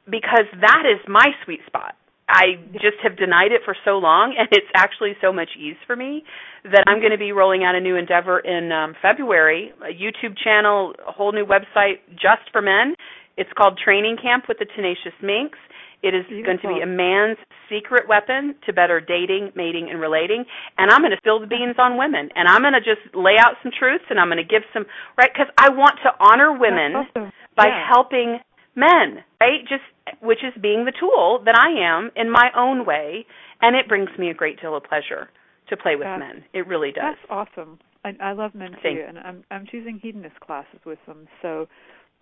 because 0.05 0.45
that 0.61 0.83
is 0.85 0.99
my 1.07 1.27
sweet 1.45 1.59
spot. 1.67 1.95
I 2.29 2.61
just 2.73 3.01
have 3.01 3.17
denied 3.17 3.51
it 3.51 3.61
for 3.65 3.75
so 3.83 3.97
long, 3.97 4.35
and 4.37 4.47
it's 4.51 4.69
actually 4.75 5.13
so 5.19 5.33
much 5.33 5.49
ease 5.57 5.77
for 5.87 5.95
me 5.95 6.23
that 6.63 6.83
I'm 6.87 6.99
going 6.99 7.11
to 7.11 7.17
be 7.17 7.31
rolling 7.31 7.63
out 7.63 7.73
a 7.75 7.79
new 7.79 7.95
endeavor 7.95 8.39
in 8.39 8.71
um, 8.71 8.93
February, 9.01 9.71
a 9.81 9.91
YouTube 9.91 10.37
channel, 10.37 10.93
a 11.07 11.11
whole 11.11 11.31
new 11.31 11.45
website 11.45 12.05
just 12.11 12.45
for 12.51 12.61
men. 12.61 12.93
It's 13.35 13.49
called 13.57 13.79
Training 13.83 14.17
Camp 14.21 14.45
with 14.47 14.59
the 14.59 14.67
Tenacious 14.75 15.17
Minx. 15.23 15.57
It 16.01 16.15
is 16.15 16.25
Beautiful. 16.27 16.45
going 16.45 16.59
to 16.63 16.67
be 16.67 16.81
a 16.81 16.87
man's 16.87 17.37
secret 17.67 18.07
weapon 18.07 18.55
to 18.65 18.73
better 18.73 18.99
dating, 18.99 19.51
mating, 19.55 19.89
and 19.89 19.99
relating. 19.99 20.45
And 20.77 20.91
I'm 20.91 21.01
going 21.01 21.11
to 21.11 21.17
spill 21.17 21.39
the 21.39 21.47
beans 21.47 21.75
on 21.77 21.97
women. 21.97 22.29
And 22.35 22.47
I'm 22.47 22.61
going 22.61 22.73
to 22.73 22.83
just 22.83 23.03
lay 23.13 23.35
out 23.37 23.59
some 23.61 23.71
truths 23.71 24.05
and 24.09 24.19
I'm 24.19 24.27
going 24.27 24.41
to 24.41 24.47
give 24.47 24.63
some, 24.73 24.85
right? 25.17 25.29
Because 25.31 25.51
I 25.57 25.69
want 25.69 25.99
to 26.03 26.11
honor 26.19 26.55
women 26.55 26.95
awesome. 26.95 27.31
by 27.55 27.67
yeah. 27.67 27.87
helping 27.87 28.39
men, 28.75 29.23
right? 29.41 29.59
Just, 29.67 29.83
which 30.21 30.39
is 30.39 30.55
being 30.61 30.85
the 30.85 30.95
tool 30.95 31.43
that 31.45 31.55
I 31.55 31.75
am 31.83 32.11
in 32.15 32.31
my 32.31 32.49
own 32.55 32.85
way. 32.85 33.25
And 33.61 33.75
it 33.75 33.87
brings 33.87 34.09
me 34.17 34.29
a 34.29 34.33
great 34.33 34.61
deal 34.61 34.75
of 34.75 34.83
pleasure 34.83 35.27
to 35.69 35.77
play 35.77 35.95
with 35.95 36.05
that's, 36.05 36.19
men. 36.19 36.43
It 36.53 36.67
really 36.67 36.91
does. 36.91 37.19
That's 37.19 37.27
awesome. 37.29 37.79
I, 38.03 38.15
I 38.21 38.31
love 38.31 38.55
men 38.55 38.71
Thank 38.81 38.97
too, 38.97 39.03
and 39.07 39.17
I'm 39.19 39.43
I'm 39.51 39.65
choosing 39.69 39.99
hedonist 40.01 40.39
classes 40.39 40.79
with 40.85 40.99
them. 41.05 41.27
So 41.41 41.67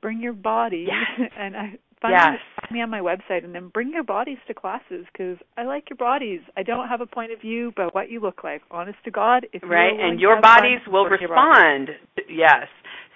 bring 0.01 0.21
your 0.21 0.33
body, 0.33 0.87
yes. 0.87 1.29
and 1.37 1.55
I 1.55 1.77
Find, 2.01 2.13
yes. 2.13 2.33
me, 2.33 2.37
find 2.61 2.71
me 2.71 2.81
on 2.81 2.89
my 2.91 2.99
website 2.99 3.43
and 3.43 3.55
then 3.55 3.69
bring 3.69 3.91
your 3.91 4.03
bodies 4.03 4.37
to 4.47 4.53
classes 4.53 5.05
because 5.11 5.37
I 5.57 5.63
like 5.63 5.89
your 5.89 5.97
bodies. 5.97 6.41
I 6.55 6.61
don't 6.61 6.87
have 6.87 7.01
a 7.01 7.07
point 7.07 7.31
of 7.31 7.41
view 7.41 7.69
about 7.69 7.95
what 7.95 8.11
you 8.11 8.19
look 8.19 8.43
like. 8.43 8.61
Honest 8.69 8.99
to 9.05 9.11
God, 9.11 9.47
if 9.51 9.63
right, 9.63 9.99
and 9.99 10.19
your 10.19 10.39
bodies 10.39 10.79
fun, 10.85 10.93
will 10.93 11.05
respond. 11.05 11.89
Yes. 12.29 12.67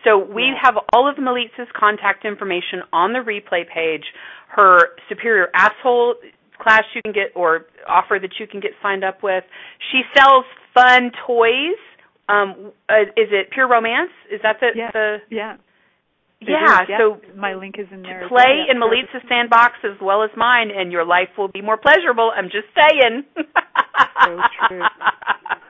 So 0.03 0.17
we 0.17 0.43
yes. 0.43 0.57
have 0.63 0.75
all 0.93 1.07
of 1.07 1.17
Milica's 1.17 1.69
contact 1.77 2.25
information 2.25 2.81
on 2.91 3.13
the 3.13 3.19
replay 3.19 3.67
page. 3.71 4.05
Her 4.47 4.89
superior 5.07 5.49
asshole 5.53 6.15
class 6.59 6.83
you 6.95 7.01
can 7.03 7.11
get 7.11 7.31
or 7.35 7.65
offer 7.87 8.17
that 8.19 8.31
you 8.39 8.47
can 8.47 8.59
get 8.59 8.71
signed 8.81 9.03
up 9.03 9.21
with. 9.23 9.43
She 9.91 10.01
sells 10.15 10.45
fun 10.73 11.11
toys. 11.25 11.77
Um, 12.29 12.71
uh, 12.89 13.03
is 13.17 13.29
it 13.31 13.51
Pure 13.51 13.69
Romance? 13.69 14.11
Is 14.31 14.39
that 14.43 14.57
the 14.59 14.69
yeah. 14.75 14.91
the 14.91 15.17
yeah? 15.29 15.57
Yeah, 16.41 16.79
yeah, 16.89 16.97
so 16.97 17.21
my 17.35 17.53
link 17.53 17.75
is 17.77 17.87
in 17.91 18.01
there. 18.01 18.27
Play 18.27 18.65
in 18.69 18.79
Milica's 18.79 19.21
sandbox 19.29 19.73
as 19.83 19.97
well 20.01 20.23
as 20.23 20.31
mine, 20.35 20.69
and 20.75 20.91
your 20.91 21.05
life 21.05 21.29
will 21.37 21.49
be 21.49 21.61
more 21.61 21.77
pleasurable. 21.77 22.31
I'm 22.35 22.45
just 22.45 22.67
saying. 22.75 23.23
so 23.35 24.39
true. 24.67 24.81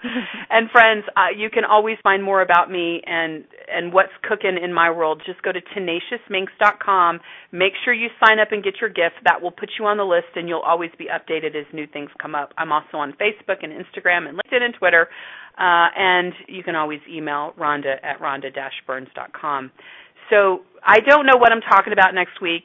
and 0.49 0.69
friends, 0.71 1.05
uh, 1.15 1.29
you 1.35 1.49
can 1.49 1.63
always 1.63 1.97
find 2.03 2.23
more 2.23 2.41
about 2.41 2.71
me 2.71 3.01
and 3.05 3.45
and 3.71 3.93
what's 3.93 4.11
cooking 4.23 4.57
in 4.61 4.73
my 4.73 4.89
world. 4.89 5.21
Just 5.25 5.41
go 5.43 5.51
to 5.51 5.61
tenaciousminx.com. 5.61 7.19
Make 7.51 7.73
sure 7.83 7.93
you 7.93 8.09
sign 8.25 8.39
up 8.39 8.51
and 8.51 8.63
get 8.63 8.75
your 8.81 8.89
gift. 8.89 9.15
That 9.23 9.41
will 9.41 9.51
put 9.51 9.69
you 9.79 9.85
on 9.85 9.97
the 9.97 10.03
list, 10.03 10.35
and 10.35 10.47
you'll 10.47 10.59
always 10.59 10.91
be 10.97 11.05
updated 11.05 11.55
as 11.55 11.65
new 11.73 11.87
things 11.87 12.09
come 12.21 12.35
up. 12.35 12.53
I'm 12.57 12.71
also 12.71 12.97
on 12.97 13.13
Facebook 13.13 13.63
and 13.63 13.71
Instagram 13.71 14.27
and 14.27 14.37
LinkedIn 14.37 14.61
and 14.61 14.73
Twitter. 14.73 15.07
Uh, 15.57 15.87
and 15.95 16.33
you 16.47 16.63
can 16.63 16.75
always 16.75 17.01
email 17.09 17.53
Rhonda 17.59 17.95
at 18.03 18.19
rhonda-burns.com. 18.19 19.71
So 20.31 20.61
I 20.83 20.99
don't 21.01 21.27
know 21.27 21.37
what 21.37 21.51
I'm 21.51 21.61
talking 21.61 21.93
about 21.93 22.15
next 22.15 22.41
week. 22.41 22.63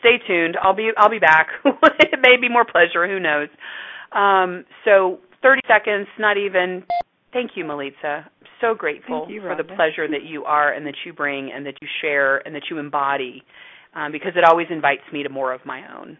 Stay 0.00 0.18
tuned. 0.26 0.56
I'll 0.60 0.74
be 0.74 0.90
I'll 0.96 1.10
be 1.10 1.20
back. 1.20 1.48
it 1.64 2.18
may 2.20 2.36
be 2.40 2.48
more 2.48 2.64
pleasure. 2.64 3.06
Who 3.06 3.20
knows? 3.20 3.48
Um, 4.10 4.64
so 4.84 5.20
30 5.42 5.60
seconds, 5.68 6.08
not 6.18 6.36
even. 6.36 6.82
Thank 7.32 7.52
you, 7.54 7.64
Milica. 7.64 8.24
So 8.60 8.74
grateful 8.74 9.26
you, 9.28 9.40
for 9.40 9.56
the 9.56 9.64
pleasure 9.64 10.06
that 10.08 10.22
you 10.24 10.44
are 10.44 10.72
and 10.72 10.86
that 10.86 10.94
you 11.04 11.12
bring 11.12 11.50
and 11.52 11.66
that 11.66 11.74
you 11.80 11.88
share 12.00 12.46
and 12.46 12.54
that 12.54 12.64
you 12.70 12.78
embody, 12.78 13.42
um, 13.94 14.12
because 14.12 14.32
it 14.36 14.44
always 14.44 14.66
invites 14.70 15.02
me 15.12 15.22
to 15.22 15.28
more 15.28 15.52
of 15.52 15.64
my 15.64 15.82
own. 15.96 16.18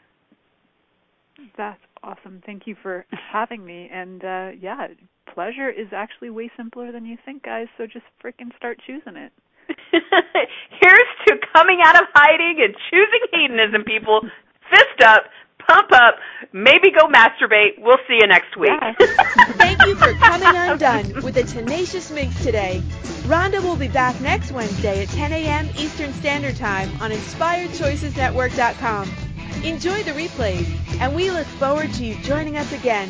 That's 1.57 1.81
awesome. 2.03 2.43
Thank 2.45 2.67
you 2.67 2.77
for 2.83 3.05
having 3.33 3.65
me. 3.65 3.89
And 3.93 4.25
uh, 4.25 4.49
yeah, 4.61 4.89
pleasure 5.33 5.71
is 5.71 5.89
actually 5.93 6.31
way 6.31 6.51
simpler 6.57 6.93
than 6.93 7.05
you 7.05 7.17
think, 7.25 7.45
guys. 7.45 7.67
So 7.79 7.87
just 7.87 8.07
freaking 8.25 8.55
start 8.57 8.81
choosing 8.87 9.17
it. 9.17 9.33
Here's 9.93 11.11
to 11.29 11.37
coming 11.55 11.81
out 11.85 12.01
of 12.01 12.09
hiding 12.15 12.63
and 12.63 12.75
choosing 12.91 13.21
hedonism, 13.33 13.85
people. 13.85 14.23
Fist 14.71 15.03
up, 15.05 15.25
pump 15.67 15.91
up, 15.93 16.17
maybe 16.53 16.91
go 16.91 17.07
masturbate. 17.09 17.79
We'll 17.79 17.99
see 18.09 18.19
you 18.21 18.27
next 18.27 18.57
week. 18.57 18.73
Thank 19.59 19.85
you 19.87 19.95
for 19.97 20.13
coming 20.15 20.49
undone 20.55 21.13
with 21.23 21.35
the 21.35 21.45
Tenacious 21.45 22.11
Minx 22.11 22.43
today. 22.43 22.83
Rhonda 23.25 23.63
will 23.63 23.77
be 23.77 23.89
back 23.89 24.19
next 24.21 24.53
Wednesday 24.53 25.05
at 25.05 25.09
10 25.11 25.33
a.m. 25.33 25.69
Eastern 25.77 26.13
Standard 26.15 26.57
Time 26.57 26.91
on 27.01 27.11
InspiredChoicesNetwork.com. 27.11 29.32
Enjoy 29.65 30.03
the 30.03 30.11
replays 30.11 30.67
and 31.01 31.15
we 31.15 31.31
look 31.31 31.47
forward 31.47 31.93
to 31.95 32.05
you 32.05 32.15
joining 32.23 32.57
us 32.57 32.73
again. 32.73 33.09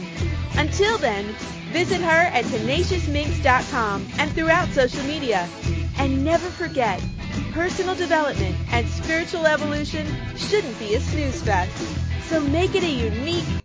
Until 0.56 0.98
then, 0.98 1.34
visit 1.72 2.00
her 2.02 2.08
at 2.08 2.44
tenaciousminx.com 2.44 4.06
and 4.18 4.30
throughout 4.32 4.68
social 4.68 5.02
media. 5.04 5.48
And 5.96 6.22
never 6.22 6.48
forget, 6.50 7.02
personal 7.52 7.94
development 7.94 8.54
and 8.70 8.86
spiritual 8.88 9.46
evolution 9.46 10.06
shouldn't 10.36 10.78
be 10.78 10.94
a 10.94 11.00
snooze 11.00 11.40
fest. 11.42 11.72
So 12.28 12.40
make 12.40 12.74
it 12.74 12.82
a 12.82 12.90
unique 12.90 13.62